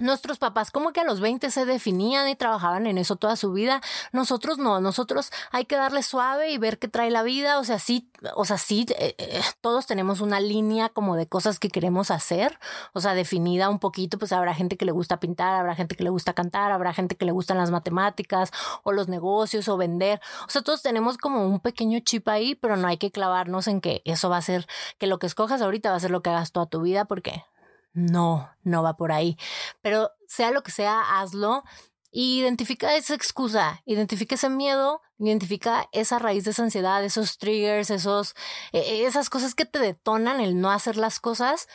Nuestros 0.02 0.38
papás 0.38 0.72
como 0.72 0.92
que 0.92 1.00
a 1.00 1.04
los 1.04 1.20
20 1.20 1.48
se 1.52 1.64
definían 1.64 2.28
y 2.28 2.34
trabajaban 2.34 2.88
en 2.88 2.98
eso 2.98 3.14
toda 3.14 3.36
su 3.36 3.52
vida. 3.52 3.80
Nosotros 4.10 4.58
no, 4.58 4.80
nosotros 4.80 5.30
hay 5.52 5.64
que 5.64 5.76
darle 5.76 6.02
suave 6.02 6.50
y 6.50 6.58
ver 6.58 6.80
qué 6.80 6.88
trae 6.88 7.08
la 7.08 7.22
vida. 7.22 7.60
O 7.60 7.64
sea, 7.64 7.78
sí, 7.78 8.10
o 8.34 8.44
sea, 8.44 8.58
sí, 8.58 8.84
eh, 8.98 9.14
eh, 9.18 9.40
todos 9.60 9.86
tenemos 9.86 10.20
una 10.20 10.40
línea 10.40 10.88
como 10.88 11.14
de 11.14 11.28
cosas 11.28 11.60
que 11.60 11.68
queremos 11.68 12.10
hacer. 12.10 12.58
O 12.94 13.00
sea, 13.00 13.14
definida 13.14 13.68
un 13.68 13.78
poquito, 13.78 14.18
pues 14.18 14.32
habrá 14.32 14.54
gente 14.54 14.76
que 14.76 14.84
le 14.84 14.90
gusta 14.90 15.20
pintar, 15.20 15.54
habrá 15.54 15.76
gente 15.76 15.94
que 15.94 16.02
le 16.02 16.10
gusta 16.10 16.32
cantar, 16.32 16.72
habrá 16.72 16.92
gente 16.92 17.14
que 17.14 17.24
le 17.24 17.30
gustan 17.30 17.58
las 17.58 17.70
matemáticas 17.70 18.50
o 18.82 18.90
los 18.90 19.06
negocios 19.06 19.68
o 19.68 19.76
vender. 19.76 20.20
O 20.48 20.50
sea, 20.50 20.62
todos 20.62 20.82
tenemos 20.82 21.16
como 21.16 21.46
un 21.46 21.60
pequeño 21.60 22.00
chip 22.00 22.26
ahí, 22.28 22.56
pero 22.56 22.76
no 22.76 22.88
hay 22.88 22.96
que 22.96 23.12
clavarnos 23.12 23.68
en 23.68 23.80
que 23.80 24.02
eso 24.04 24.28
va 24.28 24.38
a 24.38 24.42
ser, 24.42 24.66
que 24.98 25.06
lo 25.06 25.20
que 25.20 25.28
escojas 25.28 25.62
ahorita 25.62 25.90
va 25.90 25.96
a 25.96 26.00
ser 26.00 26.10
lo 26.10 26.22
que 26.22 26.30
hagas 26.30 26.50
toda 26.50 26.66
tu 26.66 26.80
vida 26.80 27.04
porque 27.04 27.44
no, 27.92 28.50
no 28.62 28.82
va 28.82 28.96
por 28.96 29.12
ahí. 29.12 29.36
Pero 29.80 30.10
sea 30.26 30.50
lo 30.50 30.62
que 30.62 30.70
sea, 30.72 31.20
hazlo. 31.20 31.64
Identifica 32.10 32.94
esa 32.94 33.14
excusa, 33.14 33.80
identifica 33.86 34.34
ese 34.34 34.50
miedo, 34.50 35.00
identifica 35.18 35.88
esa 35.92 36.18
raíz 36.18 36.44
de 36.44 36.50
esa 36.50 36.62
ansiedad, 36.62 37.02
esos 37.02 37.38
triggers, 37.38 37.90
esos, 37.90 38.34
e, 38.72 39.06
esas 39.06 39.30
cosas 39.30 39.54
que 39.54 39.64
te 39.64 39.78
detonan 39.78 40.40
el 40.40 40.60
no 40.60 40.70
hacer 40.70 40.96
las 40.96 41.20
cosas 41.20 41.68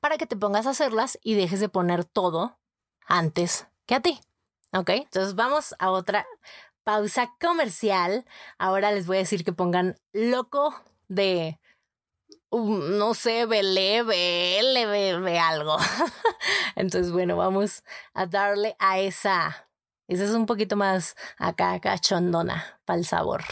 para 0.00 0.18
que 0.18 0.26
te 0.26 0.36
pongas 0.36 0.66
a 0.66 0.70
hacerlas 0.70 1.18
y 1.22 1.34
dejes 1.34 1.60
de 1.60 1.68
poner 1.68 2.04
todo 2.04 2.58
antes 3.06 3.68
que 3.86 3.94
a 3.94 4.00
ti. 4.00 4.20
¿Ok? 4.72 4.90
Entonces 4.90 5.34
vamos 5.36 5.76
a 5.78 5.90
otra 5.90 6.26
pausa 6.82 7.32
comercial. 7.40 8.24
Ahora 8.58 8.90
les 8.90 9.06
voy 9.06 9.18
a 9.18 9.20
decir 9.20 9.44
que 9.44 9.52
pongan 9.52 9.96
loco 10.12 10.74
de 11.08 11.60
no 12.52 13.14
sé, 13.14 13.46
vele, 13.46 14.02
vele, 14.02 14.86
ve, 15.18 15.38
algo. 15.38 15.76
Entonces, 16.76 17.10
bueno, 17.12 17.36
vamos 17.36 17.82
a 18.14 18.26
darle 18.26 18.76
a 18.78 18.98
esa. 18.98 19.68
Esa 20.08 20.24
es 20.24 20.32
un 20.32 20.46
poquito 20.46 20.76
más 20.76 21.16
acá, 21.38 21.80
cachondona, 21.80 22.80
para 22.84 22.98
el 22.98 23.06
sabor. 23.06 23.42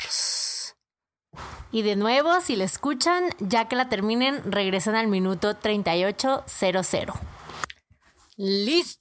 Y 1.72 1.82
de 1.82 1.96
nuevo, 1.96 2.40
si 2.40 2.56
la 2.56 2.64
escuchan, 2.64 3.30
ya 3.38 3.68
que 3.68 3.76
la 3.76 3.88
terminen, 3.88 4.42
regresan 4.50 4.96
al 4.96 5.06
minuto 5.06 5.56
3800. 5.56 7.16
¡Listo! 8.36 9.00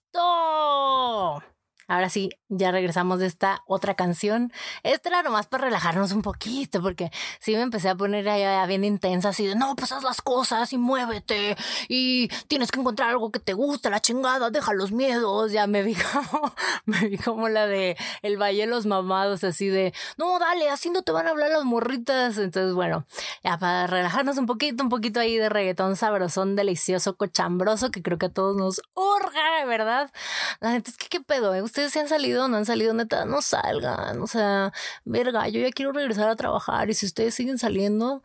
Ahora 1.90 2.08
sí, 2.12 2.30
ya 2.50 2.72
regresamos 2.72 3.18
de 3.18 3.26
esta 3.26 3.64
otra 3.66 3.96
canción. 3.96 4.54
Esta 4.84 5.10
era 5.10 5.24
nomás 5.24 5.48
para 5.48 5.66
relajarnos 5.66 6.12
un 6.12 6.22
poquito, 6.22 6.84
porque 6.84 7.10
sí 7.40 7.56
me 7.56 7.62
empecé 7.62 7.90
a 7.90 7.96
poner 7.96 8.30
allá 8.30 8.64
bien 8.68 8.84
intensa, 8.84 9.30
así 9.30 9.48
de 9.48 9.56
no, 9.56 9.76
pues 9.76 9.90
las 10.04 10.22
cosas 10.22 10.72
y 10.72 10.78
muévete 10.78 11.58
y 11.88 12.28
tienes 12.48 12.70
que 12.70 12.80
encontrar 12.80 13.10
algo 13.10 13.32
que 13.32 13.40
te 13.40 13.54
guste, 13.54 13.90
la 13.90 14.02
chingada, 14.02 14.52
deja 14.52 14.72
los 14.74 14.92
miedos. 14.92 15.52
Ya 15.52 15.66
me 15.66 15.82
vi 15.82 15.96
como, 16.14 16.54
me 16.86 17.08
vi 17.08 17.18
como 17.18 17.50
la 17.50 17.66
de 17.66 17.98
el 18.22 18.38
Valle 18.38 18.62
de 18.62 18.68
los 18.68 18.86
Mamados, 18.86 19.44
así 19.44 19.68
de 19.68 19.92
no, 20.18 20.38
dale, 20.38 20.70
así 20.70 20.92
no 20.92 21.02
te 21.02 21.12
van 21.12 21.26
a 21.26 21.32
hablar 21.32 21.50
las 21.50 21.64
morritas. 21.66 22.38
Entonces, 22.38 22.76
bueno, 22.76 23.08
ya 23.44 23.58
para 23.58 23.88
relajarnos 23.88 24.38
un 24.38 24.46
poquito, 24.46 24.84
un 24.84 24.90
poquito 24.90 25.20
ahí 25.20 25.38
de 25.38 25.50
reggaetón 25.50 25.96
sabrosón, 25.96 26.56
delicioso, 26.56 27.16
cochambroso, 27.18 27.90
que 27.90 28.04
creo 28.04 28.20
que 28.20 28.28
a 28.28 28.32
todos 28.32 28.56
nos 28.56 28.80
urga, 28.94 29.66
¿verdad? 29.66 30.12
La 30.60 30.76
es 30.76 30.98
que 30.98 31.08
qué 31.10 31.20
pedo, 31.20 31.56
¿eh? 31.56 31.62
Ustedes 31.80 31.94
se 31.94 32.00
han 32.02 32.10
salido, 32.10 32.50
no 32.50 32.58
han 32.58 32.66
salido, 32.66 32.94
neta, 32.94 33.24
no 33.24 33.42
salgan, 33.42 34.22
o 34.22 34.28
sea, 34.28 34.74
verga, 35.06 35.48
yo 35.48 35.62
ya 35.62 35.72
quiero 35.72 35.94
regresar 35.94 36.28
a 36.28 36.36
trabajar 36.36 36.90
y 36.90 36.94
si 36.94 37.06
ustedes 37.06 37.34
siguen 37.36 37.58
saliendo, 37.58 38.22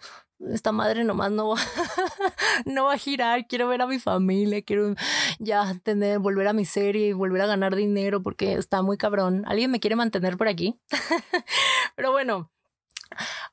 esta 0.53 0.73
madre 0.73 1.05
nomás 1.05 1.31
no 1.31 1.51
va, 1.51 1.57
no 2.67 2.87
va 2.87 2.95
a 2.95 2.99
girar, 2.99 3.47
quiero 3.47 3.69
ver 3.69 3.81
a 3.83 3.87
mi 3.87 4.01
familia, 4.01 4.61
quiero 4.63 4.97
ya 5.39 5.73
tener, 5.85 6.19
volver 6.19 6.49
a 6.49 6.53
mi 6.53 6.65
serie 6.65 7.09
y 7.09 7.13
volver 7.13 7.43
a 7.43 7.47
ganar 7.47 7.77
dinero 7.77 8.25
porque 8.25 8.55
está 8.55 8.83
muy 8.83 8.97
cabrón. 8.97 9.45
¿Alguien 9.47 9.71
me 9.71 9.79
quiere 9.79 9.95
mantener 9.95 10.37
por 10.37 10.49
aquí? 10.49 10.77
Pero 11.97 12.11
bueno. 12.11 12.51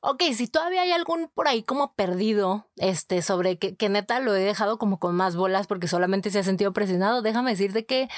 Ok, 0.00 0.22
si 0.34 0.48
todavía 0.48 0.82
hay 0.82 0.90
algún 0.90 1.30
por 1.32 1.46
ahí 1.46 1.62
como 1.62 1.94
perdido, 1.94 2.68
este, 2.76 3.22
sobre 3.22 3.58
que, 3.58 3.76
que 3.76 3.88
neta 3.88 4.18
lo 4.18 4.34
he 4.34 4.40
dejado 4.40 4.76
como 4.76 4.98
con 4.98 5.14
más 5.14 5.36
bolas 5.36 5.68
porque 5.68 5.86
solamente 5.86 6.30
se 6.30 6.40
ha 6.40 6.42
sentido 6.42 6.72
presionado, 6.72 7.22
déjame 7.22 7.52
decirte 7.52 7.86
que 7.86 8.08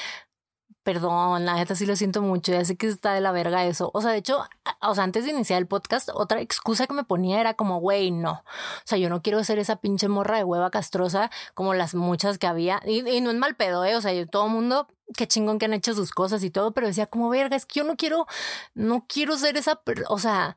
Perdón, 0.85 1.47
la 1.47 1.55
neta 1.55 1.75
sí 1.75 1.87
lo 1.87 1.97
siento 1.97 2.21
mucho, 2.21 2.53
ya 2.53 2.63
sé 2.65 2.77
que 2.77 2.87
está 2.87 3.15
de 3.15 3.23
la 3.23 3.33
verga 3.33 3.65
eso. 3.65 3.91
O 3.95 4.03
sea, 4.03 4.11
de 4.11 4.19
hecho, 4.19 4.45
o 4.83 4.95
sea, 4.95 5.03
antes 5.05 5.25
de 5.25 5.31
iniciar 5.31 5.59
el 5.59 5.67
podcast, 5.67 6.11
otra 6.13 6.43
excusa 6.43 6.87
que 6.87 6.93
me 6.93 7.05
ponía 7.05 7.41
era 7.41 7.55
como, 7.55 7.81
güey, 7.81 8.11
no. 8.11 8.33
O 8.33 8.43
sea, 8.85 8.99
yo 8.99 9.09
no 9.09 9.23
quiero 9.23 9.43
ser 9.45 9.59
esa 9.59 9.77
pinche 9.77 10.09
morra 10.09 10.37
de 10.37 10.45
hueva 10.45 10.71
castrosa 10.71 11.31
como 11.55 11.73
las 11.73 11.95
muchas 11.95 12.37
que 12.39 12.47
había. 12.47 12.83
Y, 12.87 13.03
no 13.23 13.31
es 13.31 13.37
mal 13.37 13.57
pedo, 13.57 13.83
¿eh? 13.87 13.97
O 13.97 14.03
sea, 14.03 14.13
yo, 14.13 14.27
todo 14.29 14.47
mundo, 14.49 14.87
qué 15.17 15.27
chingón 15.27 15.59
que 15.59 15.65
han 15.65 15.73
hecho 15.73 15.95
sus 15.95 16.11
cosas 16.11 16.45
y 16.45 16.51
todo, 16.51 16.73
pero 16.73 16.87
decía 16.87 17.07
como, 17.07 17.31
verga, 17.31 17.57
es 17.57 17.65
que 17.65 17.81
yo 17.81 17.85
no 17.85 17.97
quiero, 17.97 18.27
no 18.75 19.07
quiero 19.09 19.39
ser 19.39 19.57
esa, 19.57 19.81
o 20.09 20.19
sea, 20.19 20.57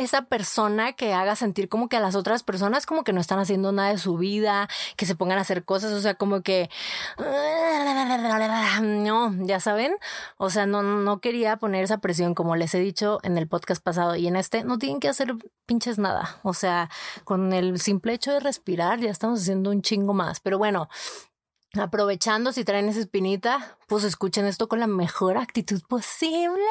esa 0.00 0.22
persona 0.22 0.94
que 0.94 1.12
haga 1.12 1.36
sentir 1.36 1.68
como 1.68 1.88
que 1.88 1.96
a 1.98 2.00
las 2.00 2.14
otras 2.14 2.42
personas 2.42 2.86
como 2.86 3.04
que 3.04 3.12
no 3.12 3.20
están 3.20 3.38
haciendo 3.38 3.70
nada 3.70 3.90
de 3.90 3.98
su 3.98 4.16
vida, 4.16 4.68
que 4.96 5.04
se 5.04 5.14
pongan 5.14 5.38
a 5.38 5.42
hacer 5.42 5.64
cosas, 5.64 5.92
o 5.92 6.00
sea, 6.00 6.14
como 6.14 6.42
que 6.42 6.70
no, 8.82 9.32
ya 9.44 9.60
saben, 9.60 9.94
o 10.38 10.48
sea, 10.48 10.64
no 10.64 10.82
no 10.82 11.20
quería 11.20 11.58
poner 11.58 11.84
esa 11.84 11.98
presión 11.98 12.34
como 12.34 12.56
les 12.56 12.74
he 12.74 12.80
dicho 12.80 13.18
en 13.22 13.36
el 13.36 13.46
podcast 13.46 13.82
pasado 13.82 14.16
y 14.16 14.26
en 14.26 14.36
este 14.36 14.64
no 14.64 14.78
tienen 14.78 15.00
que 15.00 15.08
hacer 15.08 15.34
pinches 15.66 15.98
nada, 15.98 16.38
o 16.42 16.54
sea, 16.54 16.88
con 17.24 17.52
el 17.52 17.78
simple 17.78 18.14
hecho 18.14 18.32
de 18.32 18.40
respirar 18.40 19.00
ya 19.00 19.10
estamos 19.10 19.42
haciendo 19.42 19.70
un 19.70 19.82
chingo 19.82 20.14
más, 20.14 20.40
pero 20.40 20.56
bueno, 20.56 20.88
aprovechando 21.78 22.52
si 22.52 22.64
traen 22.64 22.88
esa 22.88 23.00
espinita, 23.00 23.78
pues 23.86 24.04
escuchen 24.04 24.46
esto 24.46 24.68
con 24.68 24.80
la 24.80 24.86
mejor 24.86 25.36
actitud 25.36 25.80
posible. 25.88 26.64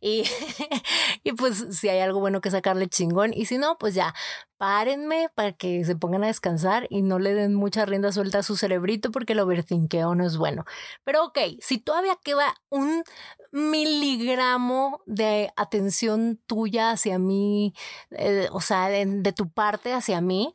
Y, 0.00 0.24
y 1.24 1.32
pues 1.32 1.66
si 1.70 1.88
hay 1.88 2.00
algo 2.00 2.20
bueno 2.20 2.40
que 2.40 2.50
sacarle 2.50 2.88
chingón. 2.88 3.32
Y 3.32 3.46
si 3.46 3.58
no, 3.58 3.78
pues 3.78 3.94
ya, 3.94 4.14
párenme 4.58 5.30
para 5.34 5.52
que 5.52 5.84
se 5.84 5.96
pongan 5.96 6.24
a 6.24 6.26
descansar 6.26 6.86
y 6.90 7.02
no 7.02 7.18
le 7.18 7.32
den 7.32 7.54
mucha 7.54 7.86
rienda 7.86 8.12
suelta 8.12 8.40
a 8.40 8.42
su 8.42 8.56
cerebrito 8.56 9.10
porque 9.10 9.32
el 9.32 9.40
overthinkeo 9.40 10.14
no 10.14 10.26
es 10.26 10.36
bueno. 10.36 10.64
Pero 11.04 11.24
ok, 11.26 11.38
si 11.60 11.78
todavía 11.78 12.18
queda 12.22 12.54
un 12.68 13.04
miligramo 13.50 15.00
de 15.06 15.50
atención 15.56 16.38
tuya 16.46 16.90
hacia 16.90 17.18
mí, 17.18 17.72
eh, 18.10 18.48
o 18.52 18.60
sea, 18.60 18.88
de 18.88 19.32
tu 19.32 19.48
parte 19.50 19.92
hacia 19.94 20.20
mí, 20.20 20.52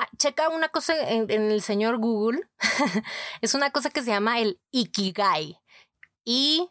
Ah, 0.00 0.08
checa 0.16 0.48
una 0.48 0.70
cosa 0.70 0.94
en, 1.10 1.30
el 1.30 1.60
señor 1.60 1.98
Google. 1.98 2.40
es 3.42 3.54
una 3.54 3.70
cosa 3.70 3.90
que 3.90 4.00
se 4.00 4.10
llama 4.10 4.40
el 4.40 4.58
Ikigai. 4.70 5.60
Y 6.24 6.70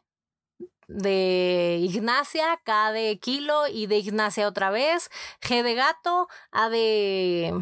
de 0.88 1.78
Ignacia, 1.80 2.60
K 2.64 2.92
de 2.92 3.20
kilo 3.20 3.68
y 3.68 3.86
de 3.86 3.98
Ignacia 4.00 4.48
otra 4.48 4.72
vez, 4.72 5.12
G 5.42 5.62
de 5.62 5.76
gato, 5.76 6.28
A 6.52 6.70
de... 6.70 7.54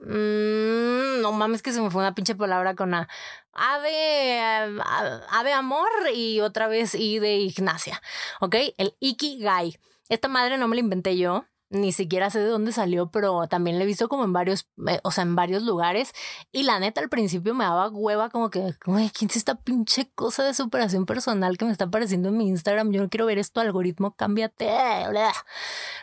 Mm, 0.00 1.20
no 1.20 1.32
mames 1.32 1.60
que 1.60 1.72
se 1.72 1.82
me 1.82 1.90
fue 1.90 2.00
una 2.00 2.14
pinche 2.14 2.34
palabra 2.34 2.74
con 2.74 2.94
A. 2.94 3.06
A 3.52 3.80
de, 3.80 4.38
a, 4.40 5.44
de 5.44 5.52
amor 5.52 5.90
y 6.14 6.40
otra 6.40 6.68
vez 6.68 6.94
I 6.94 7.18
de 7.18 7.36
Ignacia. 7.36 8.00
¿Ok? 8.40 8.56
El 8.78 8.96
Ikigai. 9.00 9.78
Esta 10.08 10.28
madre 10.28 10.56
no 10.56 10.68
me 10.68 10.76
la 10.76 10.80
inventé 10.80 11.18
yo 11.18 11.44
ni 11.70 11.92
siquiera 11.92 12.30
sé 12.30 12.40
de 12.40 12.46
dónde 12.46 12.72
salió, 12.72 13.10
pero 13.10 13.46
también 13.46 13.78
le 13.78 13.84
he 13.84 13.86
visto 13.86 14.08
como 14.08 14.24
en 14.24 14.32
varios, 14.32 14.68
eh, 14.88 14.98
o 15.04 15.12
sea, 15.12 15.22
en 15.22 15.36
varios 15.36 15.62
lugares. 15.62 16.12
Y 16.50 16.64
la 16.64 16.80
neta, 16.80 17.00
al 17.00 17.08
principio 17.08 17.54
me 17.54 17.64
daba 17.64 17.88
hueva 17.88 18.28
como 18.28 18.50
que, 18.50 18.74
¿quién 18.80 19.30
es 19.30 19.36
esta 19.36 19.54
pinche 19.54 20.10
cosa 20.14 20.42
de 20.42 20.52
superación 20.52 21.06
personal 21.06 21.56
que 21.56 21.64
me 21.64 21.70
está 21.72 21.84
apareciendo 21.84 22.28
en 22.28 22.36
mi 22.36 22.48
Instagram? 22.48 22.90
Yo 22.90 23.02
no 23.02 23.08
quiero 23.08 23.26
ver 23.26 23.38
esto, 23.38 23.60
algoritmo, 23.60 24.16
cámbiate. 24.16 24.68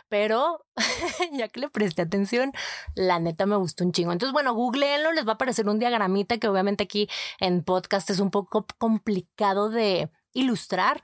Pero 0.08 0.64
ya 1.32 1.48
que 1.48 1.60
le 1.60 1.68
presté 1.68 2.02
atención, 2.02 2.52
la 2.94 3.18
neta 3.18 3.44
me 3.44 3.56
gustó 3.56 3.84
un 3.84 3.92
chingo. 3.92 4.12
Entonces, 4.12 4.32
bueno, 4.32 4.54
googleenlo, 4.54 5.12
les 5.12 5.26
va 5.26 5.32
a 5.32 5.34
aparecer 5.34 5.68
un 5.68 5.78
diagramita 5.78 6.38
que 6.38 6.48
obviamente 6.48 6.84
aquí 6.84 7.10
en 7.40 7.62
podcast 7.62 8.08
es 8.08 8.20
un 8.20 8.30
poco 8.30 8.66
complicado 8.78 9.68
de 9.68 10.10
ilustrar. 10.32 11.02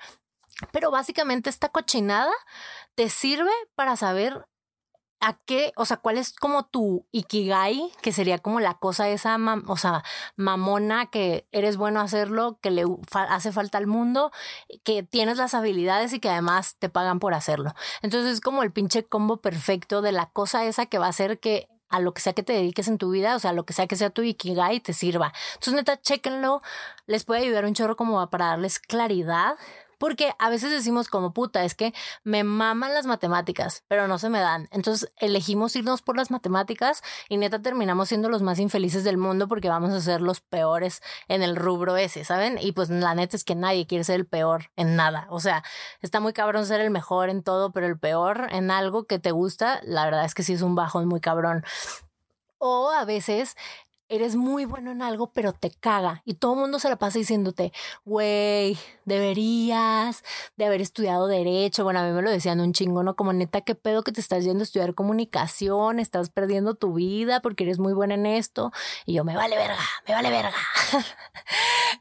Pero 0.73 0.91
básicamente 0.91 1.51
esta 1.51 1.69
cochinada 1.69 2.33
te 2.95 3.11
sirve 3.11 3.51
para 3.75 3.97
saber 3.97 4.47
¿a 5.25 5.39
qué, 5.47 5.73
o 5.77 5.87
sea, 5.87 5.97
cuál 5.97 6.19
es 6.19 6.35
como 6.35 6.67
tu 6.67 7.07
ikigai, 7.11 7.91
que 8.03 8.13
sería 8.13 8.39
como 8.39 8.61
la 8.61 8.75
cosa 8.75 9.09
esa, 9.09 9.39
o 9.67 9.77
sea, 9.79 10.05
mamona, 10.37 11.07
que 11.07 11.49
eres 11.51 11.79
bueno 11.79 12.01
hacerlo, 12.01 12.59
que 12.61 12.71
le 12.71 12.85
hace 13.31 13.51
falta 13.51 13.79
al 13.79 13.87
mundo, 13.87 14.33
que 14.83 15.03
tienes 15.03 15.39
las 15.39 15.55
habilidades 15.55 16.13
y 16.13 16.21
que 16.21 16.29
además 16.29 16.77
te 16.79 16.91
pagan 16.91 17.21
por 17.21 17.33
hacerlo. 17.33 17.73
Entonces 18.03 18.35
es 18.35 18.41
como 18.43 18.63
el 18.63 18.71
pinche 18.71 19.05
combo 19.05 19.39
perfecto 19.39 20.03
de 20.03 20.13
la 20.13 20.27
cosa 20.31 20.67
esa 20.67 20.85
que 20.87 20.99
va 20.99 21.07
a 21.07 21.11
hacer 21.11 21.41
que 21.41 21.69
a 21.89 22.01
lo 22.01 22.13
que 22.13 22.21
sea 22.21 22.33
que 22.33 22.43
te 22.43 22.53
dediques 22.53 22.89
en 22.89 22.99
tu 22.99 23.11
vida, 23.11 23.37
o 23.37 23.39
sea, 23.39 23.53
lo 23.53 23.65
que 23.65 23.73
sea 23.73 23.87
que 23.87 23.97
sea 23.97 24.11
tu 24.11 24.23
ikigai 24.23 24.81
te 24.81 24.93
sirva. 24.93 25.33
Entonces, 25.55 25.75
neta, 25.75 26.01
chéquenlo, 26.01 26.61
les 27.07 27.25
puede 27.25 27.43
ayudar 27.43 27.65
un 27.65 27.75
chorro 27.75 27.97
como 27.97 28.29
para 28.31 28.47
darles 28.47 28.79
claridad 28.79 29.55
porque 30.05 30.35
a 30.39 30.51
veces 30.51 30.71
decimos 30.71 31.09
como 31.09 31.33
puta, 31.33 31.65
es 31.65 31.75
que 31.75 31.95
me 32.25 32.45
maman 32.45 32.93
las 32.93 33.07
matemáticas, 33.07 33.85
pero 33.89 34.07
no 34.07 34.19
se 34.19 34.29
me 34.29 34.39
dan. 34.39 34.69
Entonces 34.71 35.11
elegimos 35.17 35.75
irnos 35.77 36.03
por 36.03 36.19
las 36.19 36.31
matemáticas 36.31 37.01
y 37.31 37.39
neta 37.39 37.63
terminamos 37.63 38.11
siendo 38.11 38.29
los 38.29 38.43
más 38.43 38.59
infelices 38.59 39.03
del 39.03 39.17
mundo 39.17 39.49
porque 39.49 39.71
vamos 39.71 39.95
a 39.95 40.03
ser 40.03 40.21
los 40.21 40.43
peores 40.43 41.01
en 41.27 41.43
el 41.43 41.57
rubro 41.57 41.97
ese, 41.97 42.23
¿saben? 42.23 42.59
Y 42.61 42.73
pues 42.73 42.91
la 42.91 43.15
neta 43.15 43.35
es 43.35 43.45
que 43.45 43.55
nadie 43.55 43.87
quiere 43.87 44.05
ser 44.05 44.17
el 44.17 44.27
peor 44.27 44.71
en 44.77 44.95
nada. 44.95 45.27
O 45.31 45.41
sea, 45.41 45.65
está 46.03 46.21
muy 46.21 46.35
cabrón 46.35 46.67
ser 46.67 46.83
el 46.83 46.91
mejor 46.91 47.31
en 47.31 47.43
todo, 47.43 47.73
pero 47.73 47.87
el 47.87 47.99
peor 47.99 48.49
en 48.51 48.71
algo 48.71 49.05
que 49.07 49.19
te 49.19 49.31
gusta, 49.31 49.81
la 49.85 50.05
verdad 50.05 50.27
es 50.27 50.35
que 50.35 50.43
sí 50.43 50.53
es 50.53 50.61
un 50.61 50.75
bajón 50.75 51.09
muy 51.09 51.23
cabrón. 51.23 51.65
O 52.59 52.91
a 52.91 53.07
veces 53.07 53.57
eres 54.15 54.37
muy 54.37 54.65
bueno 54.65 54.91
en 54.91 55.03
algo, 55.03 55.33
pero 55.33 55.53
te 55.53 55.71
caga. 55.71 56.23
Y 56.25 56.35
todo 56.35 56.55
el 56.55 56.61
mundo 56.61 56.79
se 56.79 56.89
la 56.89 56.97
pasa 56.97 57.19
diciéndote, 57.19 57.73
güey, 58.05 58.79
deberías 59.05 60.23
de 60.57 60.65
haber 60.65 60.81
estudiado 60.81 61.27
derecho. 61.27 61.85
Bueno, 61.85 62.01
a 62.01 62.05
mí 62.05 62.13
me 62.13 62.23
lo 62.23 62.31
decían 62.31 62.61
un 62.61 62.73
chingo, 62.73 63.03
¿no? 63.03 63.17
Como 63.17 63.33
neta, 63.33 63.61
qué 63.63 63.75
pedo 63.75 64.03
que 64.03 64.13
te 64.13 64.21
estás 64.21 64.45
yendo 64.45 64.61
a 64.61 64.65
estudiar 64.65 64.95
comunicación, 64.95 65.99
estás 65.99 66.31
perdiendo 66.31 66.75
tu 66.75 66.95
vida 66.95 67.41
porque 67.41 67.65
eres 67.65 67.79
muy 67.79 67.93
buena 67.93 68.15
en 68.15 68.27
esto. 68.27 68.73
Y 69.07 69.15
yo, 69.15 69.25
me 69.25 69.37
vale 69.37 69.57
verga, 69.57 69.79
me 70.07 70.15
vale 70.15 70.31
verga. 70.31 70.55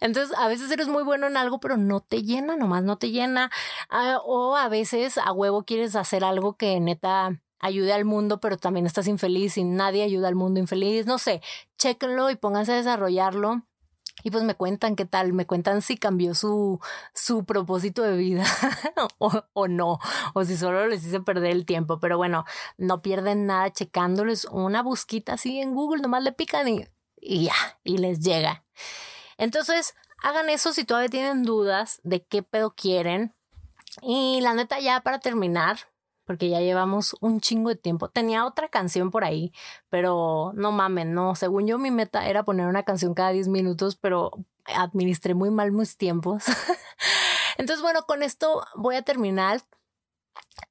Entonces, 0.01 0.37
a 0.37 0.47
veces 0.47 0.71
eres 0.71 0.87
muy 0.87 1.03
bueno 1.03 1.27
en 1.27 1.37
algo, 1.37 1.59
pero 1.59 1.77
no 1.77 1.99
te 2.01 2.23
llena, 2.23 2.55
nomás 2.55 2.83
no 2.83 2.97
te 2.97 3.11
llena. 3.11 3.51
Ah, 3.89 4.19
o 4.23 4.55
a 4.55 4.67
veces 4.69 5.17
a 5.17 5.31
huevo 5.31 5.63
quieres 5.63 5.95
hacer 5.95 6.23
algo 6.23 6.53
que 6.57 6.79
neta 6.79 7.39
ayude 7.63 7.93
al 7.93 8.03
mundo, 8.03 8.39
pero 8.41 8.57
también 8.57 8.85
estás 8.85 9.07
infeliz 9.07 9.57
y 9.57 9.63
nadie 9.63 10.03
ayuda 10.03 10.27
al 10.27 10.35
mundo 10.35 10.59
infeliz. 10.59 11.05
No 11.05 11.17
sé, 11.17 11.41
chéquenlo 11.83 12.29
y 12.29 12.35
pónganse 12.37 12.71
a 12.71 12.77
desarrollarlo. 12.77 13.63
Y 14.23 14.31
pues 14.31 14.43
me 14.43 14.55
cuentan 14.55 14.95
qué 14.95 15.05
tal, 15.05 15.33
me 15.33 15.45
cuentan 15.45 15.81
si 15.81 15.97
cambió 15.97 16.33
su, 16.33 16.79
su 17.13 17.43
propósito 17.43 18.03
de 18.03 18.15
vida 18.15 18.45
o, 19.17 19.67
no, 19.67 19.99
o 20.33 20.45
si 20.45 20.55
solo 20.55 20.87
les 20.87 21.03
hice 21.03 21.19
perder 21.19 21.51
el 21.51 21.65
tiempo. 21.65 21.99
Pero 21.99 22.15
bueno, 22.15 22.45
no 22.77 23.01
pierden 23.01 23.47
nada 23.47 23.69
checándoles 23.71 24.45
una 24.45 24.81
busquita 24.81 25.33
así 25.33 25.59
en 25.59 25.73
Google, 25.73 26.01
nomás 26.01 26.23
le 26.23 26.31
pican 26.31 26.69
y, 26.69 26.87
y 27.17 27.45
ya, 27.45 27.55
y 27.83 27.97
les 27.97 28.21
llega. 28.21 28.63
Entonces, 29.37 29.93
hagan 30.21 30.49
eso 30.49 30.71
si 30.71 30.85
todavía 30.85 31.09
tienen 31.09 31.43
dudas 31.43 31.99
de 32.03 32.23
qué 32.23 32.43
pedo 32.43 32.75
quieren. 32.75 33.35
Y 34.01 34.39
la 34.41 34.53
neta, 34.53 34.79
ya 34.79 35.01
para 35.01 35.19
terminar, 35.19 35.79
porque 36.25 36.49
ya 36.49 36.59
llevamos 36.59 37.15
un 37.19 37.39
chingo 37.39 37.69
de 37.69 37.75
tiempo. 37.75 38.09
Tenía 38.09 38.45
otra 38.45 38.69
canción 38.69 39.11
por 39.11 39.23
ahí, 39.23 39.51
pero 39.89 40.51
no 40.55 40.71
mamen, 40.71 41.13
no. 41.13 41.35
Según 41.35 41.67
yo, 41.67 41.77
mi 41.77 41.91
meta 41.91 42.27
era 42.27 42.43
poner 42.43 42.67
una 42.67 42.83
canción 42.83 43.13
cada 43.13 43.31
10 43.31 43.47
minutos, 43.49 43.95
pero 43.95 44.31
administré 44.65 45.33
muy 45.33 45.51
mal 45.51 45.71
mis 45.71 45.97
tiempos. 45.97 46.43
Entonces, 47.57 47.81
bueno, 47.81 48.03
con 48.03 48.23
esto 48.23 48.65
voy 48.75 48.95
a 48.95 49.01
terminar. 49.01 49.61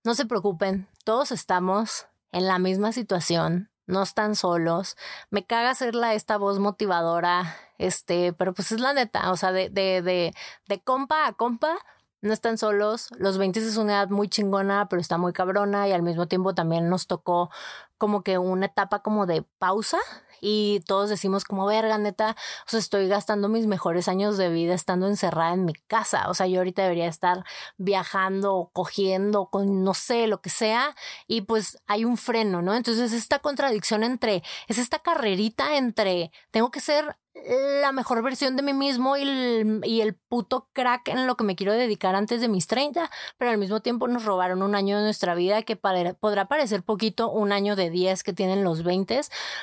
No 0.05 0.15
se 0.15 0.27
preocupen, 0.27 0.89
todos 1.05 1.33
estamos 1.33 2.07
en 2.33 2.47
la 2.47 2.59
misma 2.59 2.93
situación, 2.93 3.71
no 3.87 4.03
están 4.03 4.35
solos. 4.35 4.97
Me 5.31 5.45
caga 5.45 5.71
hacerla 5.71 6.15
esta 6.15 6.37
voz 6.37 6.59
motivadora, 6.59 7.57
este, 7.79 8.33
pero 8.33 8.55
pues 8.55 8.73
es 8.73 8.81
la 8.81 8.93
neta, 8.93 9.31
o 9.31 9.37
sea, 9.37 9.53
de, 9.53 9.71
de, 9.71 10.03
de, 10.03 10.35
de 10.67 10.81
compa 10.83 11.27
a 11.27 11.33
compa, 11.35 11.77
no 12.23 12.33
están 12.33 12.57
solos. 12.57 13.09
Los 13.19 13.37
20 13.37 13.59
es 13.61 13.77
una 13.77 13.95
edad 13.95 14.09
muy 14.09 14.29
chingona, 14.29 14.89
pero 14.89 15.01
está 15.03 15.19
muy 15.19 15.33
cabrona 15.33 15.89
y 15.89 15.93
al 15.93 16.03
mismo 16.03 16.27
tiempo 16.29 16.55
también 16.55 16.89
nos 16.89 17.07
tocó 17.07 17.51
como 17.99 18.23
que 18.23 18.39
una 18.39 18.67
etapa 18.67 19.01
como 19.03 19.27
de 19.27 19.45
pausa 19.59 19.99
y 20.41 20.81
todos 20.89 21.09
decimos 21.09 21.45
como 21.45 21.67
verga, 21.67 21.99
neta, 21.99 22.35
o 22.67 22.71
sea, 22.71 22.81
estoy 22.81 23.07
gastando 23.07 23.49
mis 23.49 23.69
mejores 23.69 24.09
años 24.09 24.37
de 24.37 24.51
vida 24.51 24.75
estando 24.75 25.07
encerrada 25.07 25.55
en 25.55 25.65
mi 25.65 25.73
casa. 25.73 26.29
O 26.29 26.35
sea, 26.35 26.49
yo 26.49 26.59
ahorita 26.59 26.83
debería 26.83 27.07
estar 27.07 27.45
viajando, 27.79 28.71
cogiendo, 28.73 29.47
con 29.47 29.85
no 29.85 29.95
sé, 29.95 30.27
lo 30.27 30.41
que 30.41 30.51
sea, 30.51 30.97
y 31.29 31.43
pues 31.43 31.79
hay 31.87 32.05
un 32.05 32.17
freno, 32.17 32.61
¿no? 32.61 32.75
Entonces, 32.75 33.13
esta 33.13 33.39
contradicción 33.39 34.03
entre, 34.03 34.43
es 34.67 34.79
esta 34.79 34.99
carrerita 34.99 35.77
entre, 35.77 36.33
tengo 36.51 36.73
que 36.73 36.81
ser 36.81 37.17
la 37.35 37.93
mejor 37.93 38.23
versión 38.23 38.57
de 38.57 38.63
mí 38.63 38.75
mismo 38.75 39.17
y 39.17 39.23
el, 39.23 39.81
y 39.85 40.01
el, 40.03 40.15
puto 40.15 40.69
crack 40.73 41.09
en 41.09 41.27
lo 41.27 41.37
que 41.37 41.45
me 41.45 41.57
quiero 41.57 41.73
dedicar 41.73 42.15
antes 42.15 42.41
de 42.41 42.49
mis 42.49 42.67
30, 42.67 43.11
pero 43.39 43.51
al 43.51 43.59
mismo 43.59 43.81
tiempo 43.81 44.07
nos 44.09 44.25
robaron 44.25 44.63
un 44.63 44.75
año 44.75 44.99
de 44.99 45.05
nuestra 45.05 45.35
vida 45.35 45.63
que 45.63 45.77
podrá 45.77 46.47
parecer 46.47 46.83
poquito, 46.83 47.31
un 47.31 47.53
año 47.53 47.77
de 47.77 47.91
10 47.91 48.23
que 48.23 48.33
tienen 48.33 48.65
los 48.65 48.83
20, 48.83 49.21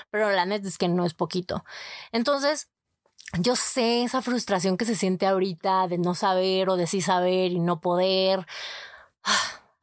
pero 0.09 0.31
la 0.31 0.45
neta 0.45 0.67
es 0.67 0.77
que 0.77 0.87
no 0.87 1.05
es 1.05 1.13
poquito. 1.13 1.63
Entonces, 2.11 2.69
yo 3.39 3.55
sé 3.55 4.03
esa 4.03 4.21
frustración 4.21 4.77
que 4.77 4.85
se 4.85 4.95
siente 4.95 5.27
ahorita 5.27 5.87
de 5.87 5.99
no 5.99 6.15
saber 6.15 6.69
o 6.69 6.77
de 6.77 6.87
sí 6.87 7.01
saber 7.01 7.51
y 7.51 7.59
no 7.59 7.79
poder. 7.79 8.45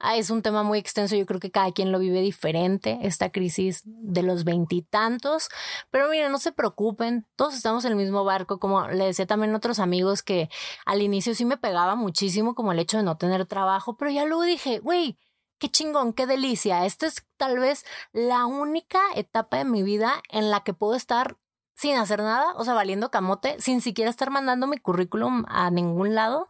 Ah, 0.08 0.14
es 0.16 0.30
un 0.30 0.40
tema 0.40 0.62
muy 0.62 0.78
extenso, 0.78 1.16
yo 1.16 1.26
creo 1.26 1.40
que 1.40 1.50
cada 1.50 1.72
quien 1.72 1.90
lo 1.90 1.98
vive 1.98 2.20
diferente, 2.20 2.96
esta 3.02 3.30
crisis 3.32 3.82
de 3.84 4.22
los 4.22 4.44
veintitantos, 4.44 5.48
pero 5.90 6.08
miren, 6.08 6.30
no 6.30 6.38
se 6.38 6.52
preocupen, 6.52 7.26
todos 7.34 7.56
estamos 7.56 7.84
en 7.84 7.90
el 7.90 7.96
mismo 7.96 8.22
barco, 8.22 8.60
como 8.60 8.86
le 8.86 9.06
decía 9.06 9.26
también 9.26 9.52
a 9.52 9.56
otros 9.56 9.80
amigos 9.80 10.22
que 10.22 10.48
al 10.84 11.02
inicio 11.02 11.34
sí 11.34 11.44
me 11.44 11.56
pegaba 11.56 11.96
muchísimo 11.96 12.54
como 12.54 12.70
el 12.70 12.78
hecho 12.78 12.98
de 12.98 13.02
no 13.02 13.16
tener 13.16 13.46
trabajo, 13.46 13.96
pero 13.96 14.12
ya 14.12 14.24
luego 14.24 14.44
dije, 14.44 14.78
güey, 14.78 15.18
qué 15.58 15.70
chingón, 15.70 16.12
qué 16.12 16.26
delicia. 16.26 16.86
Esta 16.86 17.08
es 17.08 17.26
tal 17.36 17.58
vez 17.58 17.84
la 18.12 18.46
única 18.46 19.00
etapa 19.16 19.56
de 19.56 19.64
mi 19.64 19.82
vida 19.82 20.22
en 20.30 20.52
la 20.52 20.60
que 20.60 20.72
puedo 20.72 20.94
estar 20.94 21.36
sin 21.74 21.96
hacer 21.96 22.20
nada, 22.20 22.54
o 22.54 22.64
sea, 22.64 22.74
valiendo 22.74 23.10
camote, 23.10 23.56
sin 23.58 23.80
siquiera 23.80 24.08
estar 24.08 24.30
mandando 24.30 24.68
mi 24.68 24.78
currículum 24.78 25.44
a 25.48 25.68
ningún 25.72 26.14
lado 26.14 26.46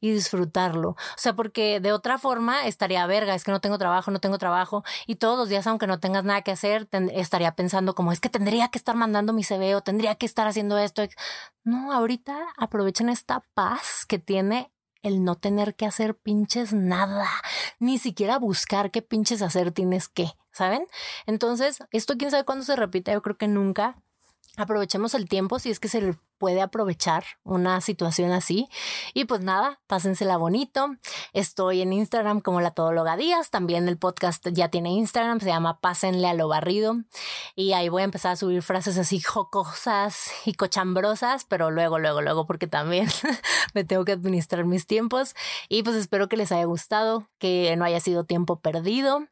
y 0.00 0.12
disfrutarlo. 0.12 0.90
O 0.90 0.96
sea, 1.16 1.34
porque 1.34 1.80
de 1.80 1.92
otra 1.92 2.18
forma 2.18 2.66
estaría 2.66 3.06
verga, 3.06 3.34
es 3.34 3.44
que 3.44 3.52
no 3.52 3.60
tengo 3.60 3.78
trabajo, 3.78 4.10
no 4.10 4.18
tengo 4.18 4.38
trabajo 4.38 4.82
y 5.06 5.16
todos 5.16 5.38
los 5.38 5.48
días, 5.48 5.66
aunque 5.66 5.86
no 5.86 6.00
tengas 6.00 6.24
nada 6.24 6.42
que 6.42 6.50
hacer, 6.52 6.88
estaría 7.12 7.54
pensando 7.54 7.94
como 7.94 8.12
es 8.12 8.20
que 8.20 8.28
tendría 8.28 8.68
que 8.68 8.78
estar 8.78 8.96
mandando 8.96 9.32
mi 9.32 9.44
CV 9.44 9.74
o 9.76 9.82
tendría 9.82 10.14
que 10.14 10.26
estar 10.26 10.46
haciendo 10.46 10.78
esto. 10.78 11.02
No, 11.64 11.92
ahorita 11.92 12.36
aprovechen 12.56 13.08
esta 13.08 13.44
paz 13.54 14.06
que 14.06 14.18
tiene 14.18 14.72
el 15.02 15.24
no 15.24 15.36
tener 15.36 15.74
que 15.74 15.86
hacer 15.86 16.14
pinches 16.14 16.72
nada, 16.72 17.28
ni 17.78 17.98
siquiera 17.98 18.38
buscar 18.38 18.90
qué 18.90 19.02
pinches 19.02 19.42
hacer 19.42 19.72
tienes 19.72 20.08
que, 20.08 20.32
¿saben? 20.52 20.86
Entonces, 21.26 21.78
esto 21.90 22.16
quién 22.18 22.30
sabe 22.30 22.44
cuándo 22.44 22.64
se 22.64 22.76
repite, 22.76 23.12
yo 23.12 23.22
creo 23.22 23.36
que 23.36 23.48
nunca, 23.48 24.02
aprovechemos 24.56 25.14
el 25.14 25.28
tiempo 25.28 25.58
si 25.58 25.70
es 25.70 25.80
que 25.80 25.88
se 25.88 26.14
puede 26.40 26.62
aprovechar 26.62 27.24
una 27.44 27.82
situación 27.82 28.32
así. 28.32 28.68
Y 29.12 29.26
pues 29.26 29.42
nada, 29.42 29.78
pásensela 29.86 30.38
bonito. 30.38 30.88
Estoy 31.34 31.82
en 31.82 31.92
Instagram 31.92 32.40
como 32.40 32.62
la 32.62 32.70
Todóloga 32.70 33.16
Díaz. 33.16 33.50
También 33.50 33.86
el 33.88 33.98
podcast 33.98 34.48
ya 34.48 34.68
tiene 34.68 34.90
Instagram, 34.90 35.40
se 35.40 35.46
llama 35.46 35.80
Pásenle 35.80 36.26
a 36.28 36.34
lo 36.34 36.48
barrido. 36.48 36.96
Y 37.54 37.74
ahí 37.74 37.90
voy 37.90 38.02
a 38.02 38.06
empezar 38.06 38.32
a 38.32 38.36
subir 38.36 38.62
frases 38.62 38.96
así 38.96 39.20
jocosas 39.20 40.32
y 40.46 40.54
cochambrosas, 40.54 41.44
pero 41.44 41.70
luego, 41.70 41.98
luego, 41.98 42.22
luego, 42.22 42.46
porque 42.46 42.66
también 42.66 43.06
me 43.74 43.84
tengo 43.84 44.06
que 44.06 44.12
administrar 44.12 44.64
mis 44.64 44.86
tiempos. 44.86 45.34
Y 45.68 45.82
pues 45.82 45.94
espero 45.96 46.28
que 46.28 46.38
les 46.38 46.52
haya 46.52 46.64
gustado, 46.64 47.28
que 47.38 47.76
no 47.76 47.84
haya 47.84 48.00
sido 48.00 48.24
tiempo 48.24 48.60
perdido. 48.60 49.28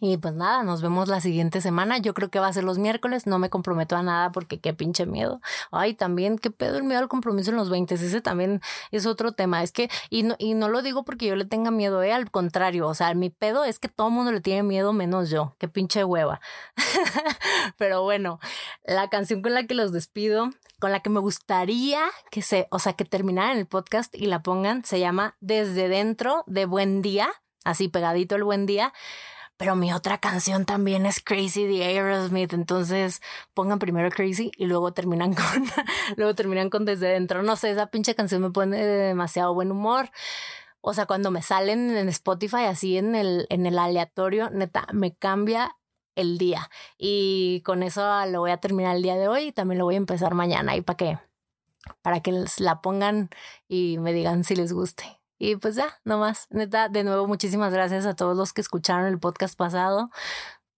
Y 0.00 0.16
pues 0.16 0.34
nada, 0.34 0.64
nos 0.64 0.82
vemos 0.82 1.08
la 1.08 1.20
siguiente 1.20 1.60
semana. 1.60 1.98
Yo 1.98 2.14
creo 2.14 2.28
que 2.28 2.40
va 2.40 2.48
a 2.48 2.52
ser 2.52 2.64
los 2.64 2.78
miércoles. 2.78 3.26
No 3.26 3.38
me 3.38 3.48
comprometo 3.48 3.96
a 3.96 4.02
nada 4.02 4.32
porque 4.32 4.58
qué 4.58 4.74
pinche 4.74 5.06
miedo. 5.06 5.40
Ay, 5.70 5.94
también, 5.94 6.38
qué 6.38 6.50
pedo 6.50 6.78
el 6.78 6.84
miedo 6.84 7.00
al 7.00 7.08
compromiso 7.08 7.50
en 7.50 7.56
los 7.56 7.70
20. 7.70 7.94
Ese 7.94 8.20
también 8.20 8.60
es 8.90 9.06
otro 9.06 9.32
tema. 9.32 9.62
Es 9.62 9.70
que, 9.70 9.88
y 10.10 10.24
no, 10.24 10.34
y 10.38 10.54
no 10.54 10.68
lo 10.68 10.82
digo 10.82 11.04
porque 11.04 11.26
yo 11.26 11.36
le 11.36 11.44
tenga 11.44 11.70
miedo, 11.70 12.02
eh, 12.02 12.12
al 12.12 12.30
contrario. 12.30 12.88
O 12.88 12.94
sea, 12.94 13.14
mi 13.14 13.30
pedo 13.30 13.64
es 13.64 13.78
que 13.78 13.88
todo 13.88 14.08
el 14.08 14.14
mundo 14.14 14.32
le 14.32 14.40
tiene 14.40 14.64
miedo 14.64 14.92
menos 14.92 15.30
yo. 15.30 15.54
Qué 15.58 15.68
pinche 15.68 16.04
hueva. 16.04 16.40
Pero 17.78 18.02
bueno, 18.02 18.40
la 18.84 19.08
canción 19.10 19.42
con 19.42 19.54
la 19.54 19.66
que 19.66 19.74
los 19.74 19.92
despido, 19.92 20.50
con 20.80 20.90
la 20.90 21.00
que 21.00 21.10
me 21.10 21.20
gustaría 21.20 22.02
que 22.32 22.42
se, 22.42 22.66
o 22.70 22.80
sea, 22.80 22.94
que 22.94 23.04
terminaran 23.04 23.58
el 23.58 23.66
podcast 23.66 24.12
y 24.14 24.26
la 24.26 24.42
pongan, 24.42 24.84
se 24.84 24.98
llama 24.98 25.36
Desde 25.40 25.88
Dentro 25.88 26.42
de 26.46 26.66
Buen 26.66 27.00
Día. 27.00 27.28
Así 27.64 27.88
pegadito 27.88 28.34
el 28.34 28.44
buen 28.44 28.66
día 28.66 28.92
pero 29.56 29.76
mi 29.76 29.92
otra 29.92 30.18
canción 30.18 30.64
también 30.64 31.06
es 31.06 31.22
Crazy 31.22 31.66
de 31.66 31.84
Aerosmith, 31.84 32.52
entonces 32.52 33.22
pongan 33.54 33.78
primero 33.78 34.10
Crazy 34.10 34.50
y 34.56 34.66
luego 34.66 34.92
terminan 34.92 35.34
con, 35.34 35.64
luego 36.16 36.34
terminan 36.34 36.70
con 36.70 36.84
Desde 36.84 37.08
Dentro. 37.08 37.42
No 37.42 37.56
sé, 37.56 37.70
esa 37.70 37.86
pinche 37.86 38.14
canción 38.14 38.42
me 38.42 38.50
pone 38.50 38.84
demasiado 38.84 39.54
buen 39.54 39.70
humor. 39.70 40.10
O 40.80 40.92
sea, 40.92 41.06
cuando 41.06 41.30
me 41.30 41.42
salen 41.42 41.96
en 41.96 42.08
Spotify 42.08 42.64
así 42.64 42.98
en 42.98 43.14
el, 43.14 43.46
en 43.48 43.66
el 43.66 43.78
aleatorio, 43.78 44.50
neta, 44.50 44.86
me 44.92 45.14
cambia 45.14 45.76
el 46.14 46.38
día. 46.38 46.70
Y 46.98 47.62
con 47.64 47.82
eso 47.82 48.02
lo 48.26 48.40
voy 48.40 48.50
a 48.50 48.58
terminar 48.58 48.96
el 48.96 49.02
día 49.02 49.16
de 49.16 49.28
hoy 49.28 49.44
y 49.46 49.52
también 49.52 49.78
lo 49.78 49.84
voy 49.84 49.94
a 49.94 49.98
empezar 49.98 50.34
mañana. 50.34 50.76
¿Y 50.76 50.82
para 50.82 50.96
qué? 50.96 51.18
Para 52.02 52.20
que 52.20 52.44
la 52.58 52.80
pongan 52.82 53.30
y 53.68 53.98
me 53.98 54.12
digan 54.12 54.44
si 54.44 54.56
les 54.56 54.72
guste. 54.72 55.23
Y 55.44 55.56
pues 55.56 55.76
ya, 55.76 56.00
nomás. 56.04 56.46
Neta, 56.48 56.88
de 56.88 57.04
nuevo, 57.04 57.26
muchísimas 57.26 57.70
gracias 57.70 58.06
a 58.06 58.14
todos 58.14 58.34
los 58.34 58.54
que 58.54 58.62
escucharon 58.62 59.06
el 59.06 59.18
podcast 59.18 59.58
pasado. 59.58 60.10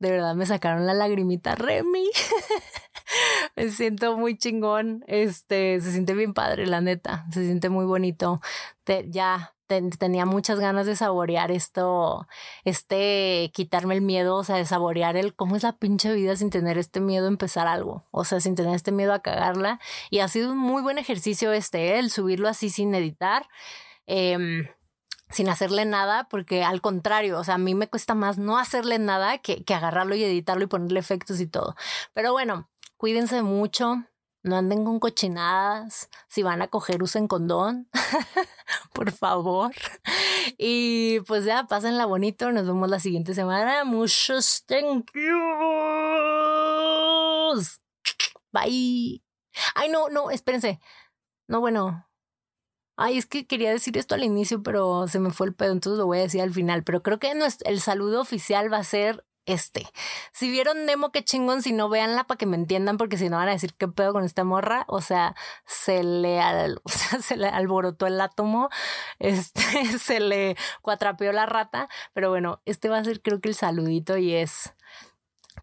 De 0.01 0.11
verdad 0.11 0.35
me 0.35 0.45
sacaron 0.45 0.87
la 0.87 0.93
lagrimita 0.93 1.55
Remy. 1.55 2.11
me 3.57 3.71
siento 3.71 4.17
muy 4.17 4.37
chingón. 4.37 5.05
Este, 5.07 5.81
se 5.81 5.93
siente 5.93 6.15
bien 6.15 6.35
padre, 6.35 6.67
la 6.67 6.81
neta. 6.81 7.27
Se 7.33 7.45
siente 7.45 7.69
muy 7.69 7.85
bonito. 7.85 8.41
ya 9.07 9.55
tenía 9.67 10.27
muchas 10.27 10.59
ganas 10.61 10.87
de 10.87 10.97
saborear 10.97 11.51
esto, 11.51 12.27
este, 12.65 13.51
quitarme 13.53 13.95
el 13.95 14.01
miedo, 14.01 14.37
o 14.37 14.45
sea, 14.45 14.57
de 14.57 14.65
saborear 14.65 15.17
el 15.17 15.35
cómo 15.35 15.57
es 15.57 15.65
la 15.65 15.73
pinche 15.73 16.13
vida 16.13 16.37
sin 16.37 16.51
tener 16.51 16.79
este 16.79 17.01
miedo 17.01 17.27
a 17.27 17.29
empezar 17.29 17.67
algo, 17.67 18.05
o 18.13 18.25
sea, 18.25 18.41
sin 18.41 18.55
tener 18.55 18.75
este 18.75 18.93
miedo 18.93 19.13
a 19.13 19.21
cagarla. 19.23 19.81
Y 20.11 20.21
ha 20.21 20.29
sido 20.29 20.53
un 20.53 20.59
muy 20.59 20.83
buen 20.83 20.99
ejercicio 20.99 21.53
este, 21.53 21.95
¿eh? 21.95 21.99
el 21.99 22.11
subirlo 22.11 22.49
así 22.49 22.71
sin 22.71 22.95
editar. 22.95 23.47
Em, 24.07 24.69
sin 25.31 25.49
hacerle 25.49 25.85
nada, 25.85 26.29
porque 26.29 26.63
al 26.65 26.81
contrario, 26.81 27.39
o 27.39 27.45
sea, 27.45 27.55
a 27.55 27.59
mí 27.59 27.75
me 27.75 27.89
cuesta 27.89 28.15
más 28.15 28.39
no 28.39 28.59
hacerle 28.59 28.99
nada 28.99 29.39
que, 29.39 29.65
que 29.65 29.75
agarrarlo 29.75 30.15
y 30.15 30.25
editarlo 30.25 30.65
y 30.65 30.69
ponerle 30.69 31.01
efectos 31.01 31.41
y 31.41 31.47
todo. 31.47 31.75
Pero 32.15 32.33
bueno, 32.33 32.71
cuídense 32.97 33.43
mucho, 33.43 34.05
no 34.47 34.57
anden 34.57 34.85
con 34.85 35.01
cochinadas. 35.01 36.09
Si 36.29 36.45
van 36.45 36.63
a 36.63 36.69
coger, 36.69 37.03
usen 37.03 37.27
condón. 37.27 37.89
Por 38.95 39.11
favor. 39.11 39.73
Y 40.57 41.19
pues 41.27 41.45
ya, 41.45 41.65
pásenla 41.65 42.07
bonito. 42.07 42.53
Nos 42.53 42.65
vemos 42.65 42.89
la 42.89 43.01
siguiente 43.01 43.35
semana. 43.35 43.83
Muchos 43.85 44.65
thank 44.67 45.11
yous. 45.15 45.33
Bye. 48.53 49.21
Ay, 49.75 49.89
no, 49.91 50.09
no, 50.11 50.31
espérense. 50.31 50.79
No, 51.49 51.61
bueno, 51.61 52.06
Ay, 52.97 53.19
es 53.19 53.27
que 53.27 53.47
quería 53.47 53.71
decir 53.71 53.97
esto 53.99 54.15
al 54.15 54.25
inicio, 54.25 54.63
pero 54.63 55.07
se 55.09 55.19
me 55.19 55.31
fue 55.31 55.47
el 55.47 55.55
pedo, 55.55 55.73
entonces 55.73 55.99
lo 55.99 56.07
voy 56.07 56.19
a 56.19 56.23
decir 56.23 56.41
al 56.41 56.53
final. 56.53 56.83
Pero 56.83 57.03
creo 57.03 57.19
que 57.19 57.33
el 57.65 57.81
saludo 57.81 58.21
oficial 58.21 58.73
va 58.73 58.79
a 58.79 58.85
ser 58.85 59.25
este. 59.47 59.87
Si 60.33 60.51
vieron 60.51 60.85
Nemo, 60.85 61.13
qué 61.13 61.25
chingón, 61.25 61.63
si 61.63 61.73
no, 61.73 61.89
véanla 61.89 62.25
para 62.25 62.37
que 62.37 62.47
me 62.47 62.57
entiendan, 62.57 62.99
porque 62.99 63.17
si 63.17 63.29
no 63.29 63.37
van 63.37 63.49
a 63.49 63.53
decir 63.53 63.75
qué 63.75 63.89
pedo 63.89 64.13
con 64.13 64.25
esta 64.25 64.45
morra. 64.45 64.85
O 64.89 65.01
sea, 65.01 65.35
se 65.65 66.03
le, 66.03 66.41
o 66.85 66.89
sea, 66.89 67.21
se 67.21 67.37
le 67.37 67.49
alborotó 67.49 68.07
el 68.07 68.21
átomo, 68.21 68.69
este, 69.19 69.99
se 69.99 70.21
le 70.21 70.57
cuatrapeó 70.83 71.33
la 71.33 71.47
rata. 71.47 71.89
Pero 72.13 72.29
bueno, 72.31 72.61
este 72.67 72.89
va 72.89 72.99
a 72.99 73.05
ser 73.05 73.23
creo 73.23 73.41
que 73.41 73.49
el 73.49 73.55
saludito 73.55 74.17
y 74.19 74.35
es... 74.35 74.75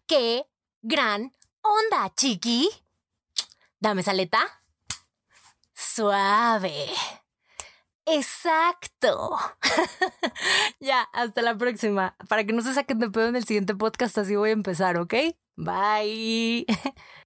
¡Qué 0.06 0.46
gran 0.82 1.32
onda, 1.62 2.12
chiqui! 2.14 2.68
Dame 3.80 4.02
saleta. 4.02 4.62
Suave. 5.74 6.86
Exacto. 8.06 9.36
ya, 10.80 11.02
hasta 11.12 11.42
la 11.42 11.56
próxima. 11.56 12.16
Para 12.28 12.44
que 12.44 12.52
no 12.52 12.62
se 12.62 12.74
saquen 12.74 12.98
de 12.98 13.10
pedo 13.10 13.28
en 13.28 13.36
el 13.36 13.44
siguiente 13.44 13.74
podcast, 13.74 14.18
así 14.18 14.36
voy 14.36 14.50
a 14.50 14.52
empezar, 14.52 14.98
¿ok? 14.98 15.14
Bye. 15.56 16.66